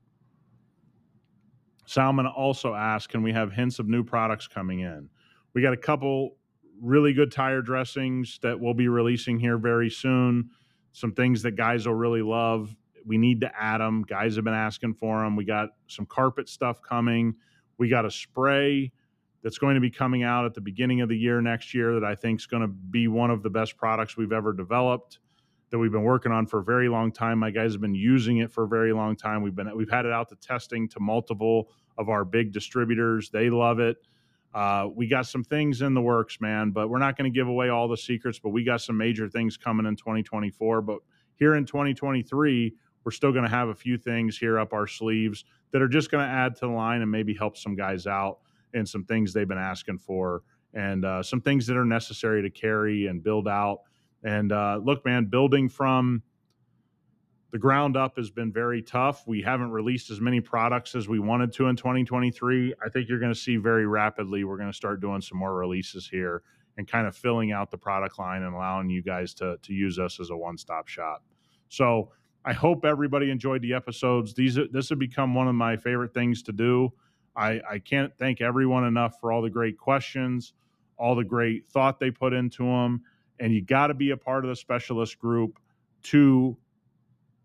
Salmon 1.86 2.26
also 2.26 2.74
asked, 2.74 3.08
can 3.08 3.22
we 3.22 3.32
have 3.32 3.52
hints 3.52 3.78
of 3.78 3.88
new 3.88 4.04
products 4.04 4.46
coming 4.46 4.80
in? 4.80 5.08
We 5.54 5.62
got 5.62 5.72
a 5.72 5.78
couple 5.78 6.36
really 6.80 7.12
good 7.12 7.30
tire 7.30 7.62
dressings 7.62 8.38
that 8.42 8.58
we'll 8.58 8.74
be 8.74 8.88
releasing 8.88 9.38
here 9.38 9.58
very 9.58 9.90
soon. 9.90 10.50
Some 10.92 11.12
things 11.12 11.42
that 11.42 11.52
guys 11.52 11.86
will 11.86 11.94
really 11.94 12.22
love. 12.22 12.74
we 13.06 13.16
need 13.18 13.40
to 13.40 13.50
add 13.58 13.78
them. 13.80 14.02
Guys 14.02 14.36
have 14.36 14.44
been 14.44 14.54
asking 14.54 14.94
for 14.94 15.22
them. 15.22 15.36
We 15.36 15.44
got 15.44 15.70
some 15.86 16.06
carpet 16.06 16.48
stuff 16.48 16.82
coming. 16.82 17.34
We 17.78 17.88
got 17.88 18.04
a 18.04 18.10
spray 18.10 18.92
that's 19.42 19.58
going 19.58 19.74
to 19.74 19.80
be 19.80 19.90
coming 19.90 20.22
out 20.22 20.44
at 20.44 20.54
the 20.54 20.60
beginning 20.60 21.00
of 21.00 21.08
the 21.08 21.16
year 21.16 21.40
next 21.40 21.72
year 21.72 21.94
that 21.94 22.04
I 22.04 22.14
think 22.14 22.40
is 22.40 22.46
going 22.46 22.62
to 22.62 22.68
be 22.68 23.08
one 23.08 23.30
of 23.30 23.42
the 23.42 23.50
best 23.50 23.76
products 23.76 24.16
we've 24.16 24.32
ever 24.32 24.52
developed 24.52 25.18
that 25.70 25.78
we've 25.78 25.92
been 25.92 26.02
working 26.02 26.32
on 26.32 26.46
for 26.46 26.60
a 26.60 26.64
very 26.64 26.88
long 26.88 27.12
time. 27.12 27.38
My 27.38 27.50
guys 27.50 27.72
have 27.72 27.80
been 27.80 27.94
using 27.94 28.38
it 28.38 28.50
for 28.50 28.64
a 28.64 28.68
very 28.68 28.92
long 28.92 29.16
time. 29.16 29.40
We've 29.40 29.54
been 29.54 29.74
we've 29.76 29.90
had 29.90 30.04
it 30.04 30.12
out 30.12 30.28
to 30.30 30.36
testing 30.36 30.88
to 30.90 31.00
multiple 31.00 31.70
of 31.96 32.08
our 32.08 32.24
big 32.24 32.52
distributors. 32.52 33.30
They 33.30 33.50
love 33.50 33.78
it. 33.78 33.96
Uh, 34.52 34.88
we 34.94 35.06
got 35.06 35.26
some 35.26 35.44
things 35.44 35.82
in 35.82 35.94
the 35.94 36.00
works, 36.00 36.40
man, 36.40 36.70
but 36.70 36.88
we're 36.88 36.98
not 36.98 37.16
going 37.16 37.30
to 37.30 37.34
give 37.34 37.48
away 37.48 37.68
all 37.68 37.88
the 37.88 37.96
secrets. 37.96 38.38
But 38.38 38.50
we 38.50 38.64
got 38.64 38.80
some 38.80 38.96
major 38.96 39.28
things 39.28 39.56
coming 39.56 39.86
in 39.86 39.96
2024. 39.96 40.82
But 40.82 40.98
here 41.36 41.54
in 41.54 41.64
2023, 41.64 42.74
we're 43.04 43.10
still 43.12 43.32
going 43.32 43.44
to 43.44 43.50
have 43.50 43.68
a 43.68 43.74
few 43.74 43.96
things 43.96 44.36
here 44.36 44.58
up 44.58 44.72
our 44.72 44.86
sleeves 44.86 45.44
that 45.72 45.80
are 45.80 45.88
just 45.88 46.10
going 46.10 46.26
to 46.26 46.30
add 46.30 46.54
to 46.56 46.60
the 46.62 46.72
line 46.72 47.02
and 47.02 47.10
maybe 47.10 47.34
help 47.34 47.56
some 47.56 47.74
guys 47.74 48.06
out 48.06 48.38
and 48.74 48.88
some 48.88 49.04
things 49.04 49.32
they've 49.32 49.48
been 49.48 49.58
asking 49.58 49.98
for 49.98 50.42
and 50.74 51.04
uh, 51.04 51.22
some 51.22 51.40
things 51.40 51.66
that 51.66 51.76
are 51.76 51.84
necessary 51.84 52.42
to 52.42 52.50
carry 52.50 53.06
and 53.06 53.22
build 53.22 53.48
out. 53.48 53.80
And 54.22 54.52
uh, 54.52 54.80
look, 54.82 55.04
man, 55.04 55.26
building 55.26 55.68
from 55.68 56.22
the 57.52 57.58
ground 57.58 57.96
up 57.96 58.16
has 58.16 58.30
been 58.30 58.52
very 58.52 58.80
tough. 58.82 59.26
We 59.26 59.42
haven't 59.42 59.70
released 59.70 60.10
as 60.10 60.20
many 60.20 60.40
products 60.40 60.94
as 60.94 61.08
we 61.08 61.18
wanted 61.18 61.52
to 61.54 61.66
in 61.66 61.76
2023. 61.76 62.74
I 62.84 62.88
think 62.88 63.08
you're 63.08 63.18
going 63.18 63.32
to 63.32 63.38
see 63.38 63.56
very 63.56 63.86
rapidly 63.86 64.44
we're 64.44 64.56
going 64.56 64.70
to 64.70 64.76
start 64.76 65.00
doing 65.00 65.20
some 65.20 65.38
more 65.38 65.54
releases 65.54 66.08
here 66.08 66.42
and 66.76 66.86
kind 66.86 67.06
of 67.06 67.16
filling 67.16 67.50
out 67.50 67.70
the 67.70 67.78
product 67.78 68.18
line 68.18 68.42
and 68.42 68.54
allowing 68.54 68.88
you 68.88 69.02
guys 69.02 69.34
to 69.34 69.56
to 69.62 69.72
use 69.72 69.98
us 69.98 70.20
as 70.20 70.30
a 70.30 70.36
one-stop 70.36 70.88
shop. 70.88 71.24
So, 71.68 72.12
I 72.44 72.52
hope 72.54 72.84
everybody 72.84 73.30
enjoyed 73.30 73.60
the 73.62 73.74
episodes. 73.74 74.32
These 74.32 74.58
this 74.72 74.88
has 74.88 74.98
become 74.98 75.34
one 75.34 75.48
of 75.48 75.54
my 75.54 75.76
favorite 75.76 76.14
things 76.14 76.42
to 76.44 76.52
do. 76.52 76.90
I, 77.36 77.60
I 77.68 77.78
can't 77.78 78.16
thank 78.16 78.40
everyone 78.40 78.84
enough 78.84 79.20
for 79.20 79.30
all 79.30 79.42
the 79.42 79.50
great 79.50 79.78
questions, 79.78 80.54
all 80.96 81.14
the 81.14 81.24
great 81.24 81.68
thought 81.68 82.00
they 82.00 82.10
put 82.10 82.32
into 82.32 82.64
them. 82.64 83.02
And 83.38 83.52
you 83.52 83.62
got 83.62 83.88
to 83.88 83.94
be 83.94 84.10
a 84.10 84.16
part 84.16 84.44
of 84.44 84.50
the 84.50 84.56
specialist 84.56 85.18
group 85.18 85.58
to 86.04 86.56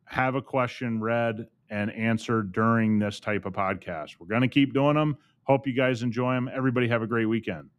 have 0.05 0.35
a 0.35 0.41
question 0.41 0.99
read 0.99 1.47
and 1.69 1.91
answered 1.91 2.51
during 2.51 2.99
this 2.99 3.19
type 3.19 3.45
of 3.45 3.53
podcast. 3.53 4.15
We're 4.19 4.27
going 4.27 4.41
to 4.41 4.47
keep 4.47 4.73
doing 4.73 4.95
them. 4.95 5.17
Hope 5.43 5.67
you 5.67 5.73
guys 5.73 6.03
enjoy 6.03 6.33
them. 6.33 6.49
Everybody 6.53 6.87
have 6.87 7.01
a 7.01 7.07
great 7.07 7.25
weekend. 7.25 7.69